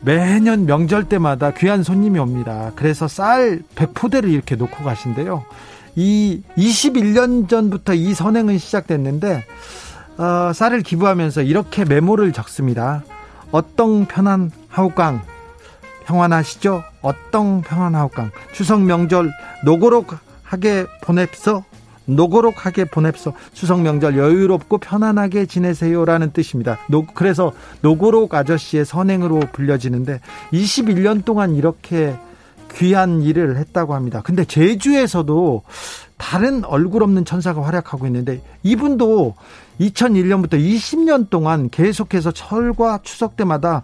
매년 0.00 0.66
명절 0.66 1.04
때마다 1.04 1.52
귀한 1.52 1.82
손님이 1.82 2.18
옵니다. 2.18 2.72
그래서 2.74 3.06
쌀 3.06 3.62
100포대를 3.74 4.30
이렇게 4.30 4.56
놓고 4.56 4.82
가신데요. 4.82 5.44
이 5.94 6.42
21년 6.56 7.48
전부터 7.48 7.94
이 7.94 8.14
선행은 8.14 8.58
시작됐는데 8.58 9.44
어, 10.18 10.52
쌀을 10.52 10.82
기부하면서 10.82 11.42
이렇게 11.42 11.84
메모를 11.84 12.32
적습니다. 12.32 13.04
어떤 13.52 14.06
편한 14.06 14.50
하우강 14.68 15.22
평안하시죠? 16.08 16.82
어떤 17.02 17.60
평안 17.60 17.94
하우강 17.94 18.30
추석 18.52 18.82
명절 18.82 19.30
노고록 19.64 20.16
하게 20.42 20.86
보냅서. 21.02 21.64
노고록하게 22.06 22.86
보냅서. 22.86 23.34
추석 23.52 23.82
명절 23.82 24.16
여유롭고 24.16 24.78
편안하게 24.78 25.44
지내세요라는 25.44 26.32
뜻입니다. 26.32 26.78
노, 26.88 27.04
그래서 27.04 27.52
노고록 27.82 28.34
아저씨의 28.34 28.86
선행으로 28.86 29.40
불려지는데 29.52 30.20
21년 30.50 31.26
동안 31.26 31.54
이렇게 31.54 32.16
귀한 32.74 33.20
일을 33.22 33.58
했다고 33.58 33.94
합니다. 33.94 34.22
근데 34.24 34.46
제주에서도 34.46 35.62
다른 36.16 36.64
얼굴 36.64 37.02
없는 37.02 37.26
천사가 37.26 37.62
활약하고 37.62 38.06
있는데 38.06 38.40
이분도 38.62 39.34
2001년부터 39.78 40.54
20년 40.54 41.28
동안 41.28 41.68
계속해서 41.68 42.32
설과 42.32 43.00
추석 43.02 43.36
때마다 43.36 43.82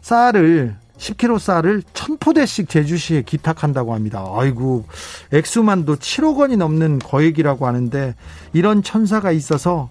쌀을 0.00 0.76
10kg 0.98 1.38
쌀을 1.38 1.82
1000포대씩 1.92 2.68
제주시에 2.68 3.22
기탁한다고 3.22 3.94
합니다. 3.94 4.24
아이고, 4.36 4.84
액수만도 5.32 5.96
7억 5.96 6.38
원이 6.38 6.56
넘는 6.56 7.00
거액이라고 7.00 7.66
하는데 7.66 8.14
이런 8.52 8.82
천사가 8.82 9.32
있어서 9.32 9.88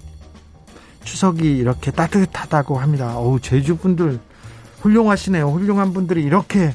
추석이 1.03 1.57
이렇게 1.57 1.91
따뜻하다고 1.91 2.79
합니다. 2.79 3.17
어우, 3.17 3.39
제주 3.41 3.77
분들 3.77 4.19
훌륭하시네요. 4.81 5.49
훌륭한 5.49 5.93
분들이 5.93 6.23
이렇게 6.23 6.73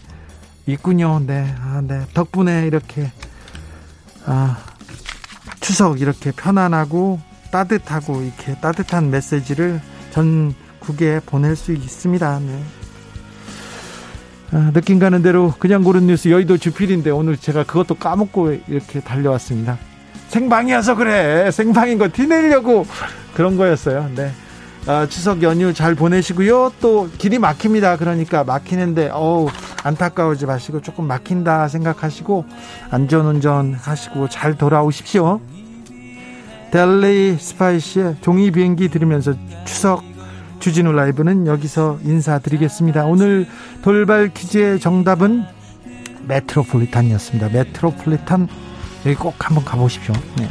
있군요. 0.67 1.21
네. 1.27 1.55
아, 1.61 1.83
네. 1.83 2.05
덕분에 2.15 2.67
이렇게 2.67 3.11
아, 4.27 4.59
추석 5.61 6.01
이렇게 6.01 6.31
편안하고 6.31 7.21
따뜻하고 7.51 8.23
이렇게 8.23 8.55
따뜻한 8.61 9.11
메시지를 9.11 9.81
전국에 10.11 11.21
보낼 11.25 11.57
수 11.57 11.73
있습니다. 11.73 12.41
네. 12.41 12.63
아, 14.51 14.71
느낌 14.73 14.99
가는 14.99 15.21
대로 15.23 15.53
그냥 15.59 15.83
고른 15.83 16.07
뉴스 16.07 16.29
여의도 16.29 16.57
주필인데 16.57 17.11
오늘 17.11 17.37
제가 17.37 17.65
그것도 17.65 17.97
까먹고 17.97 18.53
이렇게 18.69 19.01
달려왔습니다. 19.01 19.79
생방이어서 20.29 20.95
그래. 20.95 21.51
생방인 21.51 21.99
거 21.99 22.09
티내려고 22.11 22.87
그런 23.35 23.57
거였어요. 23.57 24.11
네. 24.15 24.31
아, 24.87 25.07
추석 25.07 25.43
연휴 25.43 25.75
잘 25.75 25.95
보내시고요. 25.95 26.73
또 26.81 27.11
길이 27.19 27.39
막힙니다. 27.39 27.97
그러니까 27.97 28.43
막히는데 28.43 29.11
어우 29.13 29.49
안타까워지 29.85 30.47
마시고 30.47 30.81
조금 30.81 31.05
막힌다 31.07 31.69
생각하시고 31.69 32.47
안전운전 32.91 33.75
하시고 33.75 34.29
잘 34.31 34.57
돌아오십시오. 34.57 35.41
델리 36.71 37.37
스파이시의 37.39 38.17
종이 38.23 38.51
비행기 38.51 38.89
들으면서 38.89 39.35
추석 39.67 40.08
주진우 40.59 40.93
라이브는 40.93 41.47
여기서 41.47 41.99
인사드리겠습니다. 42.05 43.05
오늘 43.05 43.47
돌발 43.83 44.33
퀴즈의 44.35 44.81
정답은 44.81 45.45
메트로폴리탄이었습니다. 46.27 47.49
메트로폴리탄 47.49 48.49
여기 49.07 49.15
꼭 49.17 49.35
한번 49.39 49.65
가보십시오. 49.65 50.15
네. 50.37 50.49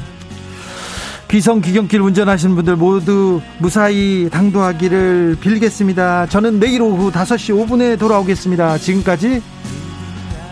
비성 1.27 1.59
기경길 1.59 1.99
운전하시는 1.99 2.55
분들 2.55 2.77
모두 2.77 3.41
무사히 3.59 4.29
당도하기를 4.31 5.37
빌겠습니다. 5.41 6.27
저는 6.27 6.59
내일 6.59 6.81
오후 6.81 7.11
5시 7.11 7.67
5분에 7.67 7.99
돌아오겠습니다. 7.99 8.77
지금까지 8.77 9.41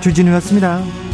주진우였습니다. 0.01 1.04